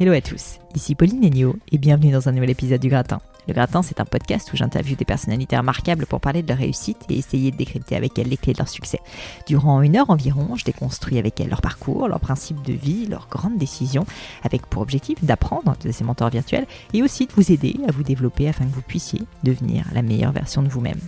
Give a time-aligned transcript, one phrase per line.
[0.00, 3.20] Hello à tous, ici Pauline Nenio et bienvenue dans un nouvel épisode du Gratin.
[3.46, 7.04] Le Gratin, c'est un podcast où j'interviewe des personnalités remarquables pour parler de leur réussite
[7.10, 9.00] et essayer de décrypter avec elles les clés de leur succès.
[9.46, 13.28] Durant une heure environ, je déconstruis avec elles leur parcours, leurs principes de vie, leurs
[13.28, 14.06] grandes décisions,
[14.44, 18.02] avec pour objectif d'apprendre de ces mentors virtuels et aussi de vous aider à vous
[18.02, 21.00] développer afin que vous puissiez devenir la meilleure version de vous-même.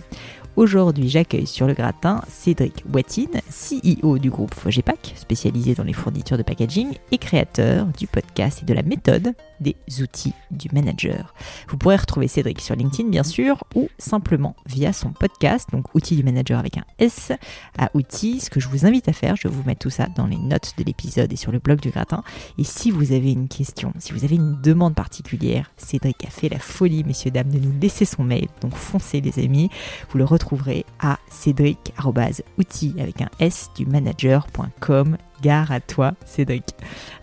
[0.55, 6.37] Aujourd'hui, j'accueille sur le gratin Cédric Watine, CEO du groupe Fogepack, spécialisé dans les fournitures
[6.37, 11.33] de packaging et créateur du podcast et de la méthode des outils du manager.
[11.67, 16.15] Vous pourrez retrouver Cédric sur LinkedIn, bien sûr, ou simplement via son podcast, donc outils
[16.15, 17.31] du manager avec un S
[17.77, 18.39] à outils.
[18.39, 20.73] Ce que je vous invite à faire, je vous mettre tout ça dans les notes
[20.77, 22.23] de l'épisode et sur le blog du gratin.
[22.57, 26.49] Et si vous avez une question, si vous avez une demande particulière, Cédric a fait
[26.49, 28.47] la folie, messieurs, dames, de nous laisser son mail.
[28.61, 29.69] Donc foncez, les amis.
[30.09, 35.17] Vous le retrouvez trouverez à cédric-outils avec un S du manager.com.
[35.47, 36.63] À toi, Cédric.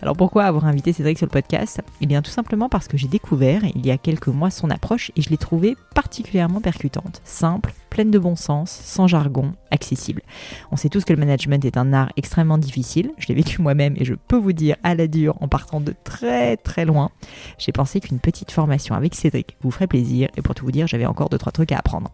[0.01, 1.81] Alors pourquoi avoir invité Cédric sur le podcast?
[1.99, 5.11] Eh bien tout simplement parce que j'ai découvert il y a quelques mois son approche
[5.17, 10.23] et je l'ai trouvée particulièrement percutante, simple, pleine de bon sens, sans jargon, accessible.
[10.71, 13.93] On sait tous que le management est un art extrêmement difficile, je l'ai vécu moi-même
[13.97, 17.11] et je peux vous dire à la dure en partant de très très loin.
[17.59, 20.87] J'ai pensé qu'une petite formation avec Cédric vous ferait plaisir et pour tout vous dire
[20.87, 22.09] j'avais encore deux trois trucs à apprendre.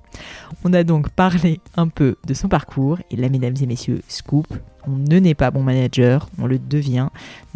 [0.66, 4.48] On a donc parlé un peu de son parcours et là mesdames et messieurs, scoop,
[4.86, 7.08] on ne n'est pas bon manager, on le devient.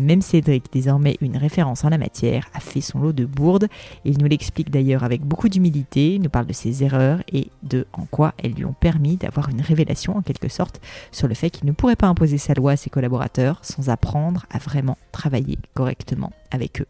[0.03, 3.67] Même Cédric, désormais une référence en la matière, a fait son lot de bourdes.
[4.03, 7.87] Il nous l'explique d'ailleurs avec beaucoup d'humilité, il nous parle de ses erreurs et de
[7.93, 10.81] en quoi elles lui ont permis d'avoir une révélation en quelque sorte
[11.11, 14.45] sur le fait qu'il ne pourrait pas imposer sa loi à ses collaborateurs sans apprendre
[14.51, 16.87] à vraiment travailler correctement avec eux.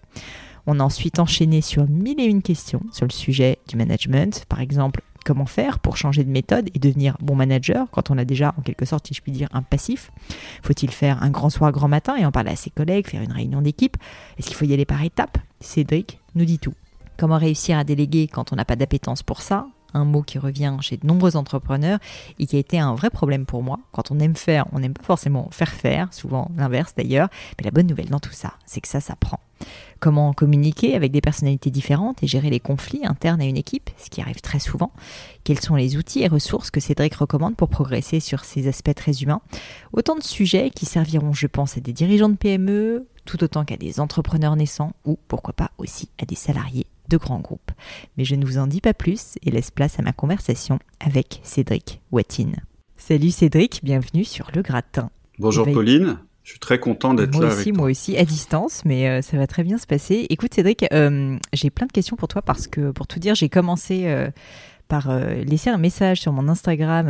[0.66, 4.62] On a ensuite enchaîné sur mille et une questions sur le sujet du management, par
[4.62, 8.53] exemple comment faire pour changer de méthode et devenir bon manager quand on a déjà
[8.57, 10.11] en quelque sorte, si je puis dire, un passif.
[10.61, 13.31] Faut-il faire un grand soir, grand matin et en parler à ses collègues, faire une
[13.31, 13.97] réunion d'équipe?
[14.38, 15.38] Est-ce qu'il faut y aller par étapes?
[15.59, 16.73] Cédric nous dit tout.
[17.17, 19.67] Comment réussir à déléguer quand on n'a pas d'appétence pour ça?
[19.94, 22.00] Un mot qui revient chez de nombreux entrepreneurs
[22.40, 23.80] et qui a été un vrai problème pour moi.
[23.92, 27.30] Quand on aime faire, on n'aime pas forcément faire faire, souvent l'inverse d'ailleurs.
[27.58, 29.40] Mais la bonne nouvelle dans tout ça, c'est que ça s'apprend.
[30.00, 34.09] Comment communiquer avec des personnalités différentes et gérer les conflits internes à une équipe, ce
[34.09, 34.92] qui arrive très souvent.
[35.44, 39.22] Quels sont les outils et ressources que Cédric recommande pour progresser sur ces aspects très
[39.22, 39.42] humains?
[39.94, 43.78] Autant de sujets qui serviront, je pense, à des dirigeants de PME, tout autant qu'à
[43.78, 47.72] des entrepreneurs naissants ou pourquoi pas aussi à des salariés de grands groupes.
[48.18, 51.40] Mais je ne vous en dis pas plus et laisse place à ma conversation avec
[51.44, 52.56] Cédric Watine.
[52.97, 55.12] Salut Cédric, bienvenue sur le gratin.
[55.38, 56.18] Bonjour Pauline.
[56.44, 57.47] Je suis très content d'être là.
[57.47, 60.25] Moi aussi, moi aussi, à distance, mais euh, ça va très bien se passer.
[60.29, 63.47] Écoute, Cédric, euh, j'ai plein de questions pour toi parce que, pour tout dire, j'ai
[63.47, 64.29] commencé euh,
[64.90, 65.09] par
[65.46, 67.09] laisser un message sur mon Instagram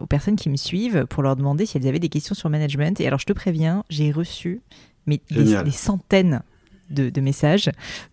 [0.00, 3.00] aux personnes qui me suivent pour leur demander si elles avaient des questions sur management.
[3.00, 4.60] Et alors, je te préviens, j'ai reçu
[5.06, 6.42] mais des, centaines
[6.92, 7.70] de, messages.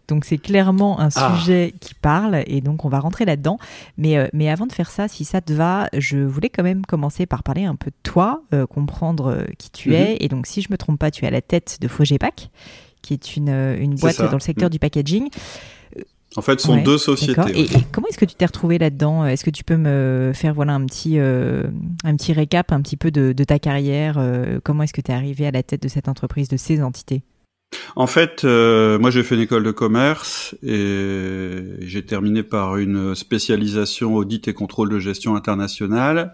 [0.07, 1.38] Donc c'est clairement un ah.
[1.38, 3.59] sujet qui parle et donc on va rentrer là-dedans.
[3.97, 6.85] Mais, euh, mais avant de faire ça, si ça te va, je voulais quand même
[6.85, 10.11] commencer par parler un peu de toi, euh, comprendre euh, qui tu es.
[10.11, 10.17] Mhm.
[10.20, 12.49] Et donc si je me trompe pas, tu es à la tête de Fogepack,
[13.02, 14.73] qui est une, une boîte dans le secteur mhm.
[14.73, 15.29] du packaging.
[16.35, 17.59] En fait, ce sont deux sociétés.
[17.59, 19.25] Et, comment est-ce que tu t'es retrouvé là-dedans?
[19.25, 23.09] Est-ce que tu peux me faire voilà un petit un petit récap un petit peu
[23.09, 24.23] de, de ta carrière
[24.64, 27.23] Comment est-ce que tu es arrivé à la tête de cette entreprise, de ces entités?
[27.96, 33.16] En fait, euh, moi j'ai fait une école de commerce et j'ai terminé par une
[33.16, 36.34] spécialisation audit et contrôle de gestion internationale.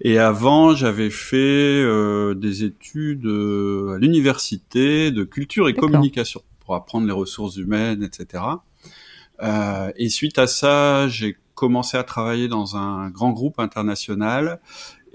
[0.00, 6.74] Et avant, j'avais fait euh, des études euh, à l'université de culture et communication pour
[6.74, 8.42] apprendre les ressources humaines, etc.
[9.96, 14.60] et suite à ça, j'ai commencé à travailler dans un grand groupe international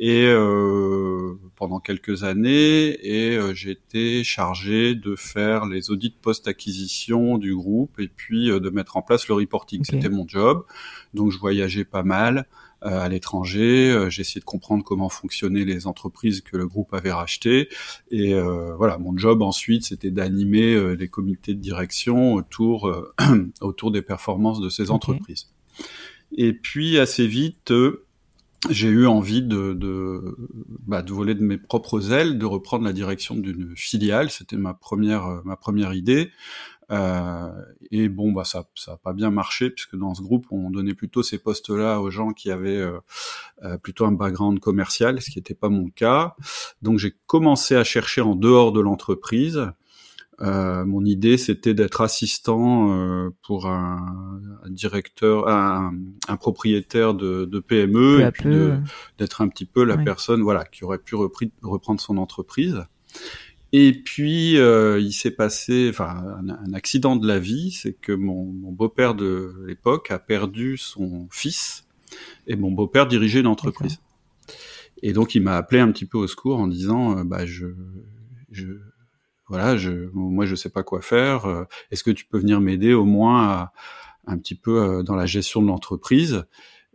[0.04, 7.56] et euh, pendant quelques années et euh, été chargé de faire les audits post-acquisition du
[7.56, 9.86] groupe et puis euh, de mettre en place le reporting.
[9.86, 10.66] C'était mon job.
[11.14, 12.48] Donc je voyageais pas mal
[12.84, 17.70] à l'étranger, j'ai essayé de comprendre comment fonctionnaient les entreprises que le groupe avait rachetées
[18.10, 18.34] et
[18.76, 22.92] voilà, mon job ensuite c'était d'animer les comités de direction autour
[23.62, 25.52] autour des performances de ces entreprises.
[26.36, 27.72] Et puis assez vite
[28.70, 30.38] j'ai eu envie de, de,
[30.86, 34.30] bah, de voler de mes propres ailes, de reprendre la direction d'une filiale.
[34.30, 36.32] C'était ma première, euh, ma première idée.
[36.92, 37.50] Euh,
[37.90, 40.94] et bon, bah ça, ça a pas bien marché puisque dans ce groupe, on donnait
[40.94, 43.00] plutôt ces postes-là aux gens qui avaient euh,
[43.64, 46.36] euh plutôt un background commercial, ce qui n'était pas mon cas.
[46.82, 49.72] Donc j'ai commencé à chercher en dehors de l'entreprise.
[50.40, 54.40] Euh, mon idée, c'était d'être assistant euh, pour un,
[54.70, 55.94] directeur, un,
[56.28, 58.56] un, propriétaire de, de PME, et puis
[59.20, 62.84] d'être un petit peu la personne, voilà, qui aurait pu repris, reprendre son entreprise.
[63.74, 68.46] Et puis, euh, il s'est passé, enfin, un, accident de la vie, c'est que mon,
[68.46, 71.86] mon beau-père de l'époque a perdu son fils,
[72.48, 74.00] et mon beau-père dirigeait une entreprise.
[75.04, 77.68] Et donc, il m'a appelé un petit peu au secours en disant, euh, bah, je,
[78.52, 78.66] je
[79.52, 81.46] voilà, je, moi je sais pas quoi faire.
[81.46, 83.70] Euh, est-ce que tu peux venir m'aider au moins
[84.26, 86.46] un petit peu euh, dans la gestion de l'entreprise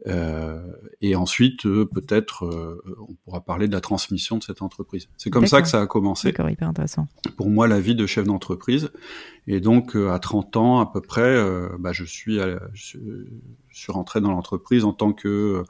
[0.07, 0.63] euh,
[1.01, 2.45] et ensuite, peut-être,
[3.09, 5.09] on pourra parler de la transmission de cette entreprise.
[5.17, 6.29] C'est comme ça que ça a commencé.
[6.29, 7.09] D'accord, hyper intéressant.
[7.37, 8.91] Pour moi, la vie de chef d'entreprise.
[9.47, 11.43] Et donc, à 30 ans à peu près,
[11.81, 12.39] bah, je suis,
[12.75, 12.99] je
[13.73, 15.65] suis rentré dans l'entreprise en tant que,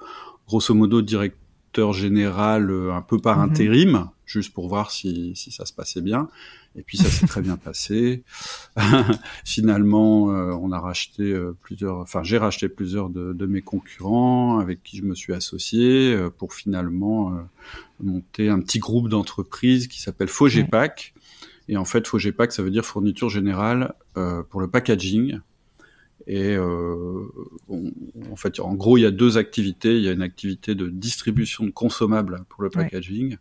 [0.49, 3.45] grosso modo, directeur général, un peu par mhm.
[3.45, 6.29] intérim, juste pour voir si, si ça se passait bien.
[6.79, 8.23] Et puis ça s'est très bien passé.
[9.45, 14.59] Finalement, euh, on a racheté euh, plusieurs, enfin j'ai racheté plusieurs de, de, mes concurrents
[14.59, 17.33] avec qui je me suis associé euh, pour finalement
[18.01, 21.15] monter un petit groupe d'entreprises qui s'appelle Fogepack.
[21.69, 23.95] Et en fait, Fogepack, ça veut dire fourniture générale
[24.51, 25.41] pour le packaging.
[26.29, 29.97] Et en fait, en gros, il y a deux activités.
[29.97, 33.37] Il y a une activité de distribution de consommables pour le packaging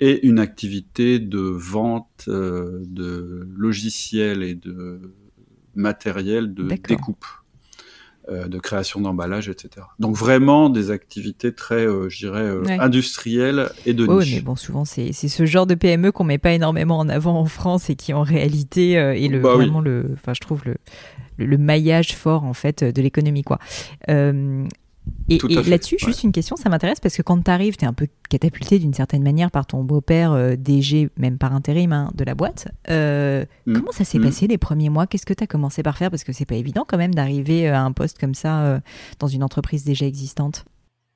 [0.00, 5.14] et une activité de vente euh, de logiciels et de
[5.74, 7.24] matériel de découpe,
[8.28, 9.86] euh, de création d'emballage, etc.
[9.98, 14.26] Donc vraiment des activités très, euh, je dirais, industrielles et de niche.
[14.26, 17.38] Oui, mais bon, souvent c'est ce genre de PME qu'on met pas énormément en avant
[17.38, 20.76] en France et qui en réalité est le, bah vraiment le, enfin je trouve le,
[21.38, 23.58] le, maillage fort en fait de l'économie quoi.
[25.28, 27.92] Et, là-dessus, juste une question, ça m'intéresse parce que quand tu arrives, tu es un
[27.92, 32.22] peu catapulté d'une certaine manière par ton beau-père euh, DG, même par intérim, hein, de
[32.22, 32.68] la boîte.
[32.90, 33.74] Euh, mm.
[33.74, 34.22] Comment ça s'est mm.
[34.22, 35.06] passé les premiers mois?
[35.06, 36.10] Qu'est-ce que tu as commencé par faire?
[36.10, 38.80] Parce que c'est pas évident quand même d'arriver euh, à un poste comme ça
[39.18, 40.64] dans une entreprise déjà existante.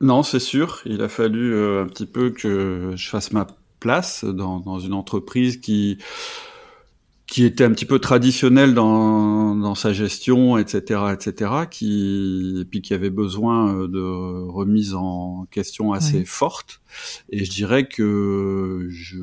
[0.00, 0.81] Non, c'est sûr.
[0.86, 3.46] Il a fallu un petit peu que je fasse ma
[3.78, 5.98] place dans, dans une entreprise qui
[7.31, 12.82] qui était un petit peu traditionnel dans, dans sa gestion, etc., etc., qui et puis
[12.82, 14.00] qui avait besoin euh, de
[14.50, 16.82] remise en question assez forte.
[17.29, 19.19] Et je dirais que je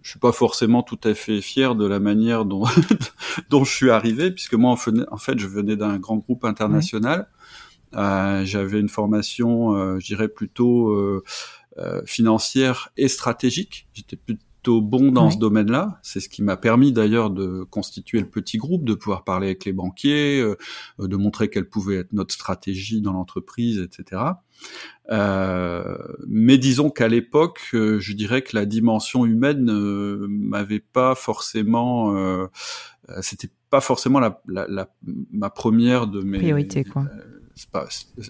[0.00, 2.62] je suis pas forcément tout à fait fier de la manière dont
[3.50, 7.28] dont je suis arrivé, puisque moi en fait je venais d'un grand groupe international.
[7.96, 11.22] Euh, J'avais une formation, euh, je dirais plutôt euh
[12.04, 13.88] financière et stratégique.
[13.94, 14.18] J'étais
[14.60, 15.98] plutôt bon dans ce domaine-là.
[16.02, 19.64] C'est ce qui m'a permis d'ailleurs de constituer le petit groupe, de pouvoir parler avec
[19.64, 20.56] les banquiers, euh,
[20.98, 24.22] de montrer quelle pouvait être notre stratégie dans l'entreprise, etc.
[25.10, 25.96] Euh,
[26.28, 32.14] mais disons qu'à l'époque, euh, je dirais que la dimension humaine euh, m'avait pas forcément,
[33.22, 34.88] c'était pas forcément la, la,
[35.32, 37.06] ma première de mes priorités, quoi.
[37.72, 37.86] Pas,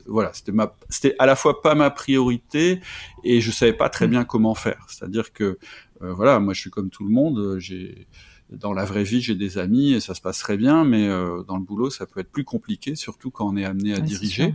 [0.07, 2.81] voilà, c'était ma, c'était à la fois pas ma priorité
[3.23, 4.11] et je savais pas très mm.
[4.11, 4.85] bien comment faire.
[4.89, 5.59] C'est-à-dire que
[6.03, 7.39] euh, voilà, moi je suis comme tout le monde.
[7.39, 8.07] Euh, j'ai
[8.51, 11.45] dans la vraie vie, j'ai des amis et ça se passe très bien, mais euh,
[11.45, 14.55] dans le boulot, ça peut être plus compliqué, surtout quand on est amené à diriger.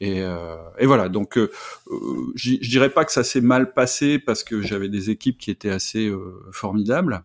[0.00, 0.18] Et,
[0.78, 1.50] et, voilà, donc euh,
[2.34, 5.70] je dirais pas que ça s'est mal passé parce que j'avais des équipes qui étaient
[5.70, 6.12] assez
[6.50, 7.24] formidables,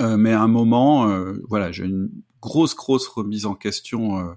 [0.00, 1.06] mais à un moment,
[1.46, 2.10] voilà, j'ai une
[2.40, 4.34] grosse grosse remise en question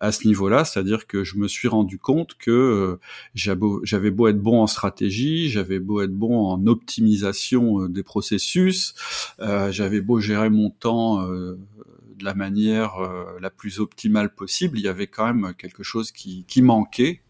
[0.00, 3.00] à ce niveau-là, c'est-à-dire que je me suis rendu compte que euh,
[3.34, 8.94] j'avais beau, être bon en stratégie, j'avais beau être bon en optimisation euh, des processus,
[9.40, 12.94] euh, j'avais beau gérer mon temps de la manière
[13.40, 17.20] la plus optimale possible, il y avait quand même quelque chose qui, manquait.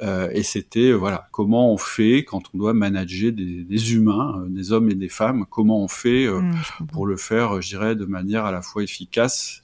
[0.00, 4.94] et c'était voilà comment on fait quand on doit manager des, humains, des hommes et
[4.94, 8.62] des femmes, comment on fait mmh, pour le faire, je dirais, de manière à la
[8.62, 9.61] fois efficace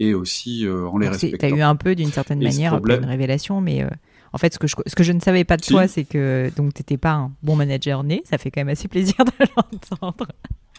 [0.00, 1.46] et aussi en les respectant.
[1.46, 3.84] Tu as eu un peu, d'une certaine manière, une révélation, mais
[4.32, 6.50] en fait, ce que je, ce que je ne savais pas de toi, c'est que
[6.56, 8.22] donc t'étais pas un bon manager né.
[8.24, 10.26] Ça fait quand même assez plaisir de l'entendre.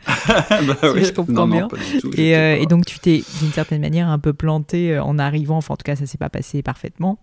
[0.27, 1.03] bah oui.
[1.03, 1.67] je comprends bien.
[2.15, 5.57] et, et, donc tu t'es d'une certaine manière un peu planté en arrivant.
[5.57, 7.19] Enfin, en tout cas, ça s'est pas passé parfaitement.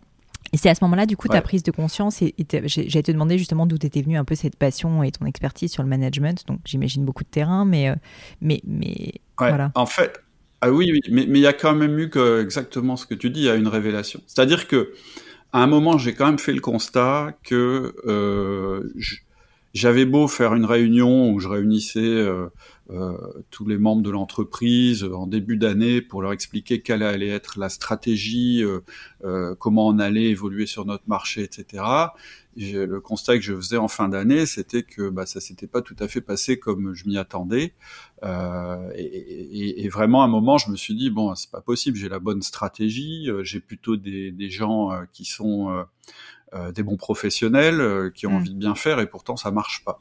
[0.54, 2.32] Et c'est à ce moment-là, du coup, ta prise de conscience, et,
[2.66, 5.82] j'ai te demander justement d'où t'étais venue un peu cette passion et ton expertise sur
[5.82, 6.46] le management.
[6.46, 7.94] Donc, j'imagine beaucoup de terrain, mais, euh,
[8.40, 9.72] mais, mais voilà.
[9.74, 10.22] En fait,
[10.66, 13.40] ah oui, oui, mais il y a quand même eu exactement ce que tu dis,
[13.40, 14.22] il y a une révélation.
[14.26, 14.94] C'est-à-dire que
[15.52, 18.90] à un moment, j'ai quand même fait le constat que euh,
[19.74, 22.46] j'avais beau faire une réunion où je réunissais euh,
[22.88, 23.12] euh,
[23.50, 27.68] tous les membres de l'entreprise en début d'année pour leur expliquer quelle allait être la
[27.68, 28.64] stratégie,
[29.58, 31.84] comment on allait évoluer sur notre marché, etc.
[32.56, 35.96] le constat que je faisais en fin d'année, c'était que bah, ça s'était pas tout
[35.98, 37.74] à fait passé comme je m'y attendais.
[38.22, 41.96] Et, et, et, vraiment, à un moment, je me suis dit bon, c'est pas possible.
[41.96, 43.28] J'ai la bonne stratégie.
[43.42, 45.84] j'ai plutôt des, des, gens qui sont
[46.74, 48.36] des bons professionnels, qui ont mmh.
[48.36, 50.00] envie de bien faire, et pourtant ça marche pas.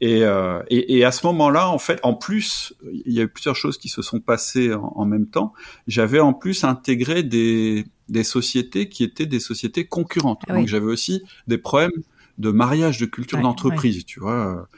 [0.00, 2.74] Et, euh, et, et, à ce moment-là, en fait, en plus,
[3.06, 5.54] il y a eu plusieurs choses qui se sont passées en, même temps.
[5.86, 10.42] J'avais en plus intégré des, des sociétés qui étaient des sociétés concurrentes.
[10.48, 12.02] Ah Donc j'avais aussi des problèmes
[12.36, 14.68] de mariage de culture d'entreprise, tu vois,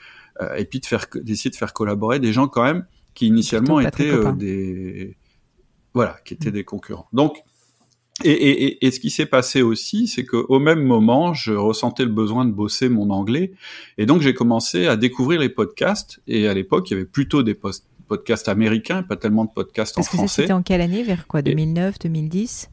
[0.41, 3.81] euh, et puis de faire d'essayer de faire collaborer des gens quand même qui initialement
[3.81, 5.17] étaient euh, des
[5.95, 6.53] voilà, qui étaient mm.
[6.53, 7.09] des concurrents.
[7.13, 7.43] Donc
[8.25, 12.11] et, et, et, ce qui s'est passé aussi, c'est qu'au même moment, je ressentais le
[12.11, 13.53] besoin de bosser mon anglais,
[13.97, 16.21] et donc j'ai commencé à découvrir les podcasts.
[16.27, 20.03] Et à l'époque, il y avait plutôt des podcasts américains, pas tellement de podcasts en
[20.03, 20.43] français.
[20.43, 22.71] C'était en quelle année, vers quoi, 2009, 2010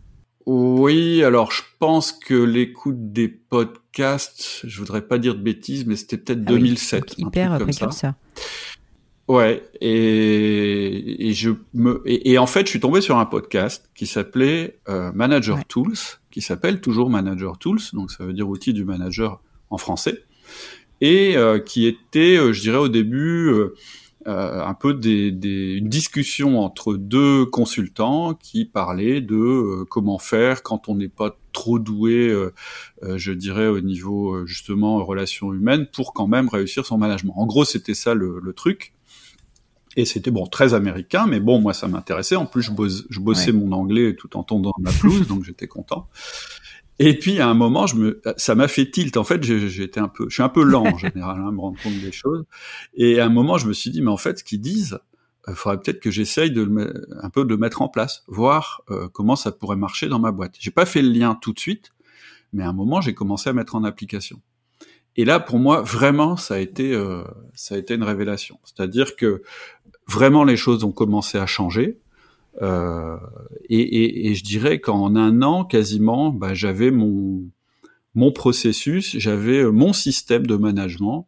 [0.48, 5.96] Oui, alors je pense que l'écoute des podcasts, je voudrais pas dire de bêtises, mais
[5.96, 7.94] c'était peut-être 2007, ah hyper précurseur.
[7.94, 8.16] Ça.
[9.28, 14.06] Ouais, et, et je me et, en fait, je suis tombé sur un podcast qui
[14.06, 15.96] s'appelait euh, Manager Tools,
[16.30, 19.42] qui s'appelle toujours Manager Tools, donc ça veut dire outil du manager
[19.72, 20.24] en français,
[21.02, 23.52] et euh, qui était, euh, je dirais au début,
[24.28, 30.90] un peu des, des, une discussion entre deux consultants qui parlaient de comment faire quand
[30.90, 32.36] on n'est pas trop doué,
[33.04, 37.34] je dirais au niveau justement relations humaines, pour quand même réussir son management.
[37.38, 38.95] En gros, c'était ça le, le truc.
[39.96, 42.36] Et c'était bon très américain, mais bon moi ça m'intéressait.
[42.36, 42.72] En plus je,
[43.10, 46.10] je bossais mon anglais tout en tondant ma blouse, donc j'étais content.
[47.00, 49.18] Et puis à un moment, je me, ça m'a fait tilt.
[49.18, 51.82] En fait, j'étais un peu, je suis un peu lent en général, hein, me rendre
[51.82, 52.46] compte des choses.
[52.94, 55.00] Et à un moment, je me suis dit, mais en fait, ce qu'ils disent,
[55.48, 58.24] il euh, faudrait peut-être que j'essaye de le, un peu de le mettre en place,
[58.28, 60.56] voir euh, comment ça pourrait marcher dans ma boîte.
[60.60, 61.92] J'ai pas fait le lien tout de suite,
[62.54, 64.42] mais à un moment, j'ai commencé à mettre en application.
[65.18, 68.60] Et là, pour moi, vraiment, ça a été, euh, ça a été une révélation.
[68.64, 69.42] C'est-à-dire que
[70.08, 72.00] vraiment les choses ont commencé à changer.
[72.62, 73.18] Euh,
[73.70, 77.44] et, et, et, je dirais qu'en un an, quasiment, bah, j'avais mon
[78.16, 81.28] mon processus, j'avais euh, mon système de management.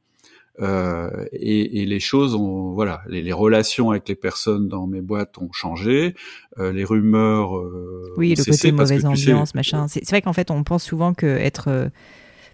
[0.60, 5.02] Euh, et, et, les choses ont, voilà, les, les, relations avec les personnes dans mes
[5.02, 6.16] boîtes ont changé,
[6.58, 7.56] euh, les rumeurs.
[7.60, 9.88] Euh, oui, le côté mauvaise ambiance, machin.
[9.88, 11.90] C'est vrai qu'en fait, on pense souvent que être euh,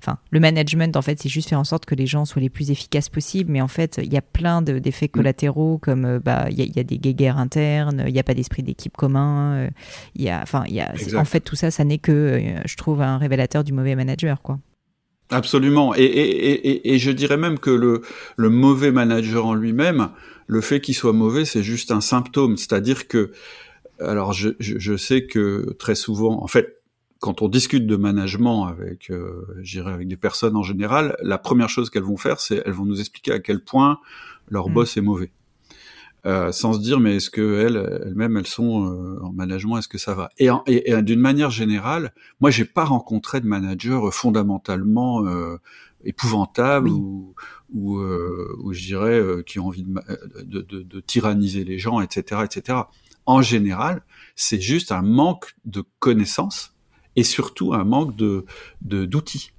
[0.04, 2.50] enfin, le management, en fait, c'est juste faire en sorte que les gens soient les
[2.50, 3.52] plus efficaces possibles.
[3.52, 5.10] Mais en fait, il y a plein d'effets mm.
[5.10, 8.64] collatéraux, comme euh, bah, il y, a des guéguerres internes, il n'y a pas d'esprit
[8.64, 9.56] d'équipe commun.
[9.56, 9.70] Euh,
[10.16, 12.62] il y a, enfin, il y a, en fait, tout ça, ça n'est que, euh,
[12.66, 14.60] je trouve, un révélateur du mauvais manager, quoi.
[15.30, 15.96] Absolument.
[15.96, 18.02] Et, et, et, et, je dirais même que le,
[18.36, 20.10] le mauvais manager en lui-même,
[20.48, 22.58] le fait qu'il soit mauvais, c'est juste un symptôme.
[22.58, 23.32] C'est-à-dire que,
[24.00, 26.83] alors je, je, je, sais que très souvent, en fait,
[27.24, 31.90] quand on discute de management avec, euh, avec des personnes en général, la première chose
[31.90, 34.00] qu'elles vont faire, c'est elles vont nous expliquer à quel point
[34.50, 34.74] leur mm.
[34.74, 35.32] boss est mauvais,
[36.26, 39.88] euh, sans se dire mais est-ce que elles, elles-mêmes elles sont euh, en management, est-ce
[39.88, 40.32] que ça va?
[40.38, 45.56] Et, et, d'une manière générale, moi j'ai pas rencontré de manager fondamentalement euh,
[46.04, 47.36] épouvantable ou
[47.74, 52.02] ou, euh, ou, je dirais qui ont envie de, de, de, de tyranniser les gens,
[52.02, 52.80] etc., etc.
[53.26, 54.04] En général,
[54.36, 56.73] c'est juste un manque de connaissances
[57.16, 58.46] et surtout un manque de
[58.82, 59.52] d'outils.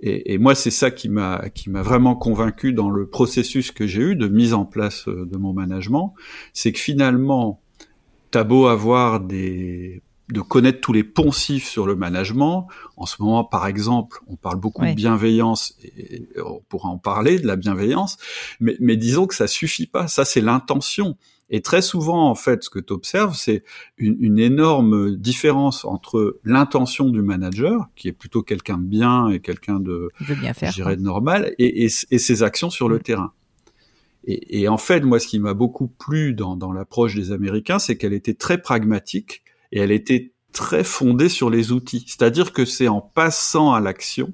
[0.00, 3.86] Et, et, moi, c'est ça qui m'a qui m'a vraiment convaincu dans le processus que
[3.86, 6.14] j'ai eu de mise en place euh, de mon management,
[6.52, 7.60] c'est que finalement,
[8.30, 12.66] t'as beau avoir des de connaître tous les poncifs sur le management.
[12.96, 17.38] En ce moment, par exemple, on parle beaucoup de bienveillance et on pourra en parler
[17.38, 18.16] de la bienveillance,
[18.58, 20.08] mais, mais disons que ça suffit pas.
[20.08, 21.16] Ça, c'est l'intention.
[21.50, 23.64] Et très souvent, en fait, ce que tu observes, c'est
[23.98, 29.40] une, une, énorme différence entre l'intention du manager, qui est plutôt quelqu'un de bien et
[29.40, 33.02] quelqu'un de, je dirais, de normal, et, et, et, ses actions sur le mm.
[33.02, 33.32] terrain.
[34.26, 37.78] Et, et, en fait, moi, ce qui m'a beaucoup plu dans, dans l'approche des Américains,
[37.78, 42.04] c'est qu'elle était très pragmatique et elle était très fondée sur les outils.
[42.06, 44.32] C'est-à-dire que c'est en passant à l'action,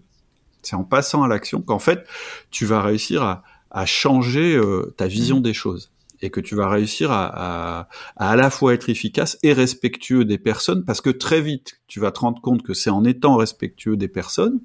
[0.63, 2.07] c'est en passant à l'action qu'en fait,
[2.53, 5.43] tu vas réussir à, à changer euh, ta vision mmh.
[5.43, 5.91] des choses
[6.23, 10.25] et que tu vas réussir à, à, à, à la fois être efficace et respectueux
[10.25, 13.37] des personnes parce que très vite tu vas te rendre compte que c'est en étant
[13.37, 14.61] respectueux des personnes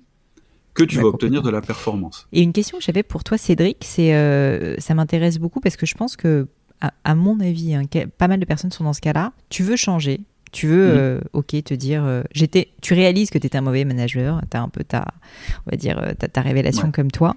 [0.76, 2.28] que tu vas obtenir de la performance.
[2.34, 5.86] Et une question que j'avais pour toi, Cédric, c'est euh, ça m'intéresse beaucoup parce que
[5.86, 6.48] je pense que,
[6.82, 7.84] à, mon avis, hein,
[8.18, 9.32] pas mal de personnes sont dans ce cas-là.
[9.50, 10.20] Tu veux changer,
[10.52, 10.98] tu veux, mm.
[10.98, 14.58] euh, ok, te dire, euh, j'étais, tu réalises que tu étais un mauvais manager, tu
[14.58, 15.08] as un peu ta,
[15.66, 17.36] on va dire, ta, ta révélation comme toi.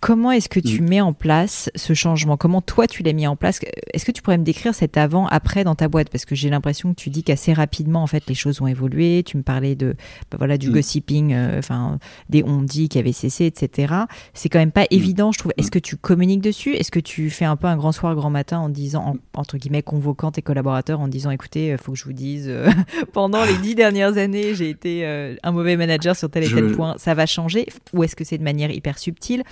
[0.00, 0.88] Comment est-ce que tu mm.
[0.88, 2.38] mets en place ce changement?
[2.38, 3.60] Comment toi tu l'as mis en place?
[3.92, 6.08] Est-ce que tu pourrais me décrire cet avant-après dans ta boîte?
[6.08, 9.22] Parce que j'ai l'impression que tu dis qu'assez rapidement en fait les choses ont évolué.
[9.24, 9.94] Tu me parlais de
[10.30, 10.72] bah, voilà du mm.
[10.72, 11.98] gossiping, euh, enfin
[12.30, 13.92] des on dit qui avaient cessé, etc.
[14.32, 14.92] C'est quand même pas mm.
[14.92, 15.52] évident, je trouve.
[15.58, 16.74] Est-ce que tu communiques dessus?
[16.74, 19.82] Est-ce que tu fais un peu un grand soir, grand matin en disant entre guillemets
[19.82, 22.70] convoquant tes collaborateurs en disant écoutez, il euh, faut que je vous dise euh,
[23.12, 25.04] pendant les dix dernières années j'ai été
[25.42, 27.66] un mauvais manager sur tel et tel point, ça va changer?
[27.92, 29.42] Ou est-ce que c'est de manière hyper subtile?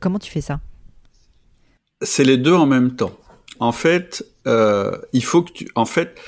[0.00, 0.60] Comment tu fais ça?
[2.02, 3.16] C'est les deux en même temps.
[3.60, 6.18] En fait, euh, il faut que tu, en fait,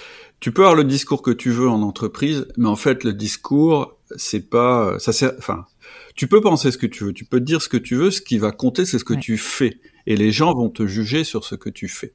[0.41, 3.99] tu peux avoir le discours que tu veux en entreprise, mais en fait, le discours,
[4.17, 5.67] c'est pas, ça sert, enfin,
[6.15, 8.21] tu peux penser ce que tu veux, tu peux dire ce que tu veux, ce
[8.21, 11.45] qui va compter, c'est ce que tu fais, et les gens vont te juger sur
[11.45, 12.15] ce que tu fais.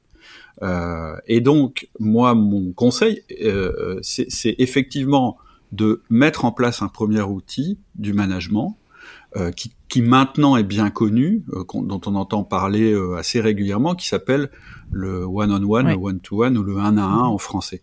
[0.62, 5.36] Euh, et donc, moi, mon conseil, euh, c'est effectivement
[5.72, 8.78] de mettre en place un premier outil du management
[9.36, 13.94] euh, qui, qui, maintenant est bien connu, euh, dont on entend parler euh, assez régulièrement,
[13.94, 14.50] qui s'appelle
[14.90, 17.82] le one-on-one, le one-to-one ou le un à un en français.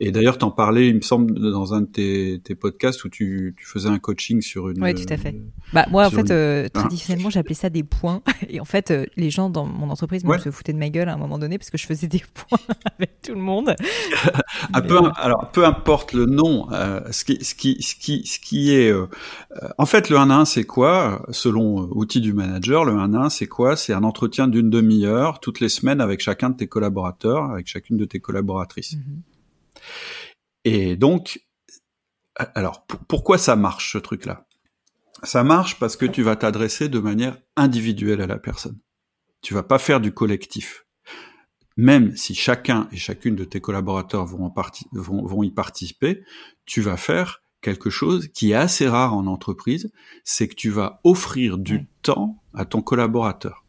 [0.00, 3.54] Et d'ailleurs, t'en parlais, il me semble, dans un de tes, tes podcasts où tu,
[3.56, 4.82] tu, faisais un coaching sur une.
[4.82, 5.36] Oui, tout à fait.
[5.72, 8.22] Bah, moi, en fait, euh, traditionnellement, j'appelais ça des points.
[8.48, 10.38] Et en fait, euh, les gens dans mon entreprise ouais.
[10.38, 12.58] se foutaient de ma gueule à un moment donné parce que je faisais des points
[12.98, 13.74] avec tout le monde.
[14.72, 18.38] ah, peu, alors, peu importe le nom, euh, ce, qui, ce, qui, ce, qui, ce
[18.38, 18.90] qui est.
[18.90, 19.06] Euh,
[19.78, 23.18] en fait, le 1 à 1, c'est quoi Selon outil du manager, le 1 à
[23.26, 23.76] 1, c'est quoi?
[23.76, 27.96] C'est un entretien d'une demi-heure toutes les semaines avec chacun de tes collaborateurs, avec chacune
[27.96, 28.94] de tes collaboratrices.
[28.94, 29.29] Mm-hmm.
[30.64, 31.40] Et donc,
[32.36, 34.46] alors pourquoi ça marche ce truc-là?
[35.22, 38.78] Ça marche parce que tu vas t'adresser de manière individuelle à la personne.
[39.42, 40.86] Tu vas pas faire du collectif.
[41.76, 44.52] Même si chacun et chacune de tes collaborateurs vont,
[44.92, 46.22] vont, vont y participer,
[46.66, 49.92] tu vas faire quelque chose qui est assez rare en entreprise,
[50.24, 53.64] c'est que tu vas offrir du temps à ton collaborateur.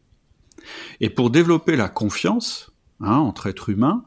[1.00, 4.04] Et pour développer la confiance hein, entre êtres humains,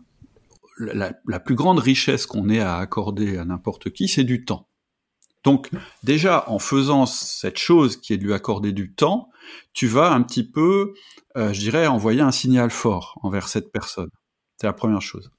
[0.78, 4.68] la, la plus grande richesse qu'on ait à accorder à n'importe qui, c'est du temps.
[5.46, 5.70] Donc
[6.04, 9.30] déjà, en faisant cette chose qui est de lui accorder du temps,
[9.74, 10.96] tu vas un petit peu,
[11.38, 14.10] euh, je dirais, envoyer un signal fort envers cette personne.
[14.58, 15.30] C'est la première chose.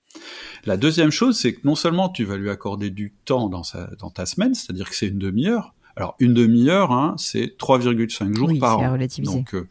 [0.65, 3.91] La deuxième chose, c'est que non seulement tu vas lui accorder du temps dans, sa,
[3.99, 5.75] dans ta semaine, c'est-à-dire que c'est une demi-heure.
[5.97, 8.97] Alors une demi-heure, hein, c'est 3,5 jours oui, par an.
[9.25, 9.69] Donc euh,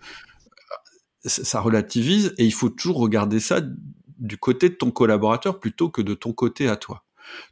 [1.23, 3.62] ça relativise et il faut toujours regarder ça
[4.19, 7.04] du côté de ton collaborateur plutôt que de ton côté à toi.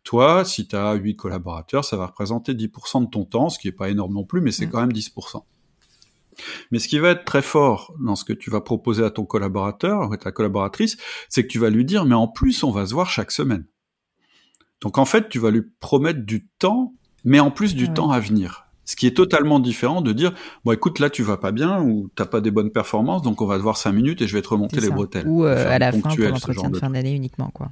[0.03, 3.67] Toi, si tu as 8 collaborateurs, ça va représenter 10% de ton temps, ce qui
[3.67, 4.69] est pas énorme non plus, mais c'est mmh.
[4.69, 5.43] quand même 10%.
[6.71, 9.25] Mais ce qui va être très fort dans ce que tu vas proposer à ton
[9.25, 10.97] collaborateur ou à ta collaboratrice,
[11.29, 13.65] c'est que tu vas lui dire, mais en plus, on va se voir chaque semaine.
[14.81, 18.19] Donc en fait, tu vas lui promettre du temps, mais en plus du temps à
[18.19, 18.62] venir.
[18.85, 20.33] Ce qui est totalement différent de dire
[20.65, 23.45] bon écoute là tu vas pas bien ou t'as pas des bonnes performances donc on
[23.45, 25.27] va te voir cinq minutes et je vais te remonter les bretelles.
[25.27, 27.69] Ou euh, à la fin pour l'entretien de fin d'année uniquement quoi.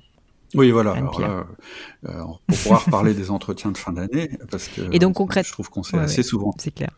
[0.54, 0.92] Oui voilà.
[0.92, 1.46] Alors là,
[2.08, 5.54] euh, on pourra reparler des entretiens de fin d'année parce que et donc concrètement je
[5.54, 6.54] trouve qu'on sait assez souvent.
[6.58, 6.92] C'est clair.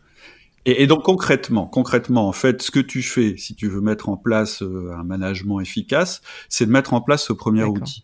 [0.66, 4.08] Et, et, donc concrètement, concrètement, en fait, ce que tu fais, si tu veux mettre
[4.08, 8.02] en place euh, un management efficace, c'est de mettre en place ce premier outil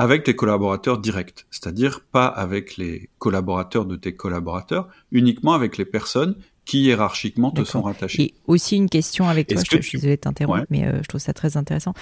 [0.00, 5.84] avec tes collaborateurs directs, c'est-à-dire pas avec les collaborateurs de tes collaborateurs, uniquement avec les
[5.84, 8.22] personnes qui hiérarchiquement te sont rattachées.
[8.22, 11.08] Et aussi une question avec toi, je, je, suis désolée de t'interrompre, mais euh, je
[11.08, 11.94] trouve ça très intéressant.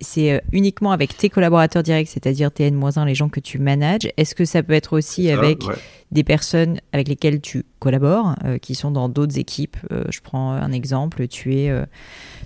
[0.00, 4.10] C'est euh, uniquement avec tes collaborateurs directs, c'est-à-dire tes N-1, les gens que tu manages.
[4.16, 5.74] Est-ce que ça peut être aussi ça, avec ouais.
[6.10, 10.72] des personnes avec lesquelles tu collabores, euh, qui sont dans d'autres équipes Je prends un
[10.72, 11.72] exemple, tu es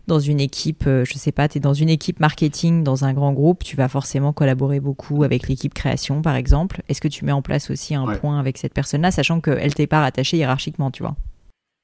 [0.06, 3.32] dans une équipe, je sais pas, tu es dans une équipe marketing dans un grand
[3.32, 6.82] groupe, tu vas forcément collaborer beaucoup avec l'équipe création, par exemple.
[6.88, 8.18] Est-ce que tu mets en place aussi un ouais.
[8.18, 11.16] point avec cette personne-là, sachant qu'elle t'est pas rattachée hiérarchiquement, tu vois?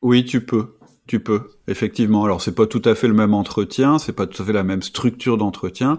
[0.02, 0.76] Oui, tu peux.
[1.06, 2.24] Tu peux, effectivement.
[2.24, 4.62] Alors, c'est pas tout à fait le même entretien, c'est pas tout à fait la
[4.62, 5.98] même structure d'entretien,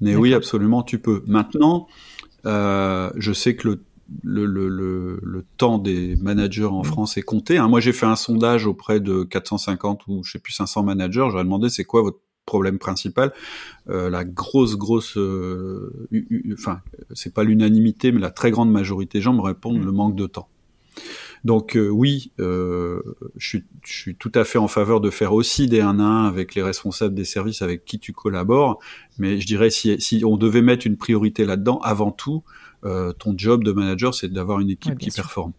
[0.00, 1.24] mais oui, absolument, tu peux.
[1.26, 1.88] Maintenant,
[2.46, 3.82] euh, je sais que le
[4.22, 4.68] le, le,
[5.22, 6.84] le, temps des managers en mmh.
[6.84, 7.56] France est compté.
[7.56, 7.68] Hein.
[7.68, 11.26] Moi, j'ai fait un sondage auprès de 450 ou je sais plus 500 managers.
[11.30, 13.32] J'aurais demandé c'est quoi votre problème principal?
[13.88, 15.16] Euh, la grosse, grosse,
[16.52, 16.80] enfin,
[17.14, 19.84] c'est pas l'unanimité, mais la très grande majorité des gens me répondent mm.
[19.84, 20.48] le manque de temps.
[21.44, 23.00] Donc oui, je
[23.36, 26.28] suis, je, suis, tout à fait en faveur de faire aussi des 1 à 1
[26.28, 28.78] avec les responsables des services avec qui tu collabores,
[29.18, 32.44] mais je dirais si, si on devait mettre une priorité là-dedans, avant tout,
[32.82, 35.52] ton job de manager, c'est d'avoir une équipe qui performe.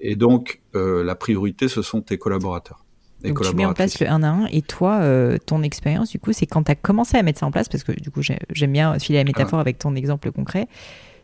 [0.00, 2.84] Et donc, euh, la priorité, ce sont tes collaborateurs.
[3.22, 6.18] Donc tu mets en place le 1 à 1 et toi, euh, ton expérience, du
[6.18, 8.22] coup, c'est quand tu as commencé à mettre ça en place, parce que du coup,
[8.22, 10.68] j'aime bien filer la métaphore avec ton exemple concret,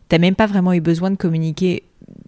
[0.09, 1.83] tu même pas vraiment eu besoin de communiquer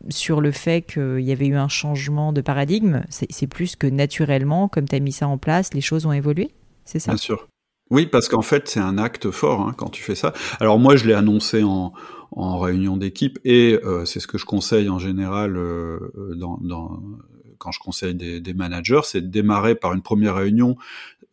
[0.09, 3.03] sur le fait qu'il y avait eu un changement de paradigme.
[3.11, 6.51] C'est plus que naturellement, comme tu as mis ça en place, les choses ont évolué
[6.85, 7.13] C'est ça?
[7.13, 7.49] Bien sûr.
[7.91, 10.35] Oui, parce qu'en fait, c'est un acte fort hein, quand tu fais ça.
[10.61, 11.93] Alors moi, je l'ai annoncé en,
[12.33, 15.99] en réunion d'équipe et euh, c'est ce que je conseille en général euh,
[17.59, 20.77] quand je conseille des managers, c'est de démarrer par une première réunion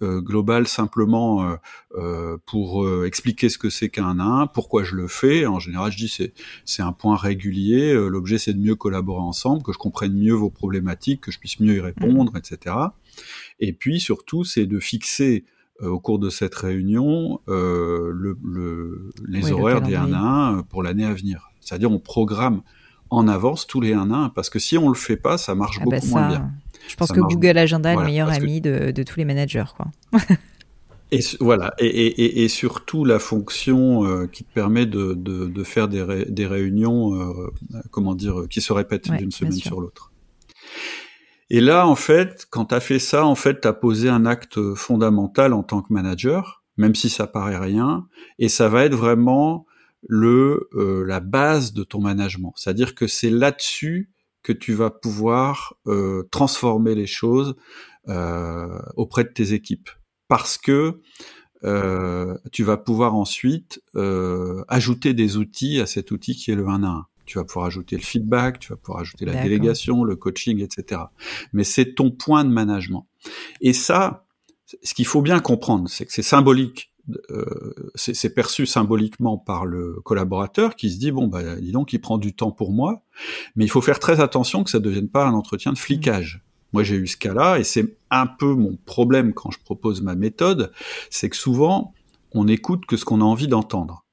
[0.01, 1.57] euh, globale simplement
[1.97, 5.45] euh, pour expliquer ce que c'est qu'un 1, pourquoi je le fais.
[5.45, 6.33] En général, je dis c'est
[6.65, 7.93] c'est un point régulier.
[7.93, 11.59] L'objet c'est de mieux collaborer ensemble, que je comprenne mieux vos problématiques, que je puisse
[11.59, 12.37] mieux y répondre, mmh.
[12.37, 12.75] etc.
[13.59, 15.45] Et puis surtout, c'est de fixer
[15.81, 20.63] euh, au cours de cette réunion euh, le, le, les horaires des 1 à 1
[20.63, 21.51] pour l'année à venir.
[21.59, 22.61] C'est-à-dire on programme
[23.09, 25.53] en avance tous les 1 à 1 parce que si on le fait pas, ça
[25.53, 26.51] marche ah bah beaucoup moins bien.
[26.87, 29.65] Je pense que Google Agenda est le meilleur ami de, de, tous les managers.
[29.75, 29.87] Quoi.
[31.11, 35.63] et voilà, et, et, et, surtout la fonction euh, qui te permet de, de, de
[35.63, 37.51] faire des, des réunions, euh,
[37.91, 40.11] comment dire, qui se répètent d'une semaine sur l'autre.
[41.49, 44.25] Et là, en fait, quand tu as fait ça, en fait, tu as posé un
[44.25, 48.07] acte fondamental en tant que manager, même si ça paraît rien,
[48.39, 49.65] et ça va être vraiment
[50.07, 52.53] le euh, la base de ton management.
[52.55, 54.11] C'est-à-dire que c'est là-dessus
[54.45, 57.55] que tu vas pouvoir euh, transformer les choses
[58.07, 59.89] euh, auprès de tes équipes,
[60.27, 61.01] parce que
[62.51, 63.81] tu vas pouvoir ensuite
[64.67, 67.65] ajouter des outils à cet outil qui est le 1 à 1 tu vas pouvoir
[67.65, 71.01] ajouter le feedback, tu vas pouvoir ajouter la délégation, le coaching, etc.
[71.53, 73.07] Mais c'est ton point de management.
[73.61, 74.25] Et ça,
[74.83, 76.91] ce qu'il faut bien comprendre, c'est que c'est symbolique.
[77.29, 77.45] Euh,
[77.93, 82.17] c'est perçu symboliquement par le collaborateur qui se dit bon bah dis donc il prend
[82.17, 83.03] du temps pour moi
[83.55, 86.43] mais il faut faire très attention que ça ne devienne pas un entretien de flicage
[86.73, 90.15] moi j'ai eu ce cas-là et c'est un peu mon problème quand je propose ma
[90.15, 90.71] méthode
[91.11, 91.93] c'est que souvent
[92.31, 94.05] on écoute que ce qu'on a envie d'entendre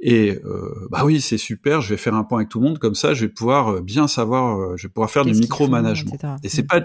[0.00, 2.78] et euh, bah oui, c'est super, je vais faire un point avec tout le monde,
[2.78, 6.12] comme ça je vais pouvoir euh, bien savoir, euh, je vais pouvoir faire du micromanagement.
[6.42, 6.66] Et c'est mm.
[6.66, 6.80] pas.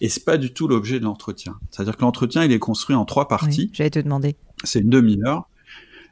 [0.00, 1.58] Et c'est pas du tout l'objet de l'entretien.
[1.70, 3.70] C'est-à-dire que l'entretien, il est construit en trois parties.
[3.72, 4.36] J'allais te demander.
[4.64, 5.48] C'est une demi-heure.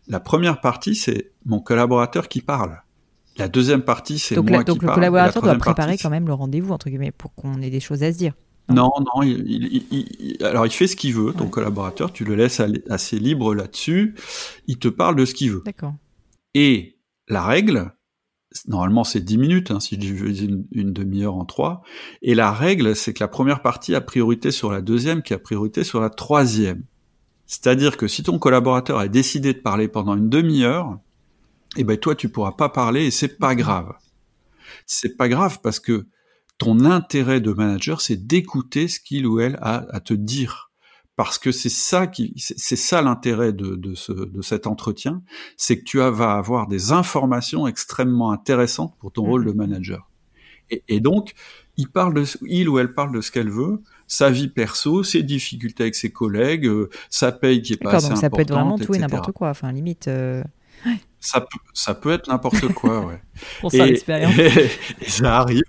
[0.09, 2.81] La première partie, c'est mon collaborateur qui parle.
[3.37, 4.64] La deuxième partie, c'est moi qui parle.
[4.64, 7.81] Donc le collaborateur doit préparer quand même le rendez-vous entre guillemets pour qu'on ait des
[7.81, 8.35] choses à se dire.
[8.71, 13.18] Non, non, il, alors il fait ce qu'il veut, ton collaborateur, tu le laisses assez
[13.18, 14.14] libre là-dessus,
[14.66, 15.62] il te parle de ce qu'il veut.
[15.64, 15.94] D'accord.
[16.53, 17.92] Et la règle,
[18.66, 21.82] normalement c'est 10 minutes, hein, si je divise une, une demi-heure en trois,
[22.22, 25.38] et la règle, c'est que la première partie a priorité sur la deuxième, qui a
[25.38, 26.84] priorité sur la troisième.
[27.46, 30.98] C'est-à-dire que si ton collaborateur a décidé de parler pendant une demi-heure,
[31.76, 33.92] eh ben toi tu pourras pas parler et c'est pas grave.
[34.87, 36.06] C'est pas grave parce que
[36.58, 40.67] ton intérêt de manager, c'est d'écouter ce qu'il ou elle a à te dire.
[41.18, 45.20] Parce que c'est ça qui, c'est ça l'intérêt de, de, ce, de cet entretien,
[45.57, 49.57] c'est que tu vas avoir des informations extrêmement intéressantes pour ton rôle de mmh.
[49.57, 50.09] manager.
[50.70, 51.35] Et, et, donc,
[51.76, 55.24] il parle de, il ou elle parle de ce qu'elle veut, sa vie perso, ses
[55.24, 58.52] difficultés avec ses collègues, euh, sa paye qui est pas assez donc ça peut être
[58.52, 59.50] vraiment tout et n'importe quoi.
[59.50, 60.07] Enfin, limite.
[60.07, 60.44] Euh...
[61.20, 63.20] Ça peut, ça peut être n'importe quoi, ouais.
[63.61, 64.38] Pour l'expérience.
[65.00, 65.64] Et, ça arrive.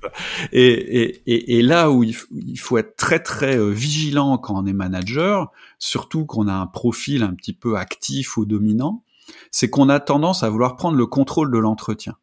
[0.51, 2.13] Et, et, et, là où il,
[2.59, 7.23] faut être très très euh, vigilant quand on est manager, surtout qu'on a un profil
[7.23, 9.03] un petit peu actif ou dominant,
[9.51, 12.15] c'est qu'on a tendance à vouloir prendre le contrôle de l'entretien.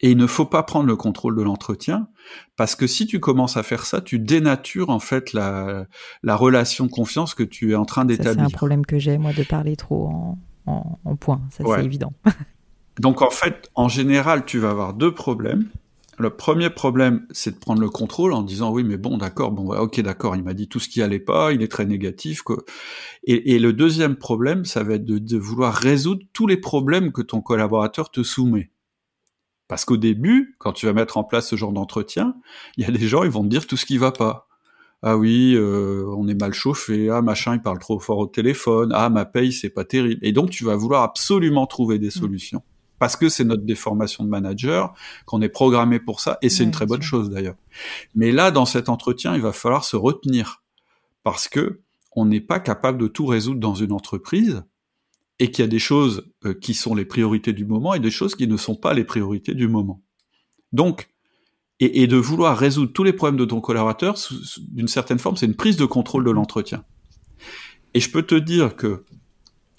[0.00, 2.08] Et il ne faut pas prendre le contrôle de l'entretien
[2.56, 5.86] parce que si tu commences à faire ça, tu dénatures en fait la,
[6.22, 8.34] la relation de confiance que tu es en train d'établir.
[8.34, 10.38] C'est un problème que j'ai moi de parler trop en,
[11.04, 12.12] en, point, ça c'est évident.
[12.98, 15.68] Donc en fait, en général, tu vas avoir deux problèmes.
[16.18, 19.72] Le premier problème, c'est de prendre le contrôle en disant oui, mais bon, d'accord, bon,
[19.72, 22.42] ok, d'accord, il m'a dit tout ce qui allait pas, il est très négatif.
[22.42, 22.64] Quoi.
[23.22, 27.40] Et, le deuxième problème, ça va être de, vouloir résoudre tous les problèmes que ton
[27.40, 28.72] collaborateur te soumet.
[29.68, 32.34] Parce qu'au début, quand tu vas mettre en place ce genre d'entretien,
[32.76, 34.47] il y a des gens, ils vont te dire tout ce qui va pas
[35.02, 38.90] ah oui, euh, on est mal chauffé, ah machin, il parle trop fort au téléphone,
[38.94, 40.20] ah ma paye c'est pas terrible.
[40.24, 42.12] Et donc tu vas vouloir absolument trouver des mm.
[42.12, 42.62] solutions.
[42.98, 44.92] Parce que c'est notre déformation de manager,
[45.24, 47.54] qu'on est programmé pour ça, et c'est une très bonne chose d'ailleurs.
[48.16, 50.64] Mais là, dans cet entretien, il va falloir se retenir.
[51.22, 51.80] Parce que
[52.16, 54.64] on n'est pas capable de tout résoudre dans une entreprise
[55.38, 58.10] et qu'il y a des choses euh, qui sont les priorités du moment et des
[58.10, 60.02] choses qui ne sont pas les priorités du moment.
[60.72, 61.08] Donc,
[61.80, 64.18] et, de vouloir résoudre tous les problèmes de ton collaborateur,
[64.70, 66.84] d'une certaine forme, c'est une prise de contrôle de l'entretien.
[67.94, 69.04] Et je peux te dire que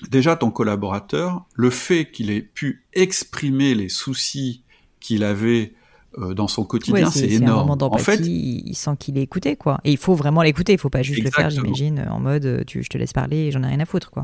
[0.09, 4.63] déjà ton collaborateur, le fait qu'il ait pu exprimer les soucis
[5.01, 5.73] qu'il avait
[6.17, 7.69] euh, dans son quotidien, c'est énorme.
[7.69, 9.79] en fait, il sent qu'il est écouté, quoi.
[9.83, 10.73] Et il faut vraiment l'écouter.
[10.73, 13.47] Il faut pas juste le faire, j'imagine, en mode, euh, tu, je te laisse parler,
[13.47, 14.23] et j'en ai rien à foutre, quoi.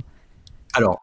[0.74, 1.00] Alors,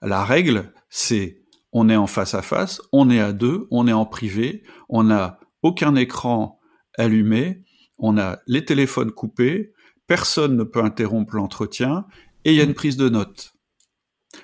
[0.00, 3.92] la règle, c'est on est en face à face, on est à deux, on est
[3.92, 6.60] en privé, on n'a aucun écran
[6.98, 7.64] allumé,
[7.98, 9.72] on a les téléphones coupés,
[10.06, 12.06] personne ne peut interrompre l'entretien,
[12.44, 13.54] et il y a une prise de notes.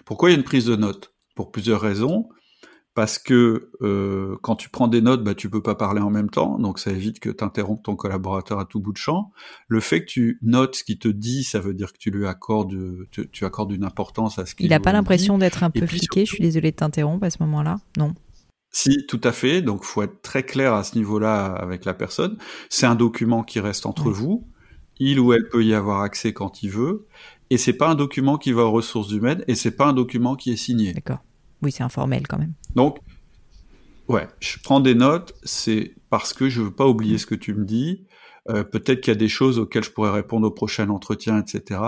[0.05, 1.15] Pourquoi il y a une prise de notes?
[1.35, 2.29] Pour plusieurs raisons.
[2.95, 6.31] Parce que euh, quand tu prends des notes, bah, tu peux pas parler en même
[6.31, 9.31] temps, donc ça évite que tu interrompes ton collaborateur à tout bout de champ.
[9.69, 12.27] Le fait que tu notes ce qu'il te dit, ça veut dire que tu lui
[12.27, 12.75] accordes,
[13.13, 16.25] tu, accordes une importance à ce qu'il Il n'a pas l'impression d'être un peu fliqué,
[16.25, 18.15] je suis désolé de t'interrompre à ce moment-là, non
[18.71, 19.63] si, tout à fait.
[19.63, 22.37] Donc, faut être très clair à ce niveau-là avec la personne.
[22.69, 24.47] C'est un document qui reste entre vous.
[24.99, 27.07] Il ou elle peut y avoir accès quand il veut.
[27.51, 30.37] Et c'est pas un document qui va aux ressources humaines et c'est pas un document
[30.37, 30.93] qui est signé.
[30.93, 31.25] D'accord.
[31.63, 32.53] Oui, c'est informel quand même.
[32.75, 32.99] Donc,
[34.09, 37.55] ouais, je prends des notes, c'est parce que je veux pas oublier ce que tu
[37.55, 38.07] me dis.
[38.51, 41.81] Euh, peut-être qu'il y a des choses auxquelles je pourrais répondre au prochain entretien, etc.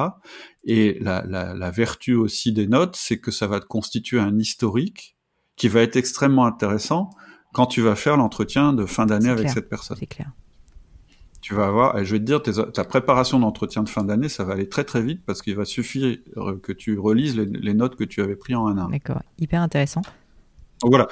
[0.64, 4.38] Et la, la, la vertu aussi des notes, c'est que ça va te constituer un
[4.38, 5.16] historique
[5.61, 7.11] qui va être extrêmement intéressant
[7.53, 9.99] quand tu vas faire l'entretien de fin d'année avec cette personne.
[10.01, 10.33] C'est clair.
[11.42, 14.42] Tu vas avoir, et je vais te dire, ta préparation d'entretien de fin d'année, ça
[14.42, 16.16] va aller très très vite parce qu'il va suffire
[16.62, 18.88] que tu relises les, notes que tu avais pris en un an.
[18.88, 20.01] D'accord, hyper intéressant.
[20.83, 21.09] voilà.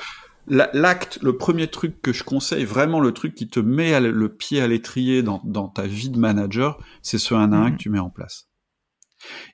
[0.47, 4.63] L'acte, le premier truc que je conseille, vraiment le truc qui te met le pied
[4.63, 7.73] à l'étrier dans, ta vie de manager, c'est ce 1 à 1 mhm.
[7.73, 8.49] que tu mets en place.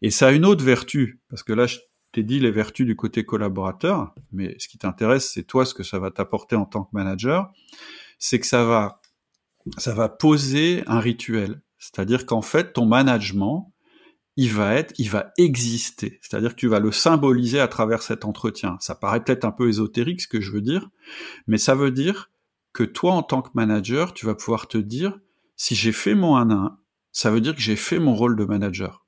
[0.02, 1.78] Et ça a une autre vertu, parce que là, je
[2.14, 5.82] t'ai dit les vertus du côté collaborateur, mais ce qui t'intéresse, c'est toi ce que
[5.82, 7.52] ça va t'apporter en tant que manager,
[8.18, 9.00] c'est que ça va
[9.78, 11.62] ça va poser un rituel.
[11.78, 13.72] C'est-à-dire qu'en fait, ton management,
[14.36, 16.18] il va être, il va exister.
[16.22, 18.76] C'est-à-dire que tu vas le symboliser à travers cet entretien.
[18.80, 20.90] Ça paraît peut-être un peu ésotérique ce que je veux dire,
[21.46, 22.30] mais ça veut dire
[22.72, 25.18] que toi, en tant que manager, tu vas pouvoir te dire,
[25.56, 26.78] si j'ai fait mon 1 1,
[27.12, 29.03] ça veut dire que j'ai fait mon rôle de manager.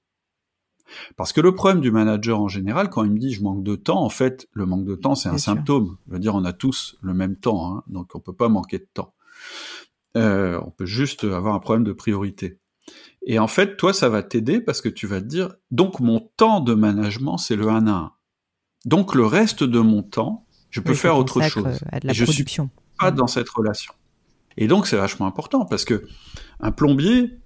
[1.17, 3.77] Parce que le problème du manager en général, quand il me dit je manque de
[3.77, 5.97] temps, en fait, le manque de temps, c'est un symptôme.
[6.07, 8.79] Je veux dire, on a tous le même temps, hein, donc on peut pas manquer
[8.79, 9.15] de temps.
[10.17, 12.59] Euh, on peut juste avoir un problème de priorité.
[13.27, 16.21] Et en fait, toi, ça va t'aider parce que tu vas te dire, donc mon
[16.37, 18.13] temps de management, c'est le 1 à 1.
[18.85, 21.81] Donc le reste de mon temps, je peux faire autre chose.
[21.91, 22.45] À de la je suis
[22.99, 23.93] pas dans cette relation.
[24.57, 26.07] Et donc c'est vachement important parce que
[26.61, 27.39] un plombier,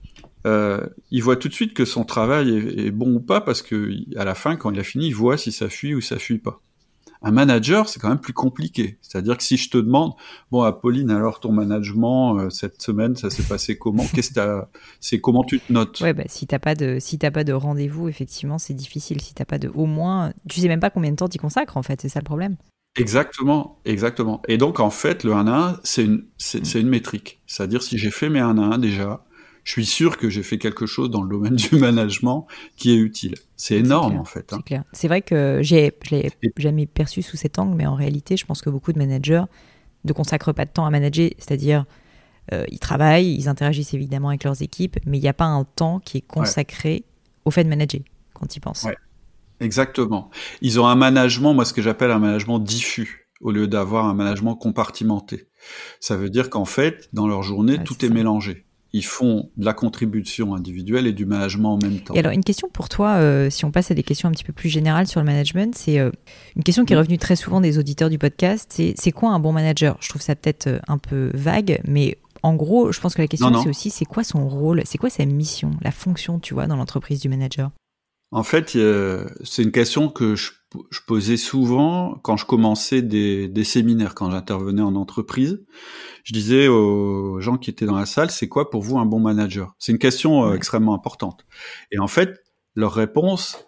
[0.46, 3.62] euh, il voit tout de suite que son travail est, est, bon ou pas parce
[3.62, 6.18] que à la fin, quand il a fini, il voit si ça fuit ou ça
[6.18, 6.60] fuit pas.
[7.22, 8.96] Un manager, c'est quand même plus compliqué.
[9.02, 10.12] C'est-à-dire que si je te demande,
[10.50, 14.06] bon, Apolline, alors ton management euh, cette semaine, ça s'est passé comment?
[14.14, 14.62] Qu'est-ce que
[15.00, 16.00] c'est comment tu te notes?
[16.00, 19.20] Ouais, bah, si t'as pas de, si t'as pas de rendez-vous, effectivement, c'est difficile.
[19.20, 21.76] Si t'as pas de, au moins, tu sais même pas combien de temps tu consacres
[21.76, 22.00] en fait.
[22.00, 22.56] C'est ça le problème.
[22.96, 24.42] Exactement, exactement.
[24.48, 27.40] Et donc en fait, le 1 à 1, c'est une, c'est une métrique.
[27.46, 29.24] C'est-à-dire si j'ai fait mes 1 à 1 déjà,
[29.64, 32.46] je suis sûr que j'ai fait quelque chose dans le domaine du management
[32.76, 33.34] qui est utile.
[33.56, 34.52] C'est énorme en fait.
[34.52, 34.84] Hein.
[34.92, 38.46] C'est vrai que j'ai, je l'ai jamais perçu sous cet angle, mais en réalité, je
[38.46, 39.44] pense que beaucoup de managers
[40.04, 41.84] ne consacrent pas de temps à manager, c'est-à-dire
[42.52, 45.64] euh, ils travaillent, ils interagissent évidemment avec leurs équipes, mais il n'y a pas un
[45.64, 47.04] temps qui est consacré
[47.44, 48.00] au fait de manager
[48.32, 48.84] quand ils pensent.
[48.84, 48.96] Ouais.
[49.60, 50.30] Exactement.
[50.62, 54.14] Ils ont un management, moi ce que j'appelle un management diffus, au lieu d'avoir un
[54.14, 55.48] management compartimenté.
[56.00, 59.72] Ça veut dire qu'en fait, dans leur journée, tout est mélangé ils font de la
[59.72, 62.14] contribution individuelle et du management en même temps.
[62.14, 64.44] Et alors, une question pour toi, euh, si on passe à des questions un petit
[64.44, 66.10] peu plus générales sur le management, c'est euh,
[66.56, 69.38] une question qui est revenue très souvent des auditeurs du podcast, c'est c'est quoi un
[69.38, 69.96] bon manager?
[70.00, 73.28] Je trouve ça peut-être euh, un peu vague, mais en gros, je pense que la
[73.28, 76.66] question c'est aussi c'est quoi son rôle, c'est quoi sa mission, la fonction, tu vois,
[76.66, 77.70] dans l'entreprise du manager?
[78.32, 78.78] En fait,
[79.44, 80.52] c'est une question que je,
[81.06, 85.60] posais souvent quand je commençais des, des séminaires, quand j'intervenais en entreprise
[86.24, 89.20] je disais aux gens qui étaient dans la salle, c'est quoi pour vous un bon
[89.20, 89.74] manager?
[89.78, 91.44] C'est une question euh, extrêmement importante.
[91.90, 92.42] Et en fait,
[92.74, 93.66] leur réponse,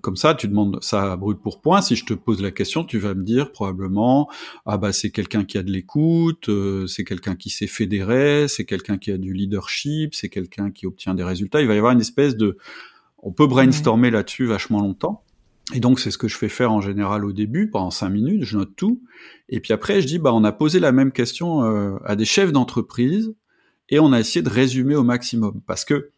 [0.00, 1.80] comme ça, tu demandes ça brûle pour point.
[1.80, 4.28] Si je te pose la question, tu vas me dire probablement
[4.66, 8.64] ah bah c'est quelqu'un qui a de l'écoute, euh, c'est quelqu'un qui sait fédérer, c'est
[8.64, 11.60] quelqu'un qui a du leadership, c'est quelqu'un qui obtient des résultats.
[11.60, 12.58] Il va y avoir une espèce de,
[13.18, 15.24] on peut brainstormer là-dessus vachement longtemps.
[15.74, 18.44] Et donc c'est ce que je fais faire en général au début, pendant cinq minutes,
[18.44, 19.02] je note tout.
[19.48, 22.24] Et puis après je dis bah on a posé la même question euh, à des
[22.24, 23.34] chefs d'entreprise
[23.90, 26.10] et on a essayé de résumer au maximum parce que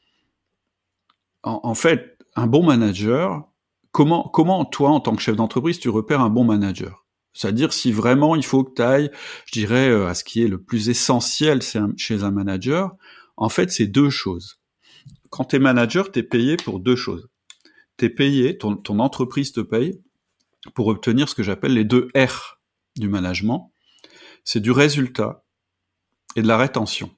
[1.42, 3.48] en, fait un bon manager,
[3.92, 7.06] comment, comment toi, en tant que chef d'entreprise, tu repères un bon manager?
[7.32, 9.10] C'est-à-dire si vraiment il faut que tu ailles,
[9.46, 11.60] je dirais, euh, à ce qui est le plus essentiel
[11.96, 12.94] chez un manager,
[13.36, 14.60] en fait, c'est deux choses.
[15.30, 17.28] Quand tu es manager, tu es payé pour deux choses.
[18.00, 20.00] Tu es payé, ton, ton entreprise te paye
[20.72, 22.58] pour obtenir ce que j'appelle les deux R
[22.96, 23.74] du management.
[24.42, 25.44] C'est du résultat
[26.34, 27.10] et de la rétention.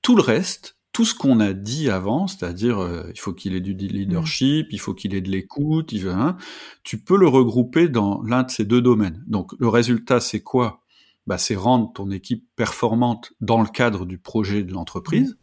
[0.00, 3.60] Tout le reste, tout ce qu'on a dit avant, c'est-à-dire euh, il faut qu'il ait
[3.60, 6.38] du leadership, il faut qu'il ait de l'écoute, hein,
[6.84, 9.22] tu peux le regrouper dans l'un de ces deux domaines.
[9.26, 10.82] Donc le résultat, c'est quoi?
[11.26, 15.36] Bah, C'est rendre ton équipe performante dans le cadre du projet de l'entreprise.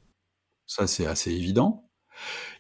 [0.65, 1.87] Ça, c'est assez évident.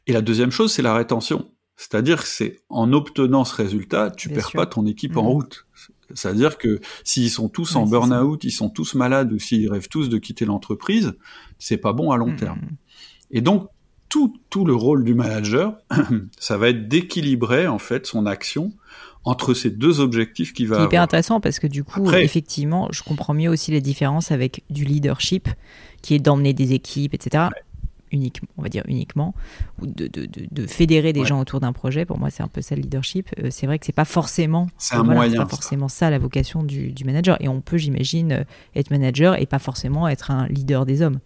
[0.05, 1.49] Et la deuxième chose, c'est la rétention.
[1.75, 5.27] C'est-à-dire que c'est en obtenant ce résultat, tu perds pas ton équipe en mmh.
[5.27, 5.65] route.
[6.13, 10.09] C'est-à-dire que s'ils sont tous en burn-out, ils sont tous malades ou s'ils rêvent tous
[10.09, 11.13] de quitter l'entreprise,
[11.57, 12.59] c'est pas bon à long mmh, terme.
[12.59, 12.77] Mmh.
[13.31, 13.69] Et donc,
[14.09, 15.75] tout, tout le rôle du manager,
[16.39, 18.71] ça va être d'équilibrer en fait son action
[19.25, 20.77] entre ces deux objectifs qui va.
[20.77, 24.63] C'est hyper intéressant parce que du coup, effectivement, je comprends mieux aussi les différences avec
[24.69, 25.49] du leadership,
[26.01, 27.45] qui est d'emmener des équipes, etc.
[28.13, 29.33] Uniquement, on va dire uniquement,
[29.81, 32.05] ou de, de, de, fédérer des gens autour d'un projet.
[32.05, 33.29] Pour moi, c'est un peu ça le leadership.
[33.39, 36.11] Euh, c'est vrai que c'est pas forcément, c'est un moyen, pas forcément ça.
[36.11, 37.37] la vocation du, du manager.
[37.41, 38.43] Et on peut, j'imagine, euh,
[38.75, 41.19] être manager et pas forcément être un leader des hommes.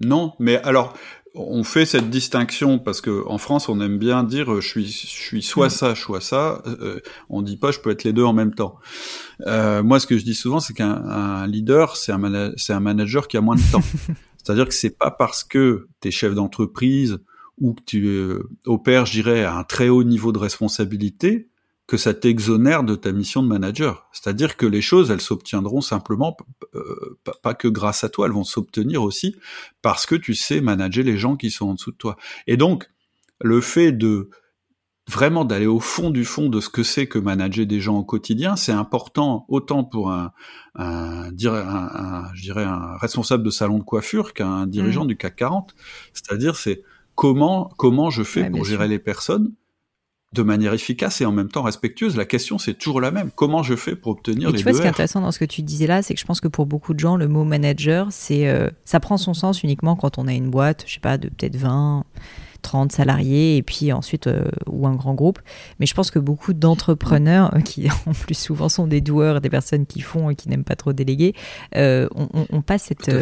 [0.00, 0.94] Non, mais alors
[1.34, 5.06] on fait cette distinction parce que en France on aime bien dire je suis je
[5.06, 5.70] suis soit mm.
[5.70, 6.62] ça soit ça.
[6.66, 8.78] Euh, on dit pas je peux être les deux en même temps.
[9.46, 13.28] Euh, moi ce que je dis souvent c'est qu'un leader c'est un c'est un manager
[13.28, 13.82] qui a moins de temps.
[14.42, 17.18] C'est-à-dire que c'est pas parce que tu es chef d'entreprise
[17.58, 21.48] ou que tu euh, opères je dirais à un très haut niveau de responsabilité
[21.86, 24.08] que ça t'exonère de ta mission de manager.
[24.12, 26.36] C'est-à-dire que les choses, elles s'obtiendront simplement,
[26.74, 29.36] euh, pas que grâce à toi, elles vont s'obtenir aussi
[29.82, 32.16] parce que tu sais manager les gens qui sont en dessous de toi.
[32.46, 32.88] Et donc,
[33.40, 34.30] le fait de
[35.06, 38.04] vraiment d'aller au fond du fond de ce que c'est que manager des gens au
[38.04, 40.32] quotidien, c'est important autant pour un,
[40.76, 45.08] un, un, je dirais un responsable de salon de coiffure qu'un dirigeant mmh.
[45.08, 45.74] du CAC 40.
[46.14, 46.82] C'est-à-dire, c'est
[47.14, 49.52] comment comment je fais pour gérer les personnes
[50.34, 52.16] de manière efficace et en même temps respectueuse.
[52.16, 53.30] La question, c'est toujours la même.
[53.34, 55.44] Comment je fais pour obtenir les tu vois, ce qui est intéressant dans ce que
[55.44, 58.08] tu disais là, c'est que je pense que pour beaucoup de gens, le mot manager,
[58.10, 61.16] c'est, euh, ça prend son sens uniquement quand on a une boîte, je sais pas,
[61.18, 62.04] de peut-être 20,
[62.64, 65.38] 30 salariés et puis ensuite euh, ou un grand groupe.
[65.78, 69.50] Mais je pense que beaucoup d'entrepreneurs euh, qui en plus souvent sont des doueurs, des
[69.50, 71.34] personnes qui font et qui n'aiment pas trop déléguer,
[71.76, 73.12] euh, on, passe cette,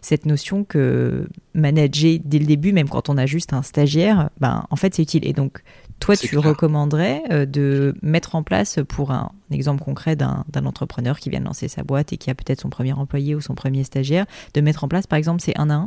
[0.00, 4.64] cette notion que manager dès le début, même quand on a juste un stagiaire, ben
[4.70, 5.26] en fait c'est utile.
[5.26, 5.62] Et donc
[6.04, 11.40] toi, tu recommanderais de mettre en place, pour un, exemple concret d'un entrepreneur qui vient
[11.40, 14.26] de lancer sa boîte et qui a peut-être son premier employé ou son premier stagiaire,
[14.52, 15.86] de mettre en place, par exemple, ces 1 à 1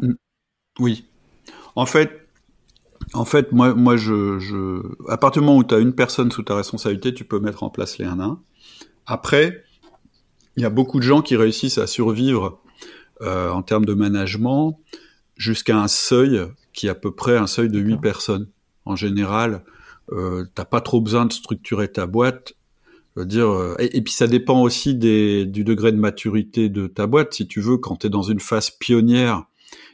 [0.80, 1.06] Oui.
[1.76, 2.28] En fait,
[3.14, 6.32] en fait, moi, moi, je, je, à partir du moment où tu as une personne
[6.32, 8.40] sous ta responsabilité, tu peux mettre en place les 1 1.
[9.06, 9.64] Après,
[10.56, 12.60] il y a beaucoup de gens qui réussissent à survivre
[13.22, 14.80] euh, en termes de management
[15.36, 16.42] jusqu'à un seuil
[16.74, 18.48] qui est à peu près un seuil de 8 personnes.
[18.86, 19.64] En général,
[20.12, 22.54] euh, t'as pas trop besoin de structurer ta boîte.
[23.16, 26.88] Je veux dire, euh, et, puis ça dépend aussi des, du degré de maturité de
[26.88, 27.34] ta boîte.
[27.34, 29.46] Si tu veux, quand tu es dans une phase pionnière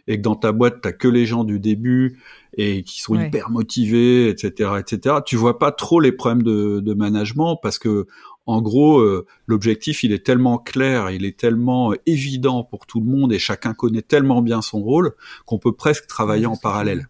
[0.08, 2.20] et que dans ta boîte, t'as que les gens du début
[2.58, 5.18] et qui sont hyper motivés, etc., etc.
[5.26, 8.06] Tu vois pas trop les problèmes de, de management parce que
[8.46, 13.06] en gros, euh, l'objectif, il est tellement clair, il est tellement évident pour tout le
[13.06, 15.14] monde et chacun connaît tellement bien son rôle
[15.46, 17.08] qu'on peut presque travailler en parallèle.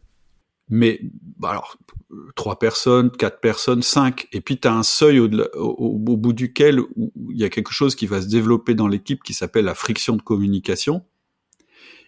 [0.70, 1.00] Mais
[1.39, 1.78] bah alors,
[2.36, 6.82] trois personnes, quatre personnes, cinq, et puis tu as un seuil au, au, bout duquel
[6.97, 10.15] il y a quelque chose qui va se développer dans l'équipe qui s'appelle la friction
[10.15, 11.04] de communication.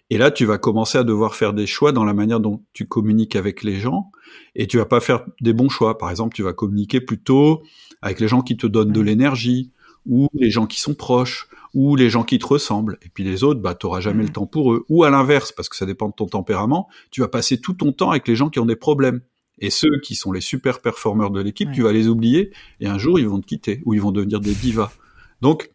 [0.08, 2.86] Et là, tu vas commencer à devoir faire des choix dans la manière dont tu
[2.86, 4.12] communiques avec les gens,
[4.54, 5.98] et tu vas pas faire des bons choix.
[5.98, 7.62] Par exemple, tu vas communiquer plutôt
[8.02, 9.72] avec les gens qui te donnent de l'énergie,
[10.08, 12.98] ou les gens qui sont proches, ou les gens qui te ressemblent.
[13.02, 14.84] Et puis les autres, bah, t'auras jamais le temps pour eux.
[14.88, 17.92] Ou à l'inverse, parce que ça dépend de ton tempérament, tu vas passer tout ton
[17.92, 19.20] temps avec les gens qui ont des problèmes.
[19.58, 22.98] Et ceux qui sont les super performeurs de l'équipe, tu vas les oublier, et un
[22.98, 24.92] jour, ils vont te quitter, ou ils vont devenir des divas.
[25.40, 25.70] Donc,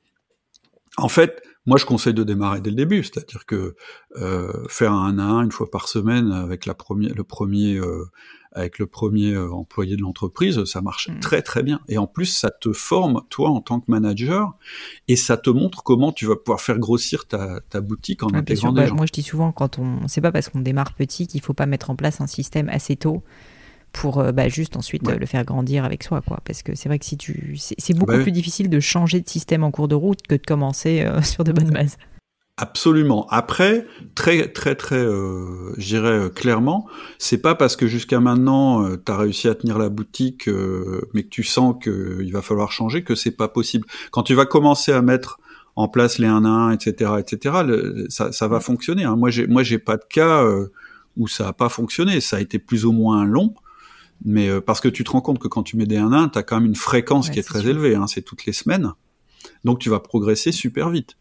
[0.98, 3.76] en fait, moi, je conseille de démarrer dès le début, c'est-à-dire que
[4.18, 8.06] euh, faire un à un une fois par semaine avec la première, le premier, euh,
[8.52, 11.20] avec le premier euh, employé de l'entreprise, ça marche mmh.
[11.20, 11.80] très très bien.
[11.88, 14.54] Et en plus, ça te forme toi en tant que manager
[15.08, 18.72] et ça te montre comment tu vas pouvoir faire grossir ta, ta boutique en intégrant
[18.72, 18.96] des bah, gens.
[18.96, 21.68] Moi, je dis souvent quand on, c'est pas parce qu'on démarre petit qu'il faut pas
[21.68, 23.24] mettre en place un système assez tôt
[23.92, 27.00] pour euh, bah, juste ensuite le faire grandir avec soi quoi parce que c'est vrai
[27.00, 29.96] que si tu c'est beaucoup bah plus difficile de changer de système en cours de
[29.96, 31.98] route que de commencer euh, sur de bonnes bases
[32.62, 33.26] Absolument.
[33.32, 36.86] Après, très très très, euh, euh, clairement,
[37.18, 41.02] c'est pas parce que jusqu'à maintenant euh, tu as réussi à tenir la boutique, euh,
[41.16, 43.88] mais que tu sens qu'il va falloir changer, que c'est pas possible.
[44.12, 45.40] Quand tu vas commencer à mettre
[45.76, 49.06] en place les 1 à 1, etc., etc., le, ça, ça va fonctionner.
[49.06, 49.16] Hein.
[49.16, 50.46] Moi, j'ai moi j'ai pas de cas
[51.18, 52.22] où ça a pas fonctionné.
[52.22, 53.56] Ça a été plus ou moins long,
[54.26, 56.30] mais parce que tu te rends compte que quand tu mets des 1 à 1,
[56.30, 57.70] tu as quand même une fréquence Ouais, qui est c'est très sûr.
[57.72, 57.96] élevée.
[57.96, 58.08] Hein.
[58.08, 58.92] C'est toutes les semaines,
[59.64, 61.16] donc tu vas progresser super vite.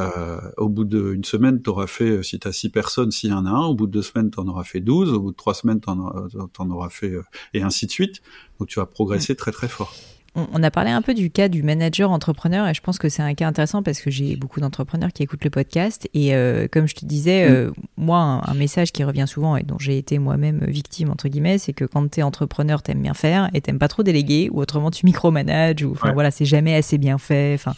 [0.00, 3.30] Euh, au bout d'une semaine, tu auras fait, euh, si tu as six personnes, s'il
[3.30, 5.20] y en a un, au bout de deux semaines, tu en auras fait 12, au
[5.20, 7.22] bout de trois semaines, tu en, auras- t'en auras fait, euh,
[7.54, 8.20] et ainsi de suite.
[8.58, 9.94] Donc tu vas progresser très très fort.
[10.36, 13.08] On, on a parlé un peu du cas du manager entrepreneur et je pense que
[13.08, 16.68] c'est un cas intéressant parce que j'ai beaucoup d'entrepreneurs qui écoutent le podcast et euh,
[16.70, 17.52] comme je te disais, Mm.
[17.52, 21.28] euh, moi un, un message qui revient souvent et dont j'ai été moi-même victime entre
[21.28, 24.60] guillemets, c'est que quand t'es entrepreneur, t'aimes bien faire et t'aimes pas trop déléguer ou
[24.60, 26.14] autrement tu micromanages ou enfin Ouais.
[26.14, 27.74] voilà c'est jamais assez bien fait, enfin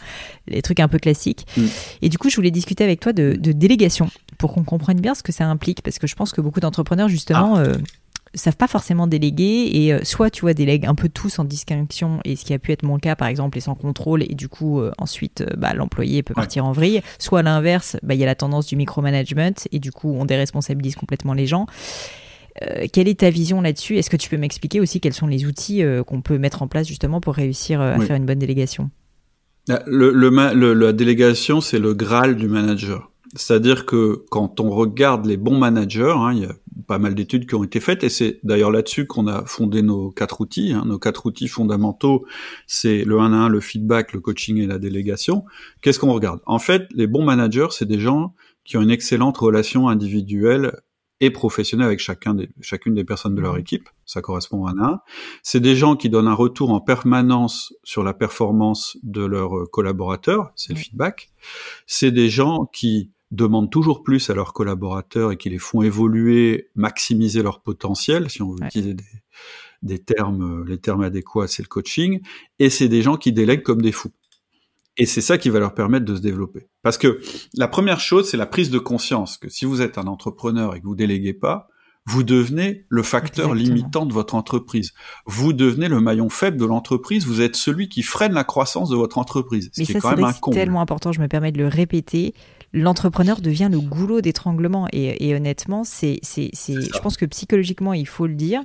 [0.48, 1.46] les trucs un peu classiques.
[1.56, 1.62] Mm.
[2.02, 5.14] Et du coup je voulais discuter avec toi de, de délégation pour qu'on comprenne bien
[5.14, 7.60] ce que ça implique parce que je pense que beaucoup d'entrepreneurs justement Ah.
[7.60, 7.74] euh,
[8.38, 12.20] savent pas forcément déléguer et euh, soit tu vois délèguent un peu tout sans distinction
[12.24, 14.48] et ce qui a pu être mon cas par exemple et sans contrôle et du
[14.48, 16.42] coup euh, ensuite euh, bah, l'employé peut Ouais.
[16.42, 19.78] partir en vrille soit à l'inverse bah, il y a la tendance du micromanagement et
[19.78, 21.66] du coup on déresponsabilise complètement les gens
[22.62, 23.98] Euh, quelle est ta vision là-dessus?
[23.98, 26.88] Est-ce que tu peux m'expliquer aussi quels sont les outils qu'on peut mettre en place
[26.88, 28.04] justement pour réussir à Oui.
[28.06, 28.90] faire une bonne délégation?
[29.86, 33.12] Le, le le- la délégation, c'est le graal du manager.
[33.34, 36.54] C'est-à-dire que quand on regarde les bons managers, hein, il y a
[36.86, 40.10] pas mal d'études qui ont été faites, et c'est d'ailleurs là-dessus qu'on a fondé nos
[40.10, 40.72] quatre outils.
[40.72, 40.84] hein.
[40.86, 42.24] Nos quatre outils fondamentaux,
[42.66, 45.44] c'est le 1 à 1, le feedback, le coaching et la délégation.
[45.82, 46.40] Qu'est-ce qu'on regarde?
[46.46, 50.80] En fait, les bons managers, c'est des gens qui ont une excellente relation individuelle
[51.20, 53.60] et professionnelle avec chacun des, chacune des personnes de leur Mhm.
[53.60, 53.88] équipe.
[54.06, 55.00] Ça correspond à 1 à 1.
[55.42, 60.52] C'est des gens qui donnent un retour en permanence sur la performance de leurs collaborateurs,
[60.54, 61.30] c'est le feedback.
[61.86, 66.70] C'est des gens qui demandent toujours plus à leurs collaborateurs et qui les font évoluer,
[66.74, 68.66] maximiser leur potentiel, si on veut Ouais.
[68.68, 69.04] utiliser des,
[69.82, 72.20] des termes, euh, les termes adéquats, c'est le coaching.
[72.58, 74.12] Et c'est des gens qui délèguent comme des fous.
[74.96, 76.66] Et c'est ça qui va leur permettre de se développer.
[76.82, 77.20] Parce que
[77.54, 80.80] la première chose, c'est la prise de conscience que si vous êtes un entrepreneur et
[80.80, 81.68] que vous déléguez pas,
[82.06, 83.74] vous devenez le facteur Exactement.
[83.76, 84.94] limitant de votre entreprise.
[85.26, 87.26] Vous devenez le maillon faible de l'entreprise.
[87.26, 89.70] Vous êtes celui qui freine la croissance de votre entreprise.
[89.74, 90.56] Ce Mais qui ça, est quand même un c'est comble.
[90.56, 92.32] tellement important, je me permets de le répéter.
[92.72, 94.86] L'entrepreneur devient le goulot d'étranglement.
[94.92, 98.62] Et, et honnêtement, c'est, c'est, je pense que psychologiquement, il faut le dire.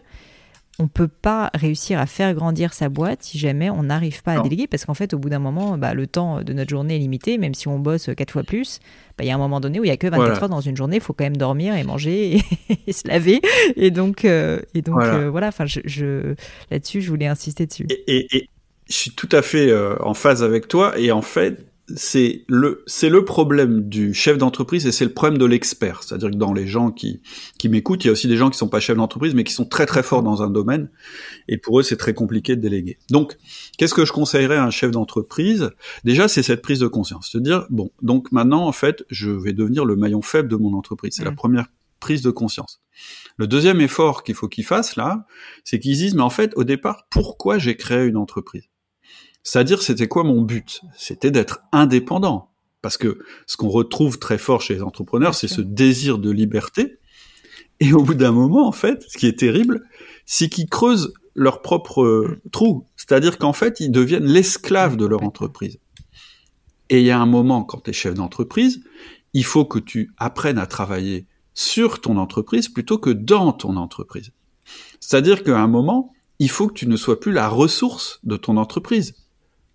[0.80, 4.40] On peut pas réussir à faire grandir sa boîte si jamais on n'arrive pas à
[4.42, 4.66] déléguer.
[4.66, 7.38] Parce qu'en fait, au bout d'un moment, bah, le temps de notre journée est limité.
[7.38, 8.80] Même si on bosse quatre fois plus,
[9.18, 10.42] bah, il y a un moment donné où il y a que 24 Voilà.
[10.44, 10.96] heures dans une journée.
[10.98, 12.42] Il faut quand même dormir et manger et,
[12.88, 13.40] et se laver.
[13.76, 15.14] Et donc, euh, et donc Voilà.
[15.16, 15.52] euh, voilà.
[15.64, 16.34] Je, je-
[16.72, 17.86] là-dessus, je voulais insister dessus.
[18.08, 18.28] Et
[18.90, 20.98] je suis tout à fait euh, en phase avec toi.
[20.98, 25.38] Et en fait, c'est le c'est le problème du chef d'entreprise et c'est le problème
[25.38, 26.04] de l'expert.
[26.04, 27.22] C'est-à-dire que dans les gens qui
[27.58, 29.54] qui m'écoutent, il y a aussi des gens qui sont pas chefs d'entreprise mais qui
[29.54, 30.90] sont très très forts dans un domaine.
[31.48, 32.98] Et pour eux, c'est très compliqué de déléguer.
[33.10, 33.38] Donc,
[33.78, 35.70] qu'est-ce que je conseillerais à un chef d'entreprise?
[36.04, 39.54] Déjà, c'est cette prise de conscience, se dire bon, donc maintenant en fait, je vais
[39.54, 41.14] devenir le maillon faible de mon entreprise.
[41.16, 41.36] C'est la Mm.
[41.36, 41.68] première
[42.00, 42.82] prise de conscience.
[43.38, 45.26] Le deuxième effort qu'il faut qu'ils fassent là,
[45.64, 48.64] c'est qu'ils disent, mais en fait, au départ, pourquoi j'ai créé une entreprise?
[49.44, 50.82] C'est-à-dire, c'était quoi mon but?
[50.98, 52.50] C'était d'être indépendant.
[52.82, 57.00] Parce que ce qu'on retrouve très fort chez les entrepreneurs, c'est ce désir de liberté.
[57.80, 59.84] Et au bout d'un moment, en fait, ce qui est terrible,
[60.26, 62.86] c'est qu'ils creusent leur propre euh, trou.
[62.96, 65.80] C'est-à-dire qu'en fait, ils deviennent l'esclave de leur entreprise.
[66.90, 68.84] Et il y a un moment, quand tu es chef d'entreprise,
[69.34, 74.32] il faut que tu apprennes à travailler sur ton entreprise plutôt que dans ton entreprise.
[75.00, 78.58] C'est-à-dire qu'à un moment, il faut que tu ne sois plus la ressource de ton
[78.58, 79.16] entreprise.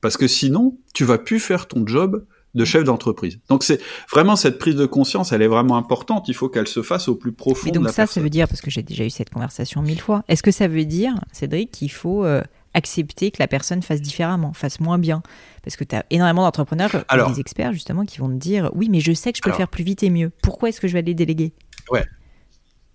[0.01, 2.25] Parce que sinon, tu vas plus faire ton job
[2.55, 3.39] de chef d'entreprise.
[3.49, 3.81] Donc c'est
[4.11, 6.29] vraiment cette prise de conscience, elle est vraiment importante.
[6.29, 8.23] Il faut qu'elle se fasse au plus profond de donc la ça, ça personne.
[8.23, 10.85] veut dire, parce que j'ai déjà eu cette conversation mille fois, est-ce que ça veut
[10.87, 12.43] dire, Cédric, qu'il faut euh,
[12.75, 15.23] accepter que la personne fasse différemment, fasse moins bien?
[15.63, 18.89] Parce que tu as énormément d'entrepreneurs, Alors- des experts justement, qui vont te dire, oui,
[18.91, 20.31] mais je sais que je peux Alors- faire plus vite et mieux.
[20.43, 21.53] Pourquoi est-ce que je vais aller déléguer?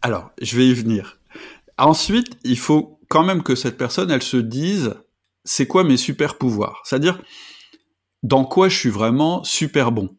[0.01, 1.19] Alors, je vais y venir.
[1.77, 4.95] Ensuite, il faut quand même que cette personne, elle se dise,
[5.43, 6.81] c'est quoi mes super pouvoirs?
[6.85, 7.21] C'est-à-dire,
[8.23, 10.15] dans quoi je suis vraiment super bon?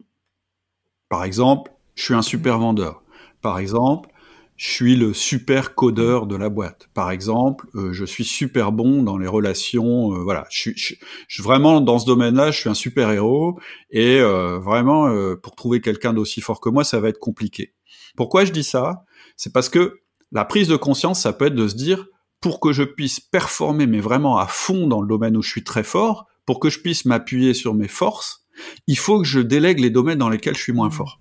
[1.09, 3.03] Par exemple, je suis un super vendeur.
[3.41, 4.09] Par exemple,
[4.57, 6.87] je suis le super codeur de la boîte.
[6.93, 10.13] Par exemple, euh, je suis super bon dans les relations.
[10.13, 13.59] euh, voilà, je suis, je, vraiment dans ce domaine-là, je suis un super héros.
[13.89, 15.09] Et euh, vraiment,
[15.41, 17.73] pour trouver quelqu'un d'aussi fort que moi, ça va être compliqué.
[18.15, 19.03] Pourquoi je dis ça?
[19.35, 19.99] C'est parce que
[20.31, 22.07] la prise de conscience, ça peut être de se dire,
[22.45, 25.63] pour que je puisse performer, mais vraiment à fond dans le domaine où je suis
[25.63, 28.45] très fort, pour que je puisse m'appuyer sur mes forces,
[28.85, 31.19] il faut que je délègue les domaines dans lesquels je suis moins fort.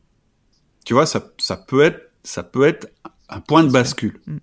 [0.84, 2.92] Tu vois, ça, ça peut être, ça peut être
[3.30, 4.20] un point de bascule.
[4.26, 4.36] Mm.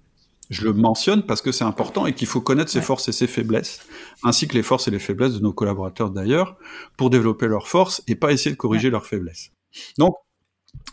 [0.49, 3.27] Je le mentionne parce que c'est important et qu'il faut connaître ses forces et ses
[3.27, 3.81] faiblesses,
[4.23, 6.57] ainsi que les forces et les faiblesses de nos collaborateurs d'ailleurs,
[6.97, 9.51] pour développer leurs forces et pas essayer de corriger leurs faiblesses.
[9.99, 10.15] Donc,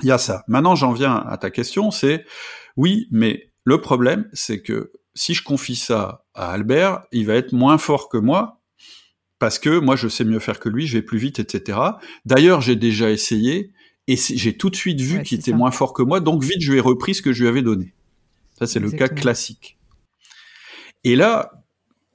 [0.03, 0.45] il y a ça.
[0.49, 2.26] Maintenant, j'en viens à ta question, c'est
[2.76, 7.53] oui, mais le problème, c'est que si je confie ça à Albert, il va être
[7.53, 8.61] moins fort que moi,
[9.41, 11.79] parce que moi, je sais mieux faire que lui, je vais plus vite, etc.
[12.25, 13.73] D'ailleurs, j'ai déjà essayé,
[14.07, 16.71] et j'ai tout de suite vu qu'il était moins fort que moi, donc vite, je
[16.71, 17.95] lui ai repris ce que je lui avais donné.
[18.61, 19.77] Ça, c'est le cas classique.
[21.03, 21.64] Et là,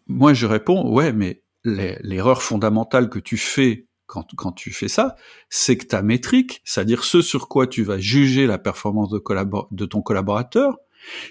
[0.07, 5.17] moi, je réponds, ouais, mais l'erreur fondamentale que tu fais quand, quand tu fais ça,
[5.49, 9.21] c'est que ta métrique, c'est-à-dire ce sur quoi tu vas juger la performance de,
[9.71, 10.77] de ton collaborateur,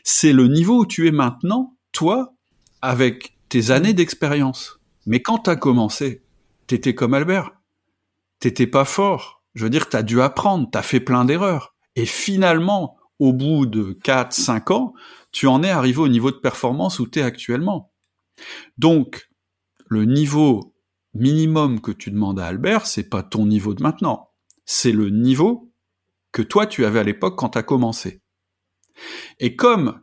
[0.04, 2.34] c'est le niveau où tu es maintenant, toi,
[2.80, 4.80] avec tes années d'expérience.
[5.06, 6.22] Mais quand tu as commencé,
[6.66, 7.50] t'étais comme Albert.
[8.40, 9.42] T'étais pas fort.
[9.54, 11.74] Je veux dire, t'as dû apprendre, t'as fait plein d'erreurs.
[11.96, 14.94] Et finalement, au bout de 4, 5 ans,
[15.30, 17.92] tu en es arrivé au niveau de performance où tu es actuellement.
[18.78, 19.28] Donc,
[19.86, 20.74] le niveau
[21.14, 24.30] minimum que tu demandes à Albert, c'est pas ton niveau de maintenant.
[24.64, 25.70] C'est le niveau
[26.32, 28.21] que toi tu avais à l'époque quand tu as commencé.
[29.40, 30.00] Et comme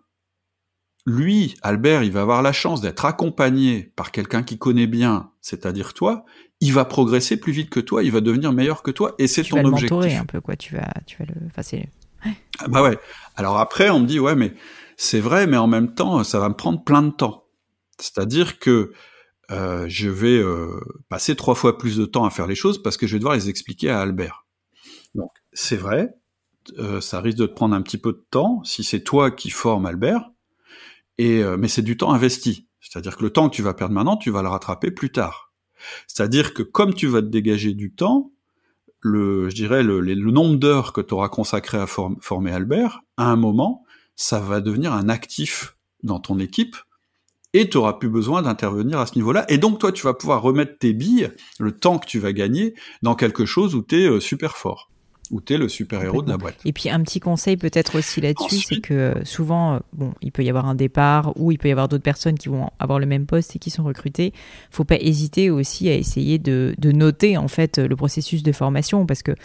[1.05, 5.93] lui, Albert, il va avoir la chance d'être accompagné par quelqu'un qui connaît bien, c'est-à-dire
[5.93, 6.25] toi,
[6.61, 9.43] il va progresser plus vite que toi, il va devenir meilleur que toi, et c'est
[9.43, 10.13] ton vas objectif.
[10.13, 11.61] Le un peu quoi, tu vas, tu vas le, enfin,
[12.59, 12.97] ah bah ouais.
[13.35, 14.53] Alors après, on me dit ouais, mais
[14.97, 17.45] c'est vrai, mais en même temps, ça va me prendre plein de temps.
[17.97, 18.91] C'est-à-dire que
[19.51, 20.79] euh, je vais euh,
[21.09, 23.35] passer trois fois plus de temps à faire les choses parce que je vais devoir
[23.35, 24.45] les expliquer à Albert.
[25.15, 26.09] Donc c'est vrai,
[26.77, 29.49] euh, ça risque de te prendre un petit peu de temps si c'est toi qui
[29.49, 30.29] formes Albert,
[31.17, 32.69] et mais c'est du temps investi.
[32.79, 35.51] C'est-à-dire que le temps que tu vas perdre maintenant, tu vas le rattraper plus tard.
[36.07, 38.31] C'est-à-dire que comme tu vas te dégager du temps,
[39.01, 43.25] le, je dirais, le, le nombre d'heures que tu auras consacré à former Albert, à
[43.25, 43.83] un moment,
[44.15, 46.75] ça va devenir un actif dans ton équipe
[47.53, 49.45] et tu auras plus besoin d'intervenir à ce niveau-là.
[49.49, 52.75] Et donc, toi, tu vas pouvoir remettre tes billes, le temps que tu vas gagner,
[53.01, 54.91] dans quelque chose où tu es euh, super fort
[55.31, 56.57] où tu es le super-héros de la boîte.
[56.65, 60.31] Et puis un petit conseil peut-être aussi là-dessus, c'est que euh, souvent, euh, bon, il
[60.31, 62.99] peut y avoir un départ ou il peut y avoir d'autres personnes qui vont avoir
[62.99, 64.33] le même poste et qui sont recrutées.
[64.71, 69.05] faut pas hésiter aussi à essayer de, de, noter en fait le processus de formation
[69.05, 69.35] parce que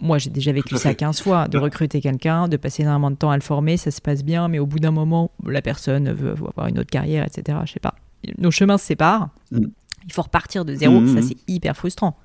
[0.00, 3.30] moi j'ai déjà vécu ça 15 fois, de recruter quelqu'un, de passer énormément de temps
[3.30, 6.32] à le former, ça se passe bien, mais au bout d'un moment, la personne veut,
[6.32, 7.58] avoir une autre carrière, etc.
[7.64, 7.94] Je sais pas.
[8.38, 9.30] Nos chemins se séparent.
[9.50, 9.66] Mm.
[10.06, 11.22] Il faut repartir de zéro, ça mm, mm.
[11.22, 12.16] c'est hyper frustrant.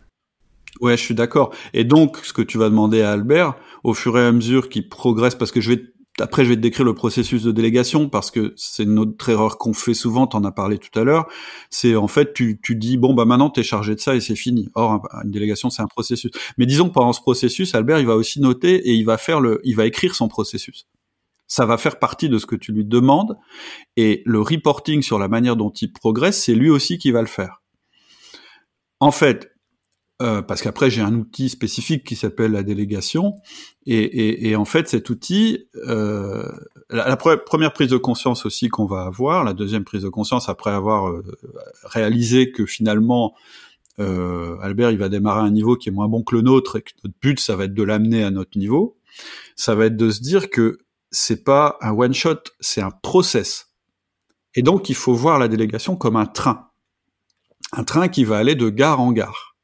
[0.82, 1.54] Ouais, je suis d'accord.
[1.74, 4.90] Et donc, ce que tu vas demander à Albert, au fur et à mesure qu'il
[4.90, 5.84] progresse, parce que je vais
[6.22, 9.58] après, je vais te décrire le processus de délégation parce que c'est une autre erreur
[9.58, 10.28] qu'on fait souvent.
[10.28, 11.28] T'en as parlé tout à l'heure.
[11.70, 14.36] C'est en fait, tu, tu dis bon bah maintenant t'es chargé de ça et c'est
[14.36, 14.70] fini.
[14.76, 16.32] Or, une délégation c'est un processus.
[16.58, 19.42] Mais disons que pendant ce processus, Albert il va aussi noter et il va faire
[19.42, 20.88] le, il va écrire son processus.
[21.48, 23.38] Ça va faire partie de ce que tu lui demandes
[23.98, 27.28] et le reporting sur la manière dont il progresse, c'est lui aussi qui va le
[27.28, 27.62] faire.
[29.02, 29.52] En fait,
[30.22, 33.36] euh, parce qu'après j'ai un outil spécifique qui s'appelle la délégation,
[33.86, 36.50] et, et, et, en fait cet outil, euh,
[36.90, 40.72] la, première prise de conscience aussi qu'on va avoir, la deuxième prise de conscience après
[40.72, 41.24] avoir euh,
[41.84, 43.36] réalisé que finalement
[44.00, 46.82] euh, Albert il va démarrer un niveau qui est moins bon que le nôtre et
[46.82, 48.98] que notre but ça va être de l'amener à notre niveau,
[49.58, 50.78] ça va être de se dire que
[51.12, 53.74] c'est pas un one shot, c'est un process,
[54.54, 56.70] et donc il faut voir la délégation comme un train,
[57.74, 59.55] un train qui va aller de gare en gare.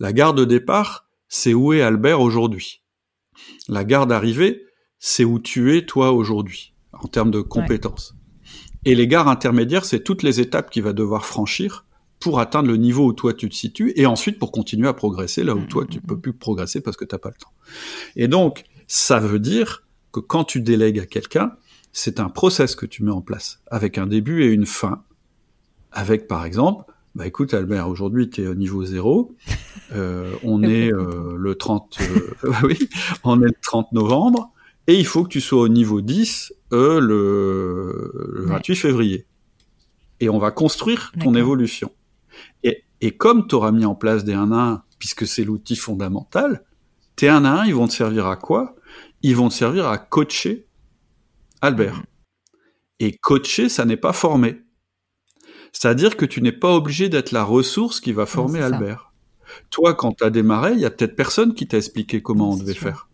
[0.00, 2.82] La gare de départ, c'est où est Albert aujourd'hui?
[3.68, 4.62] La gare d'arrivée,
[4.98, 8.14] c'est où tu es toi aujourd'hui, en termes de compétences.
[8.84, 11.84] Et les gares intermédiaires, c'est toutes les étapes qu'il va devoir franchir
[12.20, 15.44] pour atteindre le niveau où toi tu te situes, et ensuite pour continuer à progresser
[15.44, 17.52] là où toi tu peux plus progresser parce que t'as pas le temps.
[18.14, 21.56] Et donc, ça veut dire que quand tu délègues à quelqu'un,
[21.92, 25.04] c'est un process que tu mets en place, avec un début et une fin.
[25.92, 26.84] Avec, par exemple,
[27.16, 29.34] bah écoute Albert, aujourd'hui tu es au niveau zéro.
[29.92, 32.76] Euh, on est euh, le 30 euh, oui,
[33.22, 34.50] on est le 30 novembre
[34.88, 39.26] et il faut que tu sois au niveau 10 euh, le, 28 février.
[40.18, 41.92] Et on va construire ton évolution.
[42.64, 45.76] Et, et comme tu auras mis en place des 1 à 1 puisque c'est l'outil
[45.76, 46.64] fondamental,
[47.14, 48.74] tes 1 à 1, ils vont te servir à quoi?
[49.22, 50.66] Ils vont te servir à coacher
[51.60, 52.00] Albert.
[52.00, 53.06] Mm-hmm.
[53.06, 54.65] Et coacher, ça n'est pas former.
[55.72, 59.12] C'est-à-dire que tu n'es pas obligé d'être la ressource qui va former Albert.
[59.70, 62.56] Toi, quand tu as démarré, il y a peut-être personne qui t'a expliqué comment on
[62.56, 63.08] devait faire.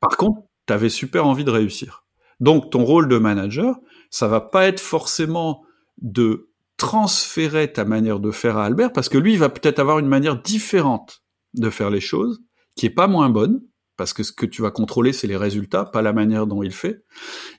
[0.00, 2.04] Par contre, tu avais super envie de réussir.
[2.40, 3.76] Donc, ton rôle de manager,
[4.10, 5.62] ça va pas être forcément
[5.98, 9.98] de transférer ta manière de faire à Albert, parce que lui, il va peut-être avoir
[9.98, 11.22] une manière différente
[11.54, 12.42] de faire les choses,
[12.76, 13.62] qui est pas moins bonne,
[13.96, 16.72] parce que ce que tu vas contrôler, c'est les résultats, pas la manière dont il
[16.72, 17.04] fait.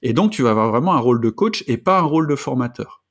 [0.01, 2.35] Et donc, tu vas avoir vraiment un rôle de coach et pas un rôle de
[2.35, 3.04] formateur.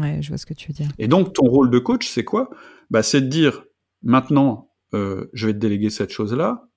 [0.00, 0.88] Ouais, je vois ce que tu veux dire.
[0.98, 2.50] Et donc, ton rôle de coach, c'est quoi?
[2.90, 3.64] Bah, C'est de dire,
[4.02, 6.68] maintenant, euh, je vais te déléguer cette chose-là,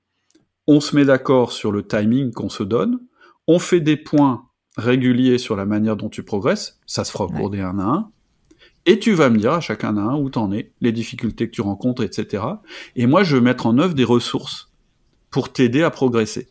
[0.67, 2.99] on se met d'accord sur le timing qu'on se donne,
[3.47, 4.45] on fait des points
[4.77, 7.83] réguliers sur la manière dont tu progresses, ça se fera au cours des 1 à
[7.83, 8.11] 1,
[8.85, 11.55] et tu vas me dire à chacun à un où t'en es, les difficultés que
[11.55, 12.43] tu rencontres, etc.
[12.95, 14.71] Et moi, je vais mettre en œuvre des ressources
[15.31, 16.47] pour t'aider à progresser.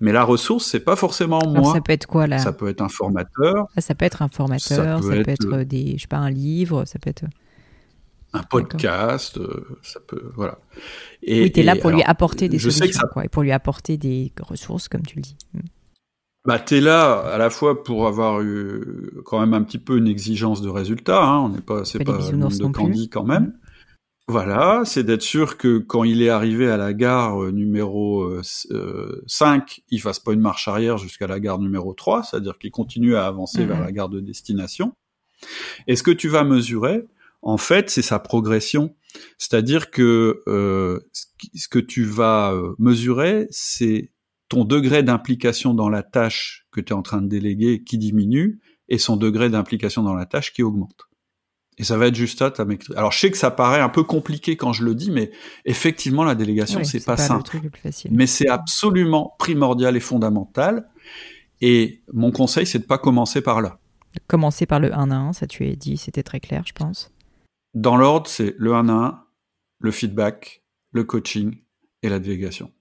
[0.00, 1.72] Mais la ressource, c'est pas forcément moi.
[1.72, 3.66] ça peut être quoi là Ça peut être un formateur.
[3.78, 6.98] Ça peut être un formateur, ça peut, être, des, je sais pas, un livre, ça
[6.98, 7.24] peut être
[8.32, 10.58] un podcast, euh, ça peut, voilà.
[11.22, 13.96] Et, oui, tu es là pour lui apporter des solutions, quoi, et pour lui apporter
[13.96, 15.36] des ressources, comme tu le dis.
[15.54, 15.60] Mm.
[16.44, 20.06] Bah, t'es là à la fois pour avoir eu quand même un petit peu une
[20.06, 21.24] exigence de résultat.
[21.24, 23.52] Hein, on n'est pas, c'est pas, pas de candy quand même.
[24.28, 28.42] Voilà, c'est d'être sûr que quand il est arrivé à la gare euh, numéro euh,
[28.42, 32.72] 5, euh, il fasse pas une marche arrière jusqu'à la gare numéro 3, c'est-à-dire qu'il
[32.72, 34.94] continue à avancer vers la gare de destination.
[35.86, 37.06] Et ce que tu vas mesurer,
[37.42, 38.96] en fait, c'est sa progression.
[39.38, 41.00] C'est-à-dire que euh,
[41.54, 44.12] ce que tu vas euh, mesurer, c'est
[44.48, 48.60] ton degré d'implication dans la tâche que tu es en train de déléguer qui diminue
[48.88, 51.05] et son degré d'implication dans la tâche qui augmente.
[51.78, 52.96] Et ça va être juste maîtrise.
[52.96, 55.30] Alors je sais que ça paraît un peu compliqué quand je le dis, mais
[55.66, 57.60] effectivement la délégation c'est pas, pas simple.
[58.10, 60.88] Mais c'est absolument primordial et fondamental.
[61.60, 63.78] Et mon conseil c'est de pas commencer par là.
[64.26, 67.12] Commencer par le 1 à 1, ça tu as dit, c'était très clair, je pense.
[67.74, 69.24] Dans l'ordre, c'est le 1 à 1,
[69.80, 70.62] le feedback,
[70.92, 71.58] le coaching
[72.02, 72.72] et la délégation.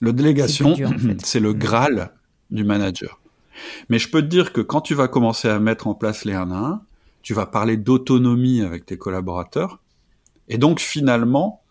[0.00, 0.74] Le délégation,
[1.22, 2.12] c'est le Graal
[2.50, 3.20] du manager.
[3.88, 6.34] Mais je peux te dire que quand tu vas commencer à mettre en place les
[6.34, 6.82] 1 à 1,
[7.22, 9.80] tu vas parler d'autonomie avec tes collaborateurs.
[10.48, 11.62] Et donc finalement,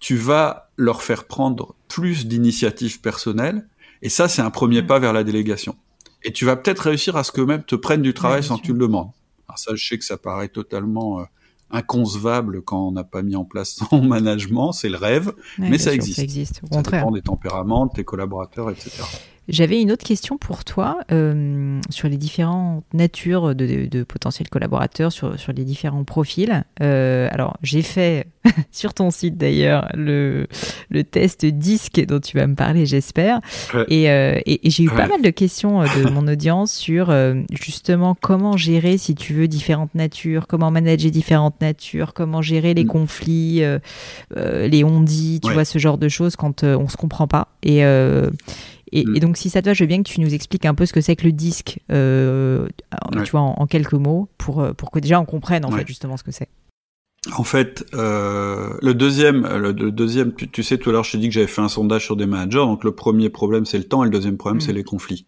[0.00, 3.66] tu vas leur faire prendre plus d'initiatives personnelles.
[4.02, 4.86] Et ça, c'est un premier mm.
[4.86, 5.76] pas vers la délégation.
[6.22, 8.72] Et tu vas peut-être réussir à ce qu'eux-mêmes te prennent du travail sans que tu
[8.72, 9.10] le demandes.
[9.48, 11.24] Alors ça, je sais que ça paraît totalement euh,
[11.70, 15.94] inconcevable quand on n'a pas mis en place son management, c'est le rêve, mais ça
[15.94, 16.16] existe.
[16.16, 16.60] ça existe.
[16.70, 19.02] Au ça dépend des tempéraments, de tes collaborateurs, etc.
[19.48, 25.40] J'avais une autre question pour toi euh, sur les différentes natures de, potentiels collaborateurs, sur,
[25.40, 26.64] sur les différents profils.
[26.82, 28.26] Euh, alors, j'ai fait
[28.72, 30.46] sur ton site d'ailleurs le,
[30.90, 33.40] le test disque dont tu vas me parler, j'espère.
[33.88, 37.10] Et, euh, et, j'ai eu pas mal de questions de mon audience sur
[37.50, 42.84] justement comment gérer, si tu veux, différentes natures, comment manager différentes natures, comment gérer les
[42.84, 42.88] mm.
[42.88, 43.62] conflits,
[44.36, 47.48] les on-dit, tu vois, ce genre de choses quand on se comprend pas.
[47.62, 47.82] Et
[48.92, 49.16] Mm.
[49.16, 50.86] Et, donc, si ça te va, je veux bien que tu nous expliques un peu
[50.86, 52.66] ce que c'est que le disque, euh,
[53.24, 56.16] tu vois, en, quelques mots, pour, euh, pour que déjà on comprenne en fait justement
[56.16, 56.48] ce que c'est.
[57.36, 61.28] En fait, euh, le deuxième, le, deuxième, tu, sais, tout à l'heure, je t'ai dit
[61.28, 62.58] que j'avais fait un sondage sur des managers.
[62.58, 64.76] Donc, le premier problème, c'est le temps, et le deuxième problème, c'est mm.
[64.76, 65.26] les conflits.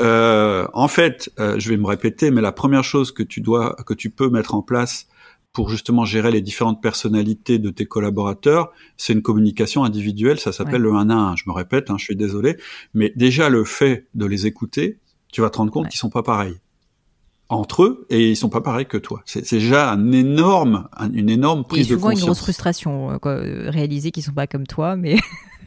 [0.00, 4.10] en fait, je vais me répéter, mais la première chose que tu dois, que tu
[4.10, 5.06] peux mettre en place
[5.54, 10.82] pour justement gérer les différentes personnalités de tes collaborateurs, c'est une communication individuelle, ça s'appelle
[10.82, 11.36] le 1 à 1.
[11.36, 12.56] Je me répète, hein, je suis désolé,
[12.92, 14.98] mais déjà le fait de les écouter,
[15.32, 16.56] tu vas te rendre compte qu'ils sont pas pareils
[17.48, 19.22] entre eux et ils sont pas pareils que toi.
[19.26, 22.20] C'est déjà un énorme, une énorme prise de conscience.
[22.20, 25.18] une grosse frustration, euh, quoi, euh, réaliser qu'ils sont pas comme toi, mais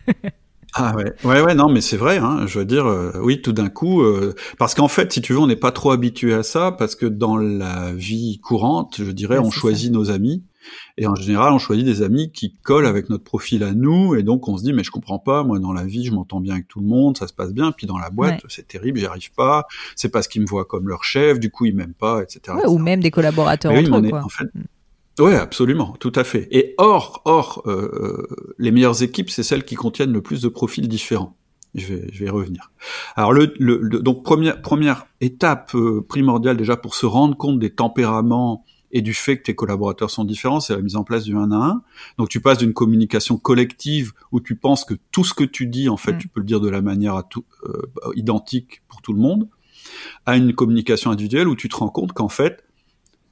[0.74, 2.18] Ah ouais, ouais, ouais, non, mais c'est vrai.
[2.18, 5.34] Hein, je veux dire, euh, oui, tout d'un coup, euh, parce qu'en fait, si tu
[5.34, 9.12] veux, on n'est pas trop habitué à ça, parce que dans la vie courante, je
[9.12, 10.44] dirais, on choisit nos amis,
[10.98, 14.24] et en général, on choisit des amis qui collent avec notre profil à nous, et
[14.24, 16.54] donc on se dit, mais je comprends pas, moi dans la vie, je m'entends bien
[16.54, 19.06] avec tout le monde, ça se passe bien, puis dans la boîte, c'est terrible, j'y
[19.06, 19.66] arrive pas,
[19.96, 22.58] c'est parce qu'ils me voient comme leur chef, du coup ils m'aiment pas, etc.
[22.68, 24.24] ou même des collaborateurs entre eux, quoi.
[24.24, 24.64] En fait, mm.
[25.20, 26.48] Oui, absolument, tout à fait.
[26.52, 30.48] Et or, or, euh, euh, les meilleures équipes, c'est celles qui contiennent le plus de
[30.48, 31.36] profils différents.
[31.74, 32.72] Je vais, je vais y revenir.
[33.16, 37.72] Alors, le, le, donc première première étape euh, primordiale déjà pour se rendre compte des
[37.72, 41.36] tempéraments et du fait que tes collaborateurs sont différents, c'est la mise en place du
[41.36, 41.82] 1 à 1.
[42.18, 45.90] Donc tu passes d'une communication collective où tu penses que tout ce que tu dis,
[45.90, 46.18] en fait, mm.
[46.20, 47.44] tu peux le dire de la manière à tout,
[48.16, 49.50] identique pour tout le monde,
[50.26, 52.64] à une communication individuelle où tu te rends compte qu'en fait,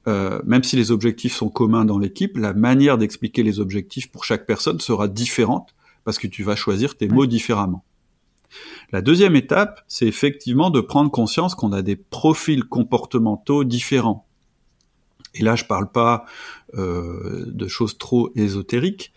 [0.08, 4.24] euh, même si les objectifs sont communs dans l'équipe, la manière d'expliquer les objectifs pour
[4.24, 7.84] chaque personne sera différente parce que tu vas choisir tes mots différemment.
[8.92, 14.26] La deuxième étape, c'est effectivement de prendre conscience qu'on a des profils comportementaux différents.
[15.34, 16.24] Et là, je parle pas
[16.74, 19.12] euh, de choses trop ésotériques.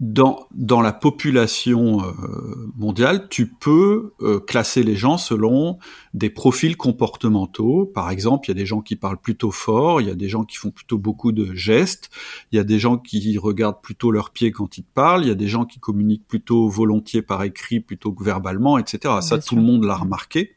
[0.00, 5.78] Dans, dans la population euh, mondiale, tu peux euh, classer les gens selon
[6.14, 7.84] des profils comportementaux.
[7.94, 10.28] Par exemple, il y a des gens qui parlent plutôt fort, il y a des
[10.28, 12.10] gens qui font plutôt beaucoup de gestes,
[12.50, 15.32] il y a des gens qui regardent plutôt leurs pieds quand ils parlent, il y
[15.32, 19.16] a des gens qui communiquent plutôt volontiers par écrit plutôt que verbalement, etc.
[19.20, 20.56] Ça, tout le monde l'a remarqué.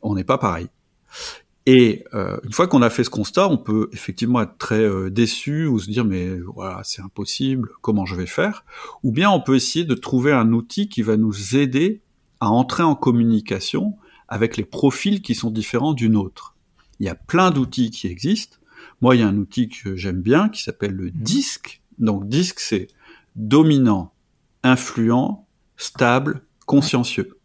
[0.00, 0.68] On n'est pas pareil.
[1.70, 5.10] Et euh, une fois qu'on a fait ce constat, on peut effectivement être très euh,
[5.10, 8.64] déçu ou se dire mais voilà c'est impossible, comment je vais faire?
[9.02, 12.00] Ou bien on peut essayer de trouver un outil qui va nous aider
[12.40, 13.98] à entrer en communication
[14.28, 16.56] avec les profils qui sont différents d'une autre.
[17.00, 18.56] Il y a plein d'outils qui existent.
[19.02, 21.16] Moi, il y a un outil que j'aime bien qui s'appelle le mmh.
[21.16, 21.82] DISC.
[21.98, 22.88] Donc DISC, c'est
[23.36, 24.14] dominant,
[24.62, 25.46] influent,
[25.76, 27.37] stable, consciencieux.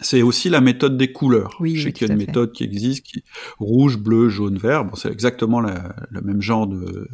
[0.00, 1.56] C'est aussi la méthode des couleurs.
[1.60, 3.22] Oui, Je sais qu'il y a une méthode qui existe, qui
[3.58, 4.84] rouge, bleu, jaune, vert.
[4.84, 7.08] Bon, c'est exactement le même genre de,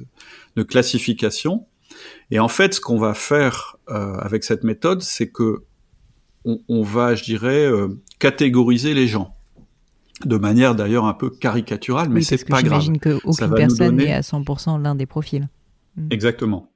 [0.56, 1.66] de, classification.
[2.30, 5.64] Et en fait, ce qu'on va faire euh, avec cette méthode, c'est que
[6.44, 9.36] on, on, va, je dirais, euh, catégoriser les gens
[10.24, 12.80] de manière d'ailleurs un peu caricaturale, mais c'est pas grave.
[12.80, 15.48] J'imagine qu'aucune personne n'est à 100% l'un des profils.
[15.96, 16.08] Hmm.
[16.10, 16.70] Exactement.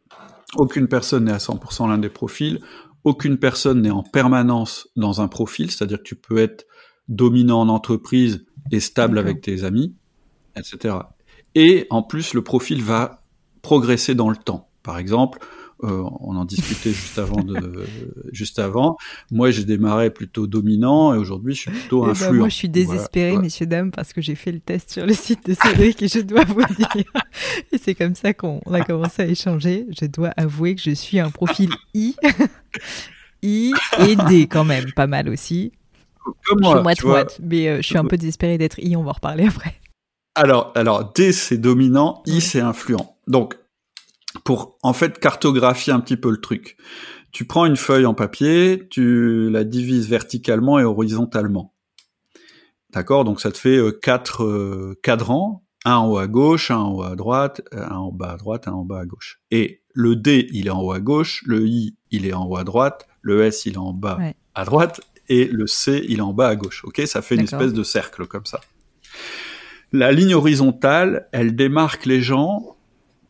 [0.56, 2.60] Aucune personne n'est à 100% l'un des profils
[3.04, 6.66] aucune personne n'est en permanence dans un profil, c'est-à dire que tu peux être
[7.08, 9.94] dominant en entreprise et stable avec tes amis,
[10.56, 10.96] etc.
[11.54, 13.24] Et en plus, le profil va
[13.62, 14.70] progresser dans le temps.
[14.82, 15.38] Par exemple,
[15.82, 17.84] euh, on en discutait juste avant de,
[18.32, 18.96] juste avant.
[19.30, 22.34] Moi, j'ai démarré plutôt dominant et aujourd'hui, je suis plutôt eh ben, influent.
[22.34, 25.46] moi, je suis désespéré, messieurs dames, parce que j'ai fait le test sur le site
[25.46, 27.04] de Cédric et je dois vous dire.
[27.72, 29.86] Et c'est comme ça qu'on a commencé à échanger.
[30.00, 32.16] Je dois avouer que je suis un profil I.
[33.42, 35.72] I et D quand même, pas mal aussi.
[36.46, 38.96] Comme moi, je suis moite, mais euh, je suis un peu désespéré d'être I.
[38.96, 39.74] On va en reparler après.
[40.34, 43.16] Alors, alors D c'est dominant, I c'est influent.
[43.26, 43.56] Donc
[44.44, 46.76] pour en fait cartographier un petit peu le truc.
[47.32, 51.74] Tu prends une feuille en papier, tu la divises verticalement et horizontalement.
[52.92, 53.24] D'accord?
[53.24, 56.92] Donc ça te fait euh, quatre euh, cadrans, un en haut à gauche, un en
[56.92, 59.40] haut à droite, un en bas à droite, un en bas à gauche.
[59.50, 62.56] Et le D, il est en haut à gauche, le I, il est en haut
[62.56, 64.18] à droite, le S, il est en bas
[64.54, 66.84] à droite, et le C, il est en bas à gauche.
[66.84, 67.00] Ok?
[67.06, 68.60] Ça fait une espèce de cercle comme ça.
[69.92, 72.76] La ligne horizontale, elle démarque les gens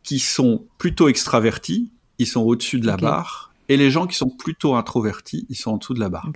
[0.03, 4.29] qui sont plutôt extravertis, ils sont au-dessus de la barre, et les gens qui sont
[4.29, 6.29] plutôt introvertis, ils sont en dessous de la barre.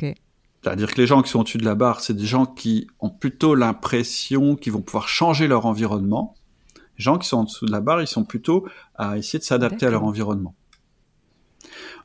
[0.63, 3.09] C'est-à-dire que les gens qui sont au-dessus de la barre, c'est des gens qui ont
[3.09, 6.33] plutôt l'impression qu'ils vont pouvoir changer leur environnement.
[6.97, 9.43] Les gens qui sont en dessous de la barre, ils sont plutôt à essayer de
[9.43, 10.55] s'adapter à leur environnement.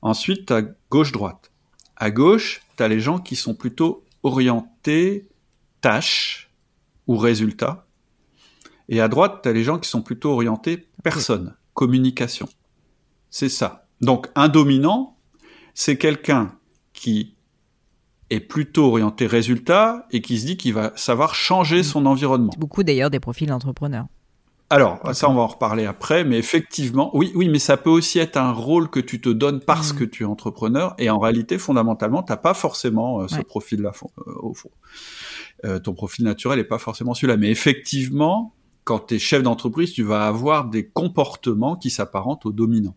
[0.03, 1.53] Ensuite, as gauche-droite.
[1.97, 5.29] À gauche, tu as les gens qui sont plutôt orientés
[5.81, 6.51] tâches
[7.07, 7.87] ou résultats.
[8.89, 12.49] Et à droite, tu as les gens qui sont plutôt orientés personne, communication.
[13.31, 13.87] C'est ça.
[14.01, 15.17] Donc un dominant,
[15.75, 16.55] c'est quelqu'un
[16.93, 17.35] qui
[18.31, 22.53] est plutôt orienté résultat et qui se dit qu'il va savoir changer son environnement.
[22.59, 24.07] Beaucoup d'ailleurs des profils d'entrepreneurs.
[24.73, 28.21] Alors, ça, on va en reparler après, mais effectivement, oui, oui, mais ça peut aussi
[28.21, 29.97] être un rôle que tu te donnes parce mm.
[29.97, 34.33] que tu es entrepreneur, et en réalité, fondamentalement, t'as pas forcément euh, ce profil-là euh,
[34.43, 34.71] au fond.
[35.65, 38.55] Euh, ton profil naturel est pas forcément celui-là, mais effectivement,
[38.91, 42.97] quand tu es chef d'entreprise, tu vas avoir des comportements qui s'apparentent aux dominants.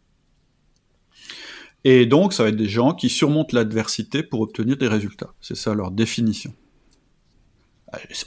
[1.83, 5.35] Et donc, ça va être des gens qui surmontent l'adversité pour obtenir des résultats.
[5.39, 6.51] C'est ça leur définition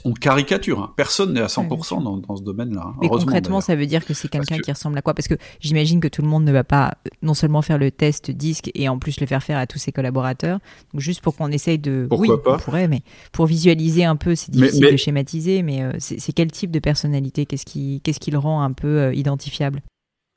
[0.03, 0.79] on caricature.
[0.79, 0.93] Hein.
[0.95, 2.83] Personne n'est à 100% dans, ce domaine-là.
[2.85, 2.95] Hein.
[3.01, 5.13] Mais concrètement, ça veut dire que c'est quelqu'un qui ressemble à quoi?
[5.13, 7.91] Parce que j'imagine que tout le monde ne va pas euh, non seulement faire le
[7.91, 10.59] test disque et en plus le faire faire à tous ses collaborateurs.
[10.93, 12.05] Donc juste pour qu'on essaye de...
[12.09, 12.55] Pourquoi oui, pas?
[12.55, 13.01] on pourrait, mais
[13.31, 17.45] pour visualiser un peu, c'est difficile de schématiser, mais euh, c'est quel type de personnalité?
[17.45, 19.81] Qu'est-ce qui, qu'est-ce qui le rend un peu euh, identifiable?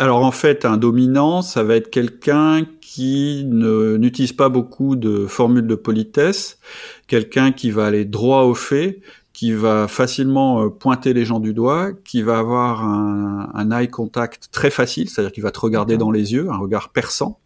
[0.00, 5.66] Alors en fait, un dominant, ça va être quelqu'un qui n'utilise pas beaucoup de formules
[5.66, 6.58] de politesse,
[7.06, 9.02] quelqu'un qui va aller droit au fait,
[9.40, 13.88] qui va facilement euh, pointer les gens du doigt, qui va avoir un, un eye
[13.88, 17.40] contact très facile, c'est-à-dire qu'il va te regarder dans les yeux, un regard perçant,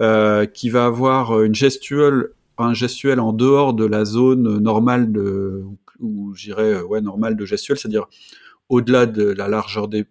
[0.00, 5.62] euh, qui va avoir une gestuelle, un gestuel en dehors de la zone normale de,
[6.00, 8.08] ou j'irais ouais normale de gestuelle, c'est-à-dire
[8.68, 10.04] au-delà de la largeur de,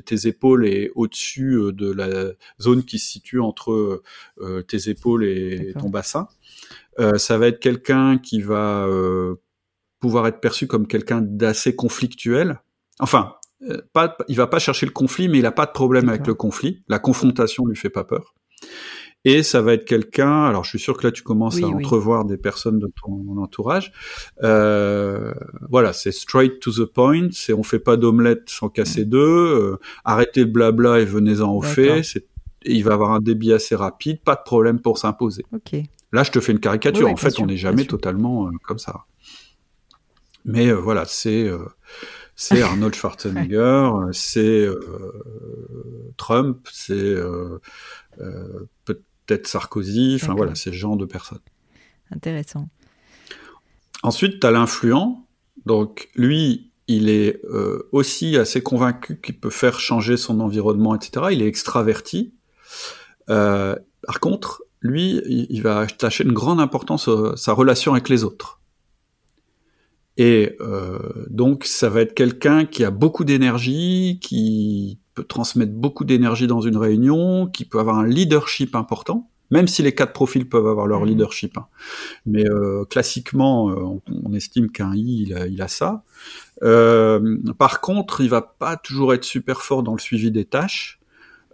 [0.00, 4.02] tes épaules et au-dessus euh, de la zone qui se situe entre
[4.42, 6.28] euh, tes épaules et ton bassin.
[6.98, 9.36] Euh, ça va être quelqu'un qui va euh,
[10.00, 12.60] pouvoir être perçu comme quelqu'un d'assez conflictuel.
[12.98, 13.34] Enfin,
[13.68, 16.26] euh, pas, il va pas chercher le conflit, mais il a pas de problème avec
[16.26, 16.82] le conflit.
[16.88, 18.34] La confrontation lui fait pas peur.
[19.26, 20.44] Et ça va être quelqu'un.
[20.44, 23.92] Alors, je suis sûr que là, tu commences à entrevoir des personnes de ton entourage.
[24.42, 25.34] Euh,
[25.68, 27.28] voilà, c'est straight to the point.
[27.32, 29.08] C'est on fait pas d'omelette sans casser mm.
[29.10, 29.18] deux.
[29.18, 32.02] Euh, arrêtez le blabla et venez-en au fait.
[32.02, 32.26] C'est
[32.64, 35.44] il va avoir un débit assez rapide, pas de problème pour s'imposer.
[35.52, 35.80] Ok.
[36.12, 37.06] Là, je te fais une caricature.
[37.06, 39.04] Oui, en fait, sûr, on n'est jamais totalement euh, comme ça.
[40.44, 41.66] Mais euh, voilà, c'est euh,
[42.36, 47.60] c'est Arnold Schwarzenegger, c'est euh, Trump, c'est euh,
[48.20, 50.18] euh, peut-être Sarkozy.
[50.20, 51.40] Enfin voilà, c'est ce genre de personnes.
[52.10, 52.68] Intéressant.
[54.02, 55.26] Ensuite, tu as l'influent.
[55.66, 61.26] Donc, lui, il est euh, aussi assez convaincu qu'il peut faire changer son environnement, etc.
[61.32, 62.32] Il est extraverti.
[63.28, 68.08] Euh, par contre, lui, il, il va attacher une grande importance à sa relation avec
[68.08, 68.59] les autres.
[70.22, 70.98] Et euh,
[71.30, 76.60] donc, ça va être quelqu'un qui a beaucoup d'énergie, qui peut transmettre beaucoup d'énergie dans
[76.60, 80.86] une réunion, qui peut avoir un leadership important, même si les quatre profils peuvent avoir
[80.86, 81.06] leur Mhm.
[81.08, 81.56] leadership.
[81.56, 81.66] hein.
[82.26, 86.02] Mais euh, classiquement, euh, on, on estime qu'un I, il a, il a ça.
[86.62, 91.00] Euh, par contre, il va pas toujours être super fort dans le suivi des tâches.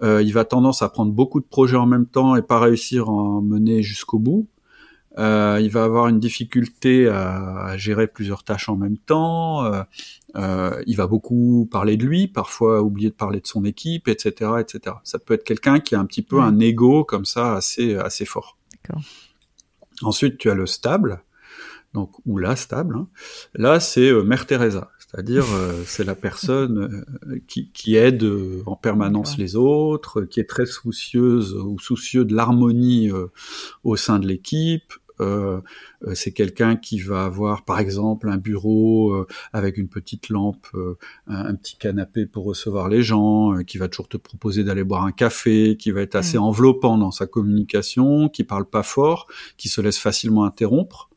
[0.02, 3.08] Euh, il va tendance à prendre beaucoup de projets en même temps et pas réussir
[3.08, 4.48] à en mener jusqu'au bout.
[5.18, 9.64] Euh, il va avoir une difficulté à, à gérer plusieurs tâches en même temps.
[9.64, 9.82] Euh,
[10.36, 14.52] euh, il va beaucoup parler de lui, parfois oublier de parler de son équipe, etc.,
[14.60, 14.96] etc.
[15.04, 18.26] Ça peut être quelqu'un qui a un petit peu un ego comme ça assez assez
[18.26, 18.58] fort.
[20.02, 21.22] Ensuite, tu as le stable,
[21.94, 22.96] donc ou la stable.
[22.96, 23.08] hein.
[23.54, 28.62] Là, c'est euh, Mère Teresa, c'est-à-dire euh, c'est la personne euh, qui, qui aide euh,
[28.66, 33.28] en permanence les autres, qui est très soucieuse ou soucieux de l'harmonie euh,
[33.84, 34.92] au sein de l'équipe.
[35.20, 35.60] Euh,
[36.06, 40.66] euh, c'est quelqu'un qui va avoir, par exemple, un bureau euh, avec une petite lampe,
[40.74, 44.64] euh, un, un petit canapé pour recevoir les gens, euh, qui va toujours te proposer
[44.64, 46.42] d'aller boire un café, qui va être assez Mm.
[46.42, 51.08] enveloppant dans sa communication, qui parle pas fort, qui se laisse facilement interrompre.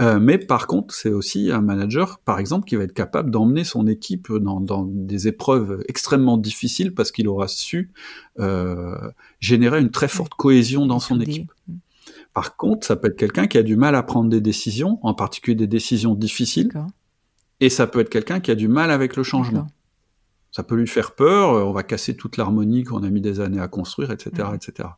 [0.00, 3.64] Euh, mais par contre, c'est aussi un manager, par exemple, qui va être capable d'emmener
[3.64, 7.92] son équipe dans, dans des épreuves extrêmement difficiles parce qu'il aura su
[8.38, 8.96] euh,
[9.40, 11.52] générer une très forte cohésion dans son équipe.
[12.34, 15.14] Par contre, ça peut être quelqu'un qui a du mal à prendre des décisions, en
[15.14, 16.70] particulier des décisions difficiles,
[17.60, 19.66] et ça peut être quelqu'un qui a du mal avec le changement.
[20.52, 23.40] Ça peut lui faire peur, euh, on va casser toute l'harmonie qu'on a mis des
[23.40, 24.88] années à construire, etc., etc.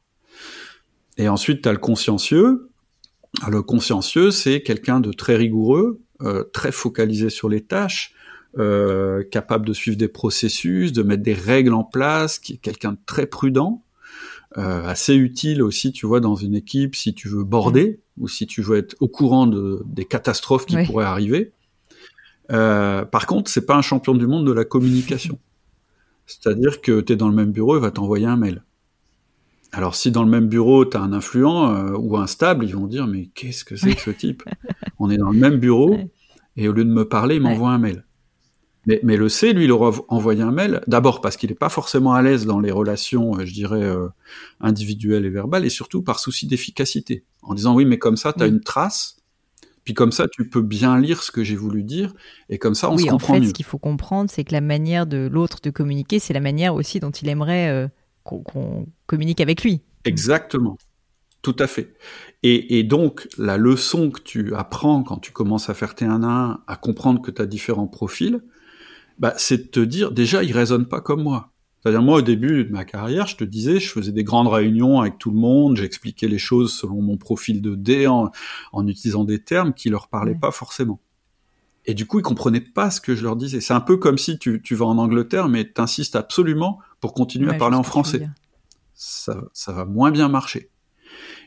[1.18, 2.70] Et ensuite, tu as le consciencieux.
[3.42, 8.14] Ah, Le consciencieux, c'est quelqu'un de très rigoureux, euh, très focalisé sur les tâches,
[8.58, 12.92] euh, capable de suivre des processus, de mettre des règles en place, qui est quelqu'un
[12.92, 13.82] de très prudent,
[14.58, 18.46] euh, assez utile aussi, tu vois, dans une équipe si tu veux border ou si
[18.46, 20.86] tu veux être au courant de, des catastrophes qui Oui.
[20.86, 21.52] pourraient arriver.
[22.50, 25.38] Euh, par contre, c'est pas un champion du monde de la communication.
[26.26, 28.62] C'est-à-dire que tu es dans le même bureau, il va t'envoyer un mail.
[29.74, 32.74] Alors si dans le même bureau, tu as un influent euh, ou un stable, ils
[32.76, 34.42] vont dire mais qu'est-ce que c'est que ce type?
[34.98, 36.10] On est dans le même bureau Ouais.
[36.56, 37.48] et au lieu de me parler, il Ouais.
[37.48, 38.04] m'envoie un mail.
[38.86, 41.68] Mais, mais le C, lui, il aura envoyé un mail, d'abord parce qu'il n'est pas
[41.68, 44.08] forcément à l'aise dans les relations, euh, je dirais, euh,
[44.60, 47.24] individuelles et verbales, et surtout par souci d'efficacité.
[47.42, 48.48] En disant oui, mais comme ça, tu as Oui.
[48.48, 49.16] une trace,
[49.84, 52.12] puis comme ça, tu peux bien lire ce que j'ai voulu dire,
[52.48, 53.48] et comme ça, on oui, se en comprend fait, mieux.
[53.48, 56.74] ce qu'il faut comprendre, c'est que la manière de l'autre de communiquer, c'est la manière
[56.74, 57.88] aussi dont il aimerait euh,
[58.24, 59.82] qu'on qu'on communique avec lui.
[60.04, 60.78] Exactement.
[61.42, 61.94] Tout à fait.
[62.44, 66.22] Et, et donc, la leçon que tu apprends quand tu commences à faire tes 1
[66.22, 68.40] à 1, à comprendre que tu as différents profils,
[69.22, 71.50] bah, c'est de te dire, déjà, ils raisonnent pas comme moi.
[71.80, 75.00] C'est-à-dire, moi, au début de ma carrière, je te disais, je faisais des grandes réunions
[75.00, 78.30] avec tout le monde, j'expliquais les choses selon mon profil de D en,
[78.72, 80.38] en utilisant des termes qui leur parlaient Ouais.
[80.38, 81.00] pas forcément.
[81.86, 83.60] Et du coup, ils comprenaient pas ce que je leur disais.
[83.60, 87.48] C'est un peu comme si tu, tu vas en Angleterre, mais t'insistes absolument pour continuer
[87.48, 88.28] Ouais, à parler en français
[88.94, 90.70] ça, ça va moins bien marcher.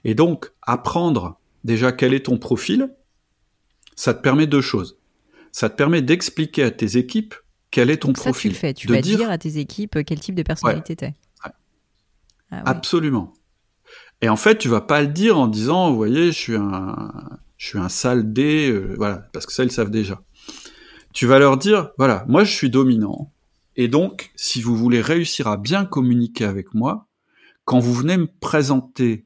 [0.03, 2.89] Et donc, apprendre déjà quel est ton profil,
[3.95, 4.97] ça te permet deux choses.
[5.53, 7.33] Ça te permet d'expliquer à tes équipes
[7.75, 8.51] quel est ton Donc ça, tu profil.
[8.51, 8.73] le fais.
[8.73, 11.07] Tu vas dire, dire à tes équipes quel type de personnalité t'es.
[11.07, 11.13] Ouais.
[11.43, 12.61] Ah ouais.
[12.63, 13.33] absolument.
[14.21, 17.11] Et en fait, tu vas pas le dire en disant, vous voyez, je suis un,
[17.57, 20.23] je suis un sale dé, euh, voilà, parce que ça, ils savent déjà.
[21.11, 23.33] Tu vas leur dire, voilà, moi, je suis dominant.
[23.75, 27.09] Et donc, si vous voulez réussir à bien communiquer avec moi,
[27.65, 29.25] quand vous venez me présenter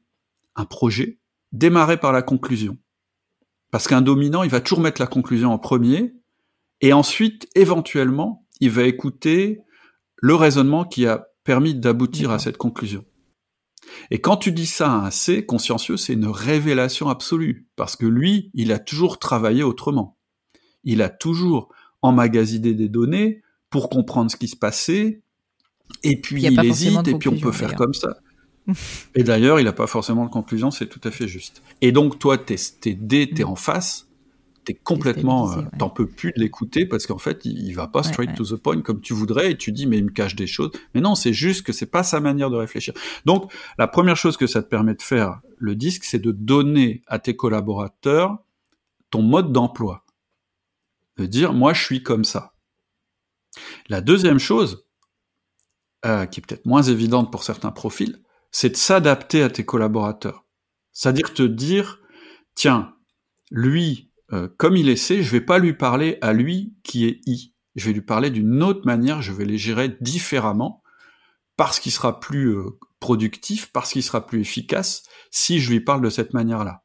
[0.56, 1.20] un projet,
[1.52, 2.78] démarrez par la conclusion.
[3.70, 6.14] Parce qu'un dominant, il va toujours mettre la conclusion en premier,
[6.80, 9.60] et ensuite, éventuellement, il va écouter
[10.16, 13.04] le raisonnement qui a permis d'aboutir à cette conclusion.
[14.10, 18.06] Et quand tu dis ça à un C, consciencieux, c'est une révélation absolue, parce que
[18.06, 20.16] lui, il a toujours travaillé autrement.
[20.84, 21.68] Il a toujours
[22.02, 25.22] emmagasiné des données pour comprendre ce qui se passait,
[26.02, 28.16] et puis Il hésite, et puis on peut faire comme ça.
[29.14, 31.62] Et d'ailleurs, il n'a pas forcément de conclusion, c'est tout à fait juste.
[31.80, 34.06] Et donc, toi, t'es, t'es D, t'es en face,
[34.64, 38.34] t'es complètement, euh, t'en peux plus de l'écouter parce qu'en fait, il, va pas straight
[38.34, 40.70] to the point comme tu voudrais et tu dis mais il me cache des choses.
[40.94, 42.94] Mais non, c'est juste que c'est pas sa manière de réfléchir.
[43.24, 47.02] Donc, la première chose que ça te permet de faire, le disque, c'est de donner
[47.06, 48.38] à tes collaborateurs
[49.10, 50.04] ton mode d'emploi.
[51.16, 52.54] De dire, moi, je suis comme ça.
[53.88, 54.86] La deuxième chose,
[56.06, 60.44] euh, qui est peut-être moins évidente pour certains profils, c'est de s'adapter à tes collaborateurs.
[60.92, 62.00] C'est-à-dire te dire,
[62.54, 62.94] tiens,
[63.50, 67.20] lui, euh, comme il est C, je vais pas lui parler à lui qui est
[67.26, 67.54] I.
[67.76, 70.82] Je vais lui parler d'une autre manière, je vais les gérer différemment,
[71.56, 72.64] parce qu'il sera plus euh,
[73.00, 76.82] productif, parce qu'il sera plus efficace, si je lui parle de cette manière-là.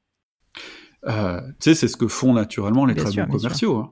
[1.07, 3.77] Euh, tu sais, c'est ce que font naturellement les très bons commerciaux.
[3.77, 3.91] Hein.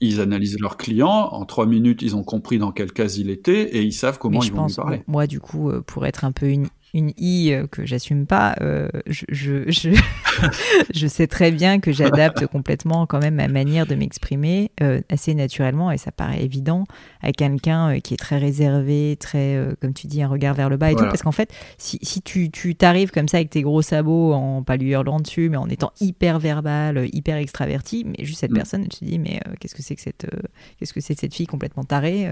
[0.00, 3.76] Ils analysent leurs clients, en trois minutes, ils ont compris dans quelle case il était
[3.76, 5.04] et ils savent comment ils vont lui parler.
[5.06, 6.50] Moi, du coup, pour être un peu
[6.94, 9.90] une i euh, que j'assume pas, euh, je, je, je,
[10.94, 15.34] je, sais très bien que j'adapte complètement quand même ma manière de m'exprimer euh, assez
[15.34, 16.84] naturellement et ça paraît évident
[17.22, 20.90] à quelqu'un qui est très réservé, très, comme tu dis, un regard vers le bas
[20.90, 21.04] et tout.
[21.04, 24.76] Parce qu'en fait, si, si tu t'arrives comme ça avec tes gros sabots en pas
[24.76, 28.56] lui hurlant dessus, mais en étant hyper verbal, hyper extraverti, mais juste cette mm.
[28.56, 30.26] personne, tu te dis, mais qu'est-ce que c'est que cette,
[30.78, 32.28] qu'est-ce que c'est que cette fille complètement tarée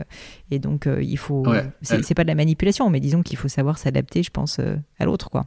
[0.51, 1.47] Et donc, il faut,
[1.83, 5.05] c'est pas de la manipulation, mais disons qu'il faut savoir s'adapter, je pense euh, à
[5.05, 5.47] l'autre, quoi.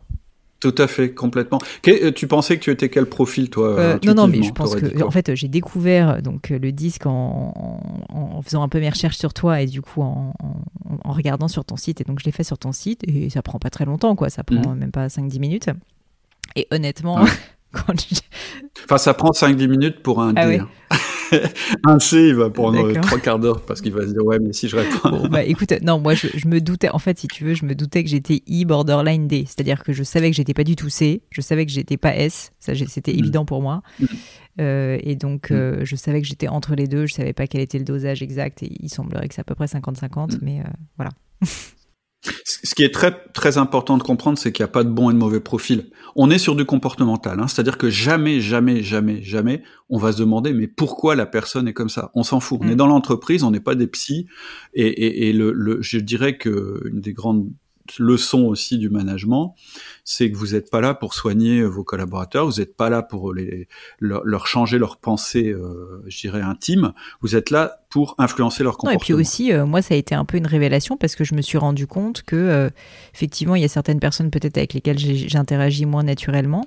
[0.60, 1.60] Tout à fait, complètement.
[1.90, 4.76] Euh, tu pensais que tu étais quel profil, toi euh, Non, non, mais je pense
[4.76, 7.54] que, en fait, j'ai découvert donc le disque en,
[8.08, 10.34] en, faisant un peu mes recherches sur toi et du coup en,
[11.04, 12.00] en regardant sur ton site.
[12.00, 14.30] Et donc, je l'ai fait sur ton site et ça prend pas très longtemps, quoi.
[14.30, 14.80] Ça prend mhm.
[14.80, 15.70] même pas 5-10 minutes.
[16.56, 17.26] Et honnêtement,
[17.74, 17.94] quand
[18.86, 20.46] Enfin, ça prend 5-10 minutes pour un ah
[21.86, 24.54] un C, il va prendre trois quarts d'heure parce qu'il va se dire ouais, mais
[24.54, 25.28] si je réponds.
[25.30, 28.04] bah, écoute, non, moi je, me doutais, en fait, si tu veux, je me doutais
[28.04, 31.22] que j'étais I borderline D, c'est-à-dire que je savais que j'étais pas du tout C,
[31.30, 33.20] je savais que j'étais pas S, ça c'était mm.
[33.20, 33.82] évident pour moi.
[34.00, 34.06] Mm.
[34.62, 35.56] Euh, et donc, mm.
[35.56, 38.22] euh, je savais que j'étais entre les deux, je savais pas quel était le dosage
[38.22, 40.64] exact, et il semblerait que c'est à peu près 50-50, mais euh,
[40.98, 41.12] voilà.
[42.46, 45.10] Ce qui est très très important de comprendre, c'est qu'il n'y a pas de bon
[45.10, 45.90] et de mauvais profil.
[46.16, 50.20] On est sur du comportemental, hein, c'est-à-dire que jamais, jamais, jamais, jamais, on va se
[50.20, 52.12] demander mais pourquoi la personne est comme ça?
[52.16, 52.60] On s'en fout.
[52.62, 52.78] On est mm.
[52.78, 54.28] dans l'entreprise, on n'est pas des psys,
[54.74, 57.50] et, et, et le, le, je dirais que une des grandes
[58.00, 59.56] leçon aussi du management,
[60.06, 63.34] c'est que vous n'êtes pas là pour soigner vos collaborateurs, vous n'êtes pas là pour
[63.34, 63.68] les,
[64.00, 69.00] leur, changer leur pensée, euh, je dirais, intime, vous êtes là pour influencer leur comportement.
[69.00, 71.36] et puis aussi, euh, moi, ça a été un peu une révélation parce que je
[71.36, 72.70] me suis rendu compte que, euh,
[73.14, 76.66] effectivement, il y a certaines personnes peut-être avec lesquelles j'interagis moins naturellement,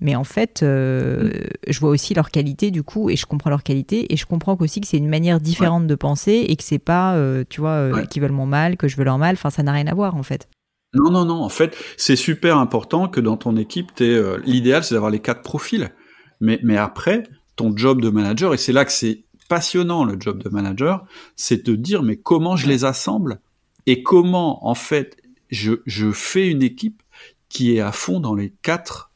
[0.00, 1.30] mais en fait, mm.
[1.68, 4.56] je vois aussi leur qualité du coup, et je comprends leur qualité, et je comprends
[4.58, 7.16] aussi que c'est une manière différente de penser et que c'est pas,
[7.48, 9.34] tu vois, qu'ils veulent mon mal, que je veux leur mal.
[9.34, 10.48] Enfin, ça n'a rien à voir en fait.
[10.94, 11.42] Non, non, non.
[11.42, 15.42] En fait, c'est super important que dans ton équipe, euh, l'idéal, c'est d'avoir les quatre
[15.42, 15.92] profils.
[16.40, 17.24] Mais, mais après,
[17.56, 21.04] ton job de manager, et c'est là que c'est passionnant le job de manager,
[21.36, 23.40] c'est de dire mais comment je les assemble
[23.86, 25.18] et comment en fait
[25.50, 27.02] je, je fais une équipe
[27.48, 29.12] qui est à fond dans les quatre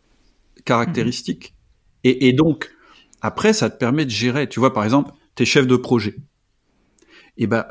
[0.65, 1.55] caractéristiques.
[2.05, 2.71] Et, et donc
[3.21, 4.49] après, ça te permet de gérer.
[4.49, 6.17] Tu vois, par exemple, tes chefs de projet.
[7.37, 7.67] Et eh ben,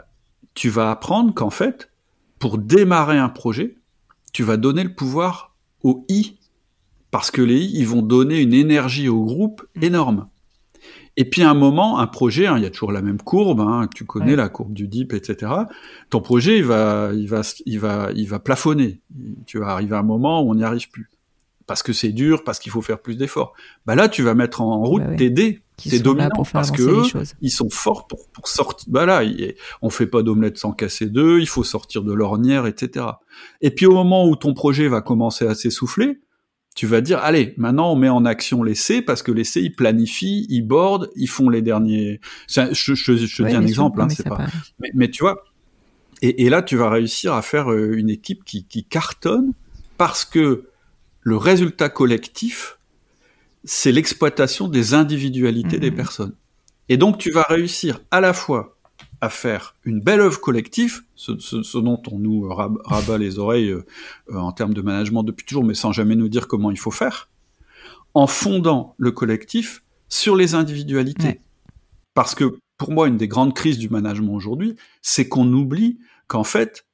[0.53, 1.91] tu vas apprendre qu'en fait,
[2.39, 3.76] pour démarrer un projet,
[4.37, 6.37] tu vas donner le pouvoir aux I,
[7.09, 10.27] parce que les I, ils vont donner une énergie au groupe énorme.
[11.15, 13.61] Et puis à un moment, un projet, hein, il y a toujours la même courbe,
[13.61, 15.51] hein, tu connais la courbe du DIP, etc.
[16.11, 19.01] Ton projet, il va, il va, il va, il va plafonner.
[19.47, 21.09] Tu vas arriver à un moment où on n'y arrive plus
[21.65, 23.53] parce que c'est dur, parce qu'il faut faire plus d'efforts.
[23.87, 27.03] Bah là, tu vas mettre en route bah tes dés, tes dominants, parce que
[27.41, 28.87] ils sont forts pour, pour sortir.
[28.89, 29.21] Bah là,
[29.81, 33.05] on fait pas d'omelette sans casser deux, il faut sortir de l'ornière, etc.
[33.61, 36.19] Et puis au moment où ton projet va commencer à s'essouffler,
[36.75, 39.61] tu vas dire, allez, maintenant on met en action les C, parce que les C,
[39.61, 42.21] ils planifient, ils bordent, ils font les derniers...
[42.47, 44.45] je, je, je, dis un exemple, hein, c'est pas...
[44.79, 45.43] Mais, mais, tu vois,
[46.21, 49.53] et, et, là, tu vas réussir à faire euh, une équipe qui, qui cartonne,
[49.97, 50.65] parce que
[51.21, 52.76] le résultat collectif,
[53.67, 55.95] c'est l'exploitation des individualités des mmh.
[55.95, 56.35] personnes.
[56.89, 58.77] Et donc tu vas réussir à la fois
[59.19, 63.83] à faire une belle œuvre collective, ce, dont on nous rabat les oreilles euh,
[64.33, 67.29] en termes de management depuis toujours, mais sans jamais nous dire comment il faut faire,
[68.13, 71.41] en fondant le collectif sur les individualités.
[72.13, 76.43] Parce que pour moi, une des grandes crises du management aujourd'hui, c'est qu'on oublie qu'en
[76.43, 76.85] fait,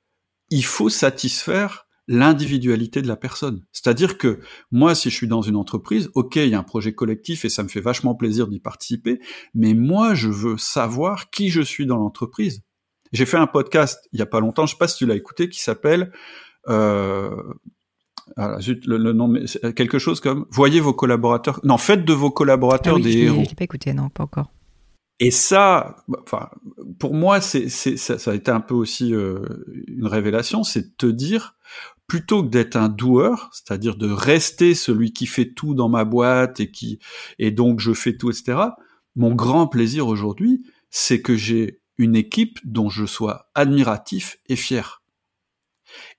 [0.49, 3.64] il faut satisfaire l'individualité de la personne.
[3.72, 4.39] C'est-à-dire que
[4.72, 7.49] moi, si je suis dans une entreprise, ok, il y a un projet collectif et
[7.49, 9.20] ça me fait vachement plaisir d'y participer,
[9.54, 12.64] mais moi, je veux savoir qui je suis dans l'entreprise.
[13.12, 15.16] J'ai fait un podcast il y a pas longtemps, je sais pas si tu l'as
[15.16, 16.12] écouté, qui s'appelle
[16.68, 17.36] euh,
[18.38, 19.34] voilà, le, le, nom,
[19.76, 21.60] quelque chose comme voyez vos collaborateurs.
[21.64, 23.43] Non, faites de vos collaborateurs ah oui, des je héros.
[23.58, 24.51] pas écouté, non, pas encore.
[25.20, 26.49] Et ça, bah, enfin,
[26.99, 29.45] pour moi, c'est, c'est, ça, ça, a été un peu aussi euh,
[29.88, 31.56] une révélation, c'est de te dire,
[32.14, 36.59] plutôt que d'être un doueur, c'est-à-dire de rester celui qui fait tout dans ma boîte
[36.59, 36.99] et qui,
[37.39, 38.59] et donc je fais tout, etc.
[39.16, 40.61] Mon grand plaisir aujourd'hui,
[40.91, 45.01] c'est que j'ai une équipe dont je sois admiratif et fier.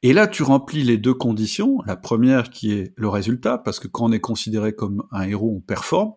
[0.02, 1.78] Et là, tu remplis les deux conditions.
[1.86, 5.54] La première qui est le résultat, parce que quand on est considéré comme un héros,
[5.58, 6.14] on performe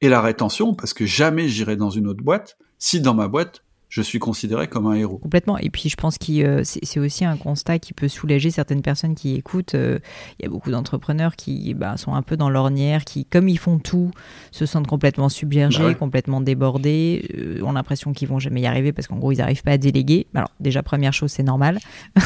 [0.00, 3.62] et la rétention, parce que jamais j'irai dans une autre boîte si dans ma boîte,
[3.88, 5.18] je suis considéré comme un héros.
[5.18, 5.58] Complètement.
[5.58, 9.14] Et puis je pense que euh, c'est aussi un constat qui peut soulager certaines personnes
[9.14, 9.74] qui écoutent.
[9.74, 9.98] Euh,
[10.38, 13.58] il y a beaucoup d'entrepreneurs qui bah, sont un peu dans l'ornière, qui, comme ils
[13.58, 14.10] font tout,
[14.50, 15.94] se sentent complètement submergés, bah ouais.
[15.94, 19.62] complètement débordés, euh, ont l'impression qu'ils vont jamais y arriver parce qu'en gros ils n'arrivent
[19.62, 20.26] pas à déléguer.
[20.34, 21.78] Alors déjà première chose c'est normal.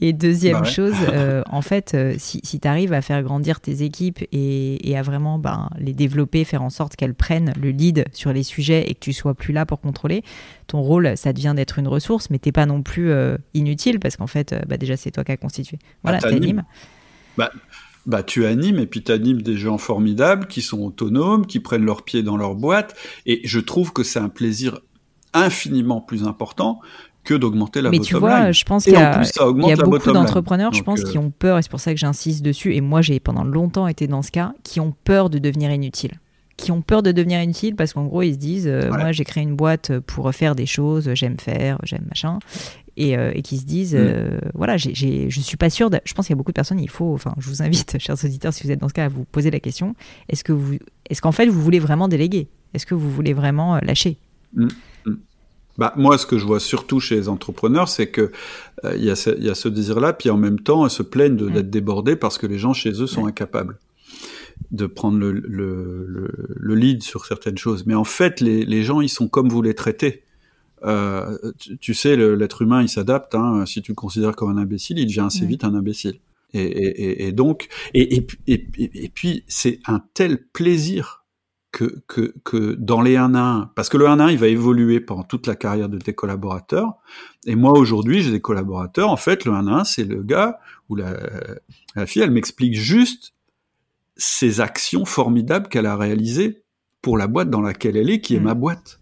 [0.00, 0.70] et deuxième bah ouais.
[0.70, 4.96] chose, euh, en fait, si, si tu arrives à faire grandir tes équipes et, et
[4.98, 5.40] à vraiment
[5.78, 9.12] les développer, faire en sorte qu'elles prennent le lead sur les sujets et que tu
[9.12, 10.22] sois plus là pour contrôler,
[10.66, 14.16] ton rôle, ça devient d'être une ressource, mais t'es pas non plus euh, inutile parce
[14.16, 15.78] qu'en fait, euh, bah, déjà, c'est toi qui as constitué.
[16.02, 16.64] Voilà, bah, t'animes.
[17.36, 17.50] Bah,
[18.06, 21.84] bah, tu animes et puis tu animes des gens formidables qui sont autonomes, qui prennent
[21.84, 22.96] leurs pieds dans leur boîte.
[23.26, 24.80] Et je trouve que c'est un plaisir
[25.34, 26.80] infiniment plus important
[27.24, 28.52] que d'augmenter la Mais bottom tu vois, line.
[28.52, 31.30] je pense qu'il y a, il y a beaucoup d'entrepreneurs, je pense, euh, qui ont
[31.30, 34.22] peur, et c'est pour ça que j'insiste dessus, et moi j'ai pendant longtemps été dans
[34.22, 36.12] ce cas, qui ont peur de devenir inutile
[36.58, 39.24] qui ont peur de devenir inutile parce qu'en gros ils se disent euh, moi j'ai
[39.24, 42.38] créé une boîte pour faire des choses j'aime faire j'aime machin.
[43.00, 46.00] Et, euh, et qui se disent euh, voilà j'ai, j'ai, je suis pas sûr de...
[46.04, 48.16] je pense qu'il y a beaucoup de personnes il faut enfin je vous invite chers
[48.24, 49.94] auditeurs si vous êtes dans ce cas à vous poser la question.
[50.28, 50.74] Est-ce que vous
[51.08, 52.48] est-ce qu'en fait vous voulez vraiment déléguer?
[52.74, 54.16] Est-ce que vous voulez vraiment euh, lâcher?
[55.78, 58.32] Bah, moi, ce que je vois surtout chez les entrepreneurs, c'est que
[58.84, 60.90] euh, il y, a ce- il y a ce désir-là, puis en même temps, ils
[60.90, 61.52] se plaignent Mm.
[61.52, 63.28] d'être débordés parce que les gens chez eux sont Ouais.
[63.28, 63.78] incapables
[64.70, 67.86] de prendre le, le, le, le lead sur certaines choses.
[67.86, 70.24] Mais en fait, les, les gens, ils sont comme vous les traitez.
[70.84, 73.34] Euh, tu, tu sais, l'être humain, il s'adapte.
[73.34, 73.64] Hein.
[73.66, 76.20] Si tu le considères comme un imbécile, il devient assez vite un imbécile.
[76.54, 81.24] Et, et, et, donc, et, et, et, et, et puis, c'est un tel plaisir
[81.72, 84.38] que, que, que dans les 1 à 1, parce que le 1 à 1, il
[84.38, 86.94] va évoluer pendant toute la carrière de tes collaborateurs.
[87.46, 89.10] Et moi, aujourd'hui, j'ai des collaborateurs.
[89.10, 91.18] En fait, le 1 à 1, c'est le gars ou la,
[91.94, 93.34] la fille, elle m'explique juste
[94.18, 96.62] ses actions formidables qu'elle a réalisées
[97.00, 98.44] pour la boîte dans laquelle elle est, qui est Mm.
[98.44, 99.00] ma boîte.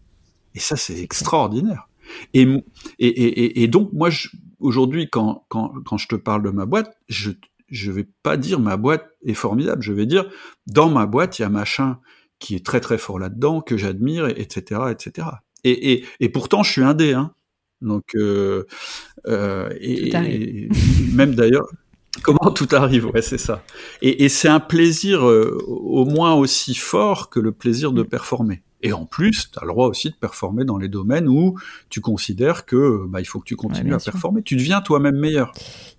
[0.54, 1.88] Et ça, c'est extraordinaire.
[2.34, 2.42] Et,
[2.98, 4.10] et, et, et donc, moi,
[4.60, 7.32] aujourd'hui, quand, quand, quand je te parle de ma boîte, je
[7.68, 9.82] je vais pas dire ma boîte est formidable.
[9.82, 10.30] Je vais dire,
[10.68, 11.98] dans ma boîte, il y a machin
[12.38, 15.26] qui est très très fort là-dedans, que j'admire, et- etc., etc.
[15.64, 17.32] Et, et, et pourtant, je suis un dé, hein.
[17.80, 18.64] Donc, euh,
[19.26, 20.68] euh, et
[21.12, 21.66] même d'ailleurs,
[22.22, 23.62] comment tout arrive, ouais, c'est ça.
[24.02, 28.62] Et, et c'est un plaisir euh, au moins aussi fort que le plaisir de performer.
[28.82, 31.58] Et en plus, tu as le droit aussi de performer dans les domaines où
[31.88, 34.12] tu considères que bah, il faut que tu continues à sûr.
[34.12, 34.42] performer.
[34.42, 35.50] Tu deviens toi-même meilleur.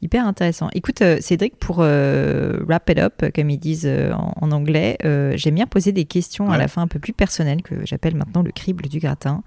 [0.01, 0.70] Hyper intéressant.
[0.74, 4.97] Écoute, euh, Cédric, pour euh, wrap it up, comme ils disent euh, en, en anglais,
[5.03, 8.15] euh, j'aime bien poser des questions à la fin un peu plus personnelles que j'appelle
[8.15, 9.41] maintenant le crible du gratin.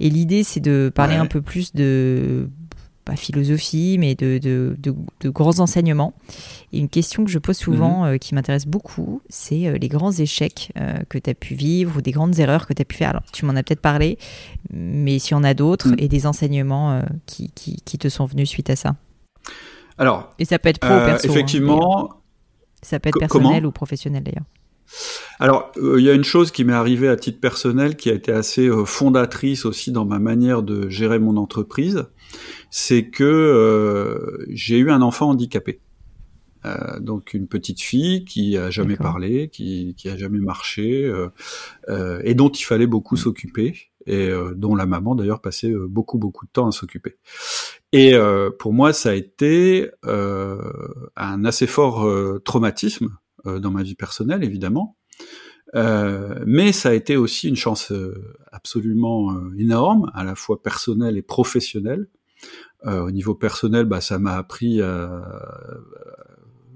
[0.00, 1.20] Et l'idée, c'est de parler Ouais.
[1.20, 2.48] un peu plus de
[3.06, 6.12] pas philosophie, mais de, de, de, de grands enseignements.
[6.74, 8.14] Et une question que je pose souvent, Mhm.
[8.14, 11.96] euh, qui m'intéresse beaucoup, c'est euh, les grands échecs euh, que tu as pu vivre
[11.96, 13.10] ou des grandes erreurs que tu as pu faire.
[13.10, 14.18] Alors, tu m'en as peut-être parlé,
[14.72, 15.96] mais s'il y en a d'autres, Mhm.
[15.98, 18.96] et des enseignements qui, qui, qui te sont venus suite à ça.
[19.98, 21.26] Alors, Et ça peut être pro ou perso.
[21.26, 22.10] hein, effectivement,
[22.82, 24.44] ça peut être personnel ou professionnel d'ailleurs.
[25.40, 28.14] Alors, euh, il y a une chose qui m'est arrivée à titre personnel qui a
[28.14, 32.06] été assez euh, fondatrice aussi dans ma manière de gérer mon entreprise,
[32.70, 35.80] c'est que euh, j'ai eu un enfant handicapé.
[36.64, 41.28] Euh, donc une petite fille qui a jamais parlé, qui, qui a jamais marché, euh,
[41.88, 43.18] euh, et dont il fallait beaucoup Mm.
[43.18, 43.74] s'occuper,
[44.06, 47.16] et euh, dont la maman d'ailleurs passait euh, beaucoup beaucoup de temps à s'occuper.
[47.92, 50.60] Et euh, pour moi, ça a été euh,
[51.16, 54.96] un assez fort euh, traumatisme euh, dans ma vie personnelle, évidemment.
[55.74, 58.34] Euh, mais ça a été aussi une chance euh,
[58.66, 62.08] absolument euh, énorme, à la fois personnelle et professionnelle.
[62.84, 65.24] Euh, au niveau personnel, bah, ça m'a appris à,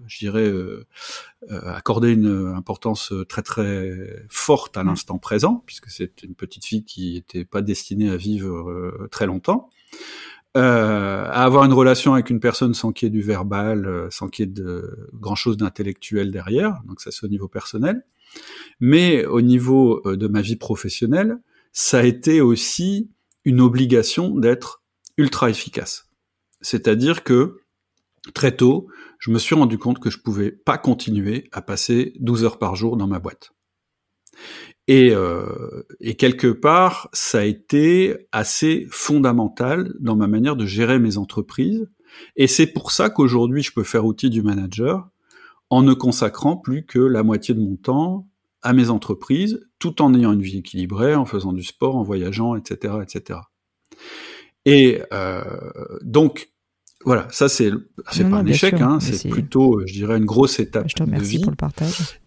[0.06, 0.86] je dirais, euh,
[1.50, 4.86] euh, accorder une importance très très forte à Mm.
[4.86, 9.26] l'instant présent, puisque c'est une petite fille qui n'était pas destinée à vivre euh, très
[9.26, 9.68] longtemps.
[10.56, 14.08] Euh, à avoir une relation avec une personne sans qu'il y ait du verbal, euh,
[14.10, 18.04] sans qu'il y ait de grand chose d'intellectuel derrière, donc ça c'est au niveau personnel.
[18.80, 21.38] Mais au niveau euh, de ma vie professionnelle,
[21.72, 23.10] ça a été aussi
[23.44, 24.82] une obligation d'être
[25.16, 26.08] ultra efficace.
[26.60, 27.60] C'est-à-dire que
[28.34, 28.88] très tôt,
[29.18, 32.76] je me suis rendu compte que je pouvais pas continuer à passer 12 heures par
[32.76, 33.52] jour dans ma boîte.
[34.88, 40.98] Et, euh, et, quelque part, ça a été assez fondamental dans ma manière de gérer
[40.98, 41.88] mes entreprises.
[42.36, 45.08] Et c'est pour ça qu'aujourd'hui, je peux faire outil du manager
[45.68, 48.26] en ne consacrant plus que la moitié de mon temps
[48.62, 52.56] à mes entreprises, tout en ayant une vie équilibrée, en faisant du sport, en voyageant,
[52.56, 53.40] etc., etc.
[54.66, 55.42] Et euh,
[56.02, 56.50] donc,
[57.04, 57.70] voilà, ça c'est
[58.10, 60.88] c'est pas un échec, hein, c'est plutôt, je dirais, une grosse étape.
[60.88, 62.20] Je te remercie pour le partage.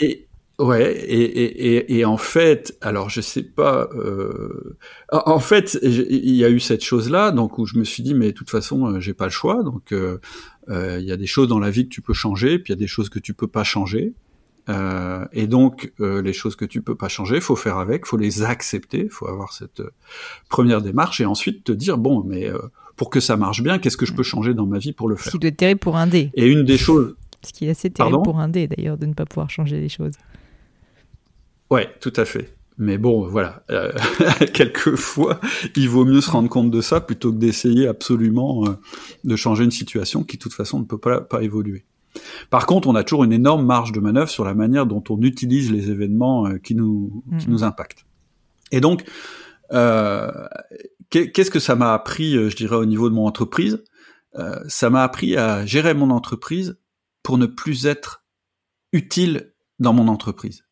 [0.00, 0.26] Et,
[0.60, 4.76] Ouais, et, et, et, en fait, alors je sais pas, euh,
[5.10, 8.26] en fait, il y a eu cette chose-là, donc où je me suis dit, mais
[8.26, 10.20] de toute façon, euh, j'ai pas le choix, donc euh,
[10.68, 12.76] euh, il y a des choses dans la vie que tu peux changer, puis il
[12.76, 14.14] y a des choses que tu peux pas changer,
[14.68, 18.42] euh, et donc les choses que tu peux pas changer, faut faire avec, faut les
[18.42, 19.82] accepter, faut avoir cette
[20.48, 22.50] première démarche, et ensuite te dire, bon, mais
[22.96, 25.16] pour que ça marche bien, qu'est-ce que je peux changer dans ma vie pour le
[25.16, 26.30] faire Ce qui doit être terrible pour un dé.
[26.34, 27.16] Et une des choses.
[27.42, 29.88] Ce qui est assez terrible pour un dé d'ailleurs de ne pas pouvoir changer les
[29.88, 30.14] choses.
[31.70, 32.54] Ouais, tout à fait.
[32.76, 33.92] Mais bon, voilà, euh,
[34.52, 35.40] quelquefois,
[35.76, 38.72] il vaut mieux se rendre compte de ça plutôt que d'essayer absolument euh,
[39.22, 41.84] de changer une situation qui, de toute façon, ne peut pas, pas évoluer.
[42.50, 45.20] Par contre, on a toujours une énorme marge de manœuvre sur la manière dont on
[45.22, 48.06] utilise les événements euh, qui, nous, qui nous impactent.
[48.72, 49.04] Et donc,
[51.10, 53.82] qu'est-ce que ça m'a appris, je dirais, au niveau de mon entreprise?
[54.66, 56.76] Ça m'a appris à gérer mon entreprise
[57.22, 58.24] pour ne plus être
[58.92, 60.64] utile dans mon entreprise.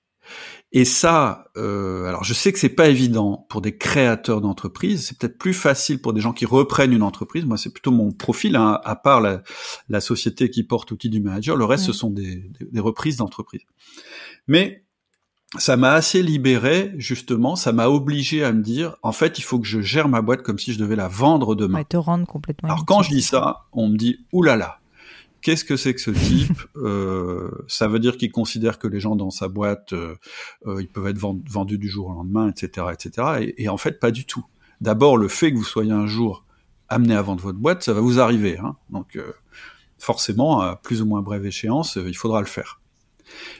[0.74, 5.06] Et ça, euh, alors je sais que c'est pas évident pour des créateurs d'entreprises.
[5.06, 7.44] C'est peut-être plus facile pour des gens qui reprennent une entreprise.
[7.44, 9.42] Moi, c'est plutôt mon profil, hein, à part la,
[9.90, 11.56] la, société qui porte outil du manager.
[11.56, 13.66] Le reste, ce sont des, des, reprises d'entreprises.
[14.48, 14.86] Mais
[15.58, 17.54] ça m'a assez libéré, justement.
[17.54, 20.42] Ça m'a obligé à me dire, en fait, il faut que je gère ma boîte
[20.42, 21.80] comme si je devais la vendre demain.
[21.80, 22.70] Ouais, te rendre complètement.
[22.70, 24.78] Alors quand je dis ça, on me dit, oulala,
[25.42, 26.58] Qu'est-ce que c'est que ce type?
[26.76, 30.14] Euh, Ça veut dire qu'il considère que les gens dans sa boîte, euh,
[30.66, 33.52] euh, ils peuvent être vendus du jour au lendemain, etc., etc.
[33.58, 34.44] Et, en fait, pas du tout.
[34.80, 36.44] D'abord, le fait que vous soyez un jour
[36.88, 38.58] amené à vendre votre boîte, ça va vous arriver.
[38.58, 38.76] Hein.
[38.90, 39.18] Donc,
[39.98, 42.80] forcément, à plus ou moins brève échéance, il faudra le faire.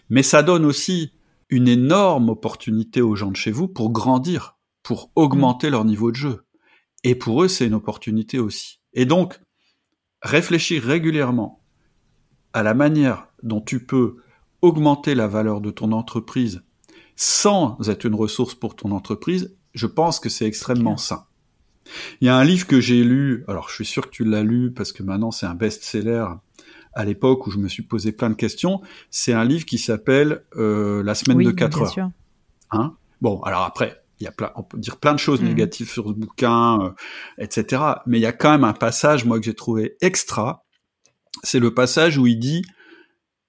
[0.08, 1.12] Mais ça donne aussi
[1.48, 6.16] une énorme opportunité aux gens de chez vous pour grandir, pour augmenter leur niveau de
[6.16, 6.44] jeu.
[7.04, 8.80] Et pour eux, c'est une opportunité aussi.
[8.94, 9.40] Et donc,
[10.22, 11.61] réfléchir régulièrement
[12.52, 14.16] à la manière dont tu peux
[14.60, 16.62] augmenter la valeur de ton entreprise
[17.16, 21.24] sans être une ressource pour ton entreprise, je pense que c'est extrêmement sain.
[22.20, 24.42] Il y a un livre que j'ai lu, alors je suis sûr que tu l'as
[24.42, 26.26] lu parce que maintenant c'est un best-seller
[26.94, 28.80] à l'époque où je me suis posé plein de questions,
[29.10, 31.88] c'est un livre qui s'appelle euh, La semaine de 4 heures.
[31.88, 32.10] Sûr.
[32.70, 32.94] Hein?
[33.20, 35.46] Bon, alors après, il y a plein, on peut dire plein de choses mm.
[35.46, 36.90] négatives sur ce bouquin, euh,
[37.38, 37.82] etc.
[38.06, 40.61] Mais il y a quand même un passage, moi, que j'ai trouvé extra,
[41.42, 42.64] c'est le passage où il dit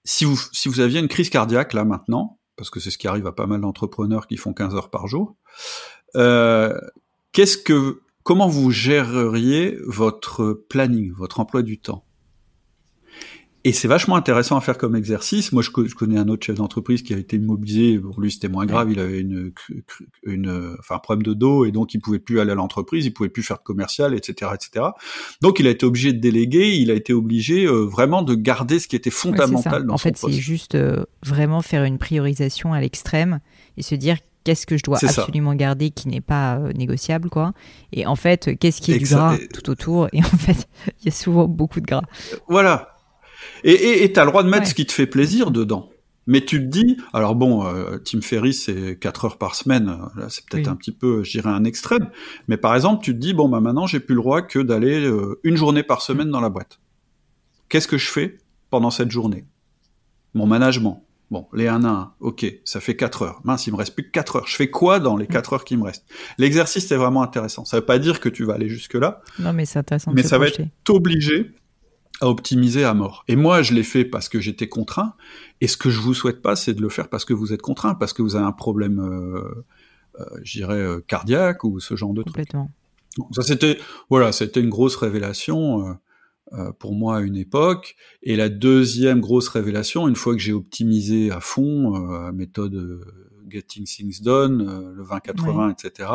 [0.03, 3.07] si vous, si vous aviez une crise cardiaque là maintenant, parce que c'est ce qui
[3.07, 5.35] arrive à pas mal d'entrepreneurs qui font 15 heures par jour,
[6.15, 6.77] euh,
[7.31, 12.05] qu'est-ce que, comment vous géreriez votre planning, votre emploi du temps?
[13.65, 15.53] Et c'est vachement intéressant à faire comme exercice.
[15.53, 17.97] Moi, je, connais un autre chef d'entreprise qui a été immobilisé.
[17.97, 18.91] Pour lui, c'était moins grave.
[18.91, 19.53] Il avait une,
[20.23, 23.13] une, enfin, un problème de dos et donc il pouvait plus aller à l'entreprise, il
[23.13, 24.87] pouvait plus faire de commercial, etc., etc.
[25.41, 26.75] Donc, il a été obligé de déléguer.
[26.75, 30.03] Il a été obligé euh, vraiment de garder ce qui était fondamental dans en son
[30.03, 33.39] fait, c'est juste euh, vraiment faire une priorisation à l'extrême
[33.77, 37.53] et se dire qu'est-ce que je dois absolument garder qui n'est pas euh, négociable quoi
[37.91, 40.09] et en fait qu'est-ce qui est du gras tout autour?
[40.13, 40.67] Et en fait
[41.01, 42.03] il y a souvent beaucoup de gras
[42.47, 42.92] voilà
[43.63, 45.89] et tu as le droit de mettre ce qui te fait plaisir dedans.
[46.25, 50.27] Mais tu te dis, alors bon, euh, Tim Ferriss, c'est 4 heures par semaine, là
[50.29, 52.09] c'est peut-être un petit peu, je dirais, un extrême,
[52.47, 55.05] mais par exemple, tu te dis, bon, bah maintenant, j'ai plus le droit que d'aller
[55.05, 56.79] euh, une journée par semaine dans la boîte.
[57.67, 58.37] Qu'est-ce que je fais
[58.69, 59.45] pendant cette journée?
[60.33, 61.03] Mon management.
[61.29, 63.41] Bon, les 1 à 1, ok, ça fait 4 heures.
[63.43, 64.47] Mince, il me reste plus que 4 heures.
[64.47, 66.05] Je fais quoi dans les 4 heures qui me restent?
[66.37, 67.65] L'exercice, c'est vraiment intéressant.
[67.65, 69.21] Ça veut pas dire que tu vas aller jusque-là.
[69.39, 70.11] Non, mais c'est intéressant.
[70.13, 71.51] Mais ça va être t'obliger
[72.23, 73.25] à optimiser à mort.
[73.27, 75.13] Et moi, je l'ai fait parce que j'étais contraint.
[75.59, 77.61] Et ce que je vous souhaite pas, c'est de le faire parce que vous êtes
[77.61, 79.65] contraint, parce que vous avez un problème, euh,
[80.21, 82.47] euh, je dirais, euh, cardiaque ou ce genre de truc.
[83.31, 83.77] ça c'était,
[84.09, 85.97] voilà, c'était une grosse révélation
[86.53, 87.97] euh, pour moi à une époque.
[88.21, 93.01] Et la deuxième grosse révélation, une fois que j'ai optimisé à fond, méthode
[93.49, 96.09] Getting Things Done, le 20-80, etc.,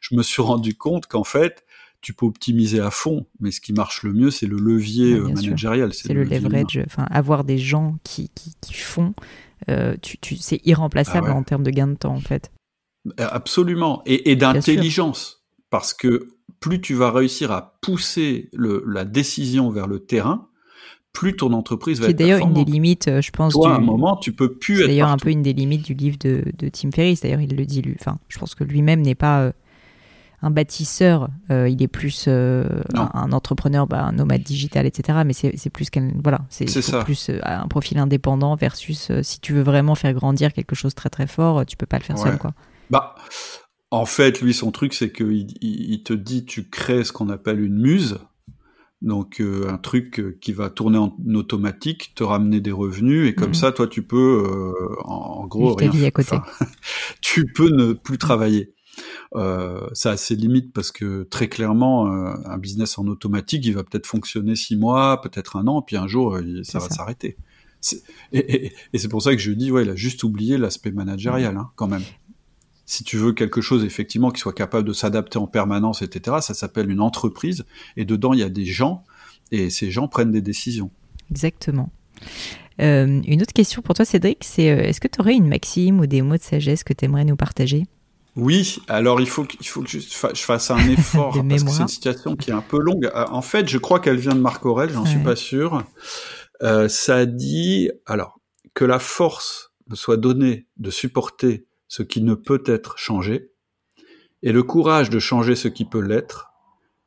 [0.00, 1.64] je me suis rendu compte qu'en fait,
[2.00, 5.28] tu peux optimiser à fond, mais ce qui marche le mieux, c'est le levier euh,
[5.28, 5.92] managérial.
[5.92, 9.14] C'est le, leverage, enfin avoir des gens qui, qui, font,
[9.68, 12.52] euh, tu, c'est irremplaçable ah en termes de gain de temps en fait.
[13.18, 16.28] Euh, absolument, et, d'intelligence, parce que
[16.60, 20.48] plus tu vas réussir à pousser le, la décision vers le terrain,
[21.12, 23.54] plus ton entreprise va C'est être d'ailleurs une des limites, je pense.
[23.54, 25.52] Toi, du- à un moment, tu peux plus C'est être d'ailleurs un peu une des
[25.52, 27.22] limites du livre de, de Tim Ferriss.
[27.22, 27.96] D'ailleurs, il le dit lui.
[27.98, 29.52] Enfin, je pense que lui-même n'est pas
[30.42, 31.28] un bâtisseur.
[31.50, 35.20] euh, il est plus euh, un, un entrepreneur, bah, un nomade digital, etc.
[35.26, 36.66] Mais c'est plus qu'un voilà, c'est
[37.04, 41.10] plus euh, un profil indépendant versus si tu veux vraiment faire grandir quelque chose très
[41.10, 42.52] très fort, tu peux pas le faire seul, quoi.
[42.90, 43.14] Bah,
[43.90, 47.60] en fait, lui, son truc, c'est qu'il il, te dit, tu crées ce qu'on appelle
[47.60, 48.18] une muse.
[49.00, 53.50] Donc, euh, un truc qui va tourner en automatique, te ramener des revenus, et comme
[53.50, 53.54] Mhm.
[53.54, 56.36] ça, toi, tu peux, euh, en, en gros, rien à côté.
[57.20, 58.74] Tu peux ne plus travailler.
[59.34, 63.74] Euh, ça a ses limites parce que très clairement, euh, un business en automatique, il
[63.74, 67.36] va peut-être fonctionner six mois, peut-être un an, puis un jour, ça va s'arrêter.
[68.32, 70.90] Et, et- et c'est pour ça que je dis, ouais, il a juste oublié l'aspect
[70.90, 72.02] managérial, hein, quand même.
[72.86, 76.54] Si tu veux quelque chose effectivement qui soit capable de s'adapter en permanence, etc., ça
[76.54, 77.64] s'appelle une entreprise,
[77.96, 79.04] et dedans il y a des gens,
[79.52, 80.90] et ces gens prennent des décisions.
[81.30, 81.90] Exactement.
[82.80, 86.06] Euh, une autre question pour toi, Cédric, c'est est-ce que tu aurais une maxime ou
[86.06, 87.84] des mots de sagesse que tu aimerais nous partager?
[88.36, 91.62] Oui, alors il faut que, il faut que je, fa- je fasse un effort parce
[91.64, 93.06] que c'est une situation qui est un peu longue.
[93.06, 95.82] Euh, En fait, je crois qu'elle vient de Marc Aurel, j'en suis pas sûr.
[96.62, 98.40] Euh, ça dit alors
[98.74, 103.50] que la force me soit donnée de supporter ce qui ne peut être changé
[104.42, 106.50] et le courage de changer ce qui peut l'être,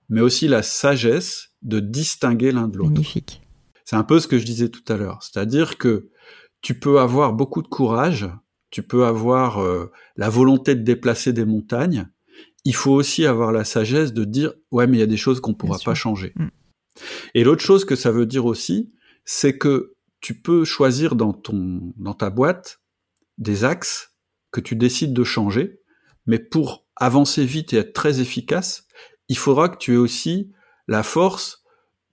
[0.10, 2.92] mais aussi la sagesse de distinguer l'un de l'autre.
[2.92, 3.42] Magnifique.
[3.86, 5.20] C'est un peu ce que je disais tout à l'heure.
[5.22, 6.10] C'est-à-dire que
[6.62, 8.28] tu peux avoir beaucoup de courage,
[8.72, 12.08] tu peux avoir euh, la volonté de déplacer des montagnes.
[12.64, 15.42] Il faut aussi avoir la sagesse de dire ouais mais il y a des choses
[15.42, 15.86] qu'on pourra sûr.
[15.86, 16.34] pas changer.
[16.36, 16.48] Mm.
[17.36, 18.92] Et l'autre chose que ça veut dire aussi,
[19.26, 22.82] c'est que tu peux choisir dans ton dans ta boîte
[23.38, 24.16] des axes
[24.52, 25.82] que tu décides de changer,
[26.26, 28.86] mais pour avancer vite et être très efficace,
[29.28, 30.52] il faudra que tu aies aussi
[30.88, 31.64] la force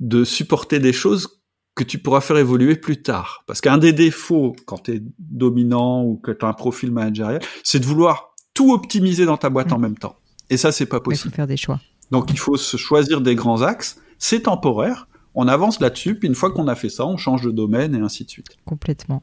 [0.00, 1.37] de supporter des choses
[1.78, 3.44] que tu pourras faire évoluer plus tard.
[3.46, 7.40] Parce qu'un des défauts quand tu es dominant ou que tu as un profil managérial,
[7.62, 9.74] c'est de vouloir tout optimiser dans ta boîte Mm.
[9.74, 10.16] en même temps.
[10.50, 11.34] Et ça, c'est pas Il faut possible.
[11.34, 11.80] faire des choix.
[12.10, 16.34] Donc il faut se choisir des grands axes, c'est temporaire, on avance là-dessus, puis une
[16.34, 18.48] fois qu'on a fait ça, on change de domaine et ainsi de suite.
[18.64, 19.22] Complètement.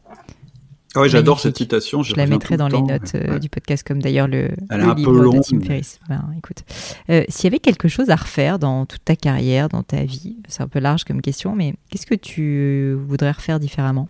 [0.96, 2.04] Ah ouais, j'adore cette citation.
[2.04, 3.40] Je la mettrai dans les notes euh, Ouais.
[3.40, 6.00] du podcast, comme d'ailleurs le, Elle est le un peu livre de Tim mais- Ferriss.
[6.08, 6.64] Ben, écoute,
[7.10, 10.38] Euh, s'il y avait quelque chose à refaire dans toute ta carrière, dans ta vie,
[10.48, 14.08] c'est un peu large comme question, mais qu'est-ce que tu voudrais refaire différemment?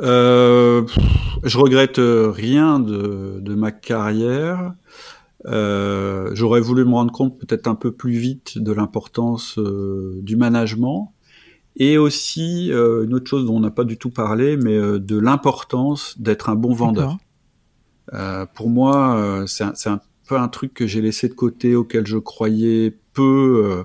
[0.00, 0.84] Euh,
[1.44, 4.74] je regrette euh, rien de, de ma carrière.
[5.44, 11.12] J'aurais voulu me rendre compte peut-être un peu plus vite de l'importance du management
[11.78, 14.98] et aussi euh, une autre chose dont on n'a pas du tout parlé, mais euh,
[14.98, 17.16] de l'importance d'être un bon vendeur.
[18.14, 21.34] Euh, pour moi, euh, c'est un, c'est un peu un truc que j'ai laissé de
[21.34, 23.84] côté, auquel je croyais peu, euh,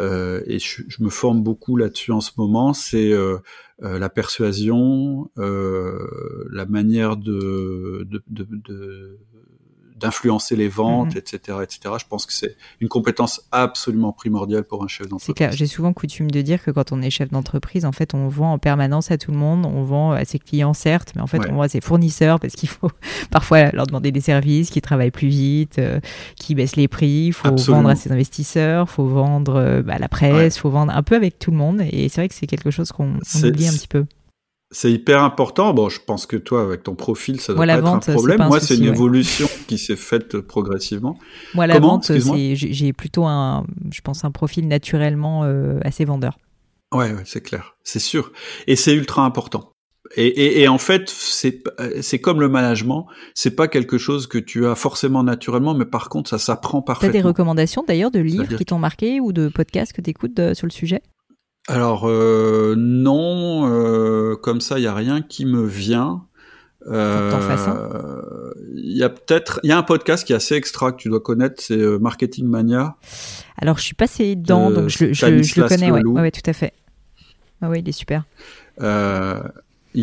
[0.00, 2.72] euh, et je, je me forme beaucoup là-dessus en ce moment.
[2.72, 3.38] C'est euh,
[3.82, 5.98] euh, la persuasion, euh,
[6.52, 9.18] la manière de, de, de, de-
[10.02, 11.18] d'influencer les ventes, Mhm.
[11.18, 11.94] etc., etc.
[11.98, 15.34] Je pense que c'est une compétence absolument primordiale pour un chef C'est d'entreprise.
[15.34, 18.28] clair, j'ai souvent coutume de dire que quand on est chef d'entreprise, en fait, on
[18.28, 21.26] vend en permanence à tout le monde, on vend à ses clients, certes, mais en
[21.26, 21.50] fait, Ouais.
[21.50, 22.90] on vend à ses fournisseurs parce qu'il faut
[23.30, 26.00] parfois leur demander des services, qui travaillent plus vite, euh,
[26.36, 27.78] qui baissent les prix, il faut Absolument.
[27.82, 30.92] vendre à ses investisseurs, il faut vendre euh, bah, à la presse, il faut vendre
[30.94, 33.18] un peu avec tout le monde, et c'est vrai que c'est quelque chose qu'on on
[33.22, 34.04] C'est- oublie un petit peu.
[34.74, 35.74] C'est hyper important.
[35.74, 38.14] Bon, je pense que toi, avec ton profil, ça doit pas être vente, c'est un
[38.14, 38.40] problème.
[38.40, 38.88] un Moi, c'est une ouais.
[38.88, 41.18] évolution qui s'est faite progressivement.
[41.54, 46.38] Moi, la Comment vente, j'ai plutôt un, je pense, un profil naturellement euh, assez vendeur.
[46.92, 48.32] Ouais, ouais, c'est clair, c'est sûr,
[48.66, 49.70] et c'est ultra important.
[50.16, 54.66] Et, et, et en fait, c'est comme le management, c'est pas quelque chose que tu
[54.66, 57.28] as forcément naturellement, mais par contre, ça s'apprend Tu as des parfaitement.
[57.28, 60.72] recommandations d'ailleurs de livres qui t'ont marqué ou de podcasts que tu écoutes sur le
[60.72, 61.00] sujet?
[61.68, 66.26] Alors euh, non, euh, comme ça, il y a rien qui me vient.
[66.90, 70.96] Euh, Il y a peut-être, il y a un podcast qui est assez extra que
[70.96, 72.96] tu dois connaître, c'est euh, Marketing Mania.
[73.58, 76.02] Alors, je suis passée dedans, De donc je, le- je, je le Stanislas connais, ouais.
[76.04, 76.72] Ouais, tout à fait.
[77.60, 78.24] Ah ouais, il est super.
[78.80, 79.40] euh,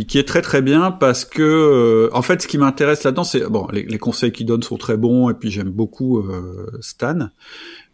[0.08, 3.44] qui est très très bien parce que euh, en fait ce qui m'intéresse là-dedans c'est
[3.50, 7.30] bon les, les conseils qu'il donne sont très bons et puis j'aime beaucoup euh, Stan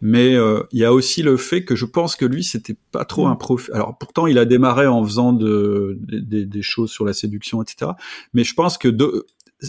[0.00, 3.04] mais euh, il y a aussi le fait que je pense que lui c'était pas
[3.04, 3.30] trop Mm.
[3.30, 7.62] un profil alors pourtant il a démarré en faisant de, des- choses sur la séduction
[7.62, 7.92] etc
[8.34, 9.26] mais je pense que de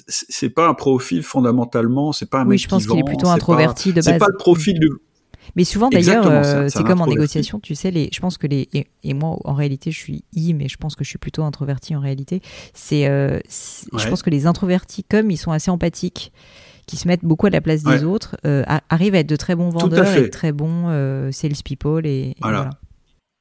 [0.08, 2.99] c'est c'est pas un profil fondamentalement c'est pas un Oui, mec je pense qui qu'il
[2.99, 4.20] est plutôt c'est introverti de pas, c'est base.
[4.20, 4.90] pas le profil du
[5.56, 8.38] Mais souvent, d'ailleurs, c'est euh, c'est c'est comme en négociation, tu sais, les, je pense
[8.38, 8.68] que les.
[8.74, 11.44] Et, et moi, en réalité, je suis I, mais je pense que je suis plutôt
[11.44, 12.41] introverti en réalité.
[12.74, 13.08] C'est.
[13.08, 16.34] euh, c'est- Je pense que les introvertis, comme ils sont assez empathiques,
[16.88, 18.04] qui se mettent beaucoup à la place des Ouais.
[18.04, 21.32] autres, euh, a- arrivent à être de très bons vendeurs et de très bons euh,
[21.32, 22.08] salespeople.
[22.08, 22.58] Et, et Voilà.
[22.58, 22.70] voilà.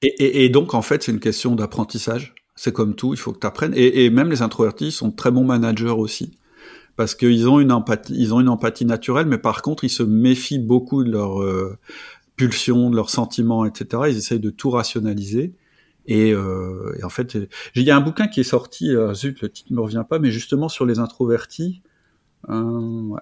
[0.03, 2.35] et, donc, en fait, c'est une question d'apprentissage.
[2.55, 3.73] C'est comme tout, il faut que tu apprennes.
[3.77, 6.37] Et, même les introvertis sont très bons managers aussi.
[6.97, 10.03] Parce qu'ils ont une empathie, ils ont une empathie naturelle, mais par contre, ils se
[10.03, 11.77] méfient beaucoup de leurs euh,
[12.37, 14.05] pulsions, de leurs sentiments, etc.
[14.09, 15.55] Ils essayent de tout rationaliser.
[16.07, 17.37] Et, euh, et en fait,
[17.75, 20.05] il y a un bouquin qui est sorti, euh, zut, le titre ne me revient
[20.09, 21.83] pas, mais justement sur les introvertis,
[22.49, 23.17] euh,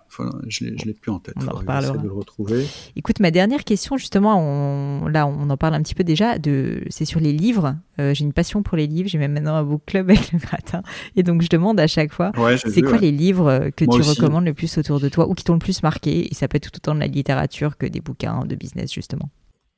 [0.48, 1.34] je l'ai plus en tête.
[1.40, 1.96] On en reparlera.
[1.96, 2.66] de le retrouver.
[2.96, 6.38] Écoute, ma dernière question, justement, on, là, on en parle un petit peu déjà.
[6.38, 7.76] De, c'est sur les livres.
[7.98, 9.08] Euh, j'ai une passion pour les livres.
[9.08, 10.82] J'ai même maintenant un book club avec le gratin.
[11.16, 14.54] Et donc, je demande à chaque fois, c'est quoi les livres que tu recommandes le
[14.54, 16.30] plus autour de toi ou qui t'ont le plus marqué?
[16.30, 19.30] Et ça peut être tout autant de la littérature que des bouquins de business, justement.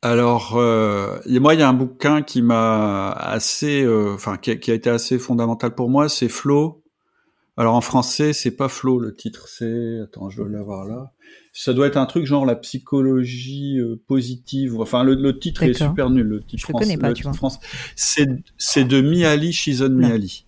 [0.03, 4.71] Alors, euh, moi, il y a un bouquin qui m'a assez, euh, enfin, qui, qui,
[4.71, 6.09] a été assez fondamental pour moi.
[6.09, 6.83] C'est Flow
[7.57, 11.13] alors en français, c'est pas Flo le titre, c'est attends, je dois l'avoir là.
[11.53, 14.79] Ça doit être un truc genre la psychologie euh, positive.
[14.79, 16.27] Enfin, le, titre est super nul.
[16.27, 17.51] Le titre je français, connais pas, tu vois.
[17.95, 18.29] C'est
[18.59, 20.45] c'est de Miali Shizon Miali.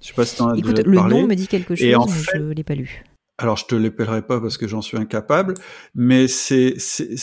[0.00, 2.12] Je sais pas si t'en as Écoute, le nom me dit quelque chose, en mais
[2.12, 3.04] fait, je l'ai pas lu.
[3.40, 5.54] Alors je te l'épellerai pas parce que j'en suis incapable,
[5.94, 6.74] mais c'est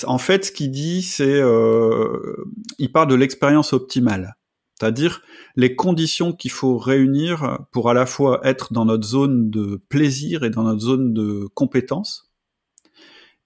[0.05, 2.37] en fait ce qu'il dit, c'est euh,
[2.79, 4.37] il parle de l'expérience optimale.
[4.79, 5.21] C'est-à-dire
[5.55, 10.43] les conditions qu'il faut réunir pour à la fois être dans notre zone de plaisir
[10.43, 12.29] et dans notre zone de compétence.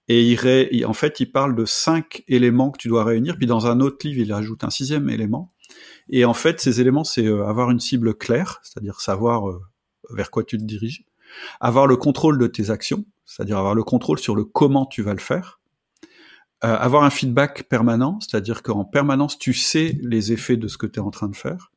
[0.08, 3.36] Et il, en fait, il parle de cinq éléments que tu dois réunir.
[3.36, 5.52] Puis dans un autre livre, il ajoute un sixième élément.
[6.08, 9.62] Et en fait, ces éléments, c'est euh, avoir une cible claire, c'est-à-dire savoir euh,
[10.10, 11.04] vers quoi tu te diriges,
[11.60, 15.12] avoir le contrôle de tes actions, c'est-à-dire avoir le contrôle sur le comment tu vas
[15.12, 15.59] le faire,
[16.64, 20.86] euh, avoir un feedback permanent, c'est-à-dire qu'en permanence, tu sais les effets de ce que
[20.86, 21.72] tu es en train de faire,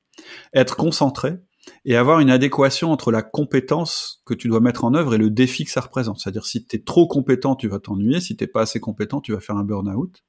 [0.54, 1.38] être concentré
[1.86, 5.30] et avoir une adéquation entre la compétence que tu dois mettre en œuvre et le
[5.30, 6.20] défi que ça représente.
[6.20, 9.34] C'est-à-dire si tu es trop compétent, tu vas t'ennuyer, si t'es pas assez compétent, tu
[9.34, 10.24] vas faire un burn-out.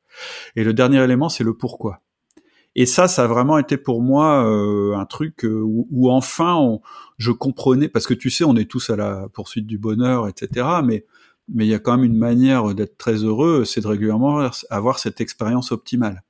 [0.57, 2.01] Et le dernier élément, c'est le pourquoi.
[2.77, 6.79] Et ça, ça a vraiment été pour moi euh, un truc euh, où, enfin
[7.19, 10.67] je comprenais, parce que tu sais, on est tous à la poursuite du bonheur, etc.
[10.85, 11.07] Mais
[11.49, 14.99] mais il y a quand même une manière d'être très heureux, c'est de régulièrement avoir
[14.99, 16.23] cette expérience optimale.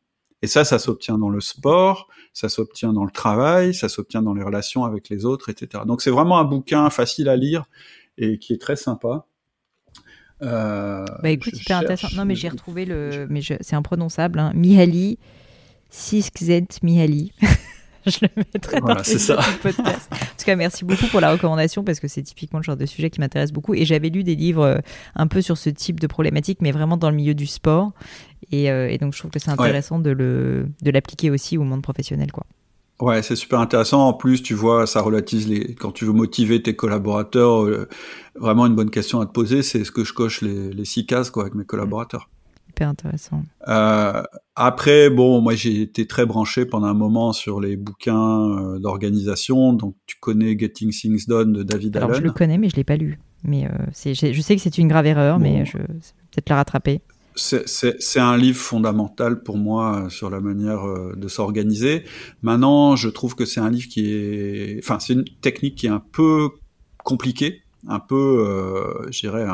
[0.43, 4.35] Et ça, ça s'obtient dans le sport, ça s'obtient dans le travail, ça s'obtient dans
[4.35, 5.85] les relations avec les autres, etc.
[5.87, 7.65] Donc c'est vraiment un bouquin facile à lire
[8.19, 9.27] et qui est très sympa.
[10.43, 12.09] Euh, bah écoute, super intéressant.
[12.17, 13.27] Non, mais j'ai retrouvé le.
[13.31, 14.39] Mais c'est imprononçable.
[14.39, 14.53] Hein.
[14.55, 15.19] Mihaly,
[15.91, 17.33] Siskzent Mihaly.
[18.11, 20.09] je le mettrai dans le podcast.
[20.13, 22.87] En tout cas, merci beaucoup pour la recommandation parce que c'est typiquement le genre de
[22.87, 23.75] sujet qui m'intéresse beaucoup.
[23.75, 24.79] Et j'avais lu des livres euh,
[25.15, 27.93] un peu sur ce type de problématique, mais vraiment dans le milieu du sport.
[28.53, 31.83] Et, euh, donc, je trouve que c'est intéressant de le de l'appliquer aussi au monde
[31.83, 32.45] professionnel, quoi.
[33.01, 34.07] Ouais, c'est super intéressant.
[34.07, 35.75] En plus, tu vois, ça relativise les.
[35.75, 37.89] Quand tu veux motiver tes collaborateurs, euh,
[38.35, 41.07] vraiment une bonne question à te poser, c'est est-ce que je coche les, les six
[41.07, 42.29] cases quoi avec mes collaborateurs
[42.83, 43.43] intéressant.
[43.69, 44.23] Euh,
[44.57, 49.73] après, bon, moi j'ai été très branché pendant un moment sur les bouquins euh, d'organisation.
[49.73, 52.21] Donc tu connais Getting Things Done de David Alors, Allen.
[52.21, 53.21] Je le connais, mais je l'ai pas lu.
[53.45, 57.03] Mais euh, je sais que c'est une grave erreur, mais je peut-être la rattraper.
[57.37, 60.85] C'est un livre fondamental pour moi sur la manière
[61.15, 62.05] de s'organiser.
[62.43, 65.91] Maintenant, je trouve que c'est un livre qui est, enfin, c'est une technique qui est
[65.91, 66.49] un peu
[67.05, 69.47] compliquée un peu, euh, je dirais,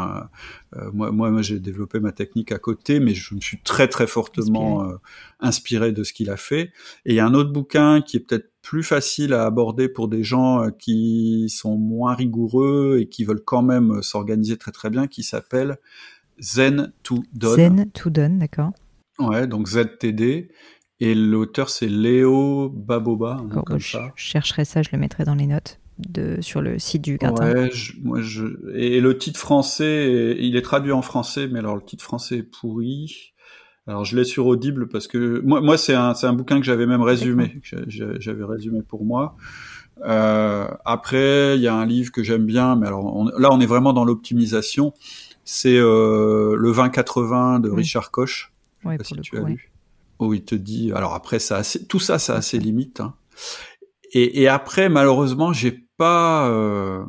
[0.77, 4.07] euh, moi, moi, j'ai développé ma technique à côté, mais je me suis très, très
[4.07, 4.97] fortement euh,
[5.41, 6.73] inspiré, de ce qu'il a fait.
[7.05, 10.09] Et il y a un autre bouquin qui est peut-être plus facile à aborder pour
[10.09, 14.91] des gens euh, qui sont moins rigoureux et qui veulent quand même s'organiser très, très
[14.91, 15.79] bien, qui s'appelle
[16.41, 17.57] Zen to Done.
[17.57, 18.71] Zen to Done, d'accord.
[19.19, 20.51] Ouais, donc ZTD.
[21.03, 23.43] Et l'auteur, c'est Léo Baboba.
[23.67, 24.13] comme je, ça.
[24.17, 27.53] je chercherai ça, je le mettrai dans les notes de, sur le site du gratin.
[27.53, 27.71] Ouais,
[28.03, 28.45] moi je,
[28.75, 32.43] et le titre français, il est traduit en français, mais alors le titre français est
[32.43, 33.33] pourri.
[33.87, 36.87] Alors je l'ai sur Audible parce que moi, moi c'est un, un bouquin que j'avais
[36.87, 39.37] même résumé, j'avais résumé pour moi.
[40.05, 43.67] Euh, après, il y a un livre que j'aime bien, mais alors là on est
[43.67, 44.95] vraiment dans l'optimisation.
[45.45, 48.53] C'est euh, le 2080 de Richard Koch.
[48.85, 49.73] Ouais, si tu as lu.
[50.19, 50.93] Où il te dit.
[50.93, 53.01] Alors après, ça, tout ça, ça a ses limites.
[53.01, 53.15] Hein.
[54.13, 56.49] Et, et, après, malheureusement, j'ai pas.
[56.49, 57.05] Euh,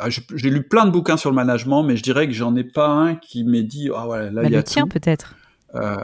[0.00, 2.64] ah, j'ai lu plein de bouquins sur le management, mais je dirais que j'en ai
[2.64, 5.36] pas un qui m'ait dit ah ouais là il y a le tien peut-être.
[5.76, 5.96] Euh,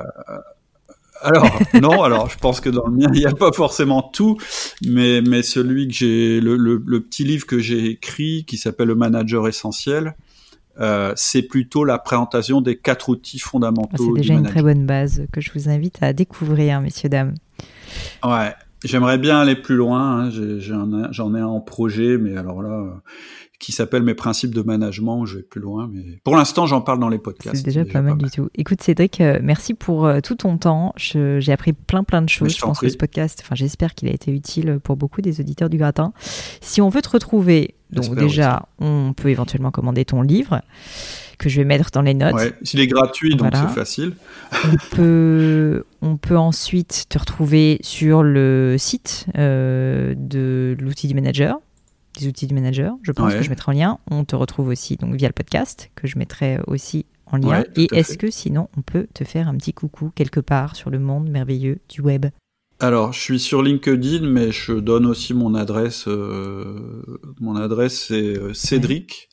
[1.20, 4.38] alors non, alors je pense que dans le mien il n'y a pas forcément tout,
[4.86, 8.94] mais mais celui que j'ai le, le, petit livre que j'ai écrit qui s'appelle le
[8.94, 10.14] manager essentiel.
[10.80, 14.02] Euh, c'est plutôt la présentation des quatre outils fondamentaux.
[14.06, 17.34] c'est déjà une très bonne base que je vous invite à découvrir, messieurs dames.
[18.24, 18.54] Ouais,
[18.84, 20.26] J'aimerais bien aller plus loin.
[20.26, 20.30] Hein.
[20.30, 23.02] J'en ai, ai, un en projet, mais alors là,
[23.62, 26.98] qui s'appelle Mes principes de management, je vais plus loin, mais pour l'instant, j'en parle
[26.98, 27.56] dans les podcasts.
[27.56, 28.50] C'est déjà, pas, mal du tout.
[28.56, 30.92] Écoute, Cédric, euh, merci pour euh, tout ton temps.
[30.96, 32.56] J'ai appris plein, plein de choses.
[32.56, 35.70] Je, pense que ce podcast, enfin, j'espère qu'il a été utile pour beaucoup des auditeurs
[35.70, 36.12] du gratin.
[36.60, 40.62] Si on veut te retrouver, donc déjà, on peut éventuellement commander ton livre
[41.38, 42.34] que je vais mettre dans les notes.
[42.34, 44.14] Ouais, s'il est gratuit, donc c'est facile.
[44.64, 51.58] on, peut, on peut ensuite te retrouver sur le site euh, de l'outil du manager,
[52.18, 52.94] des outils du manager.
[53.02, 53.98] Je pense que je mettrai en lien.
[54.10, 57.64] On te retrouve aussi donc via le podcast que je mettrai aussi en lien.
[57.76, 60.98] Et est-ce que sinon on peut te faire un petit coucou quelque part sur le
[60.98, 62.26] monde merveilleux du web?
[62.82, 66.08] Alors, je suis sur LinkedIn, mais je donne aussi mon adresse.
[66.08, 67.04] Euh,
[67.38, 69.28] mon adresse c'est euh, Cédric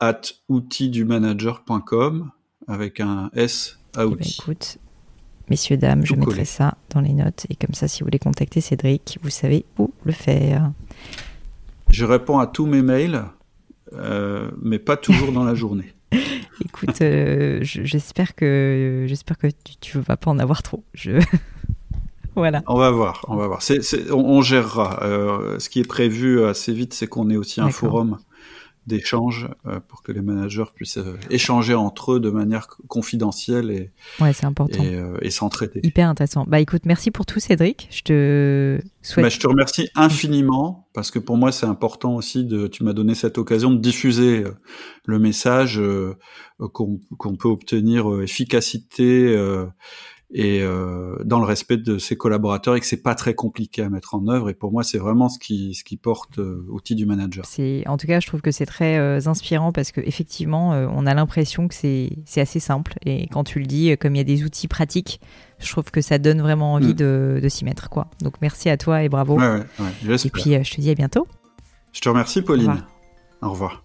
[0.00, 2.32] at outildumanager.com
[2.66, 4.38] avec un S à eh ben, outils.
[4.40, 4.78] écoute,
[5.50, 7.46] messieurs, dames, je mettrai ça dans les notes.
[7.48, 10.72] Et comme ça, si vous voulez contacter Cédric, vous savez où le faire.
[11.90, 13.22] Je réponds à tous mes mails,
[13.92, 15.94] euh, mais pas toujours dans la journée.
[16.64, 19.46] Écoute, euh, j'espère que j'espère que
[19.80, 20.82] tu, ne vas pas en avoir trop.
[20.92, 21.12] Je...
[22.34, 22.62] voilà.
[22.66, 23.60] On va voir, on va voir.
[24.10, 25.00] on, gérera.
[25.02, 28.18] Euh, ce qui est prévu assez vite, c'est qu'on ait aussi un forum
[28.86, 33.92] d'échange euh, pour que les managers puissent euh, échanger entre eux de manière confidentielle et
[34.20, 38.02] ouais c'est important et, euh, s'entraider hyper intéressant bah écoute merci pour tout Cédric je
[38.02, 42.66] te souhaite bah, je te remercie infiniment parce que pour moi c'est important aussi de
[42.66, 44.44] tu m'as donné cette occasion de diffuser
[45.06, 45.80] le message
[46.72, 49.36] qu'on peut obtenir efficacité
[50.34, 53.90] et euh, dans le respect de ses collaborateurs et que c'est pas très compliqué à
[53.90, 54.48] mettre en œuvre.
[54.48, 57.44] Et pour moi, c'est vraiment ce qui, ce qui porte euh, outil du manager.
[57.44, 60.86] C'est, en tout cas, je trouve que c'est très euh, inspirant parce que effectivement, euh,
[60.90, 62.94] on a l'impression que c'est, c'est assez simple.
[63.04, 65.20] Et quand tu le dis, comme il y a des outils pratiques,
[65.58, 66.96] je trouve que ça donne vraiment envie mm.
[66.96, 68.08] de, de s'y mettre, quoi.
[68.22, 69.38] Donc merci à toi et bravo.
[69.38, 71.26] Ouais, ouais, et puis je te dis à bientôt.
[71.92, 72.82] Je te remercie, Pauline.
[73.42, 73.84] Au revoir.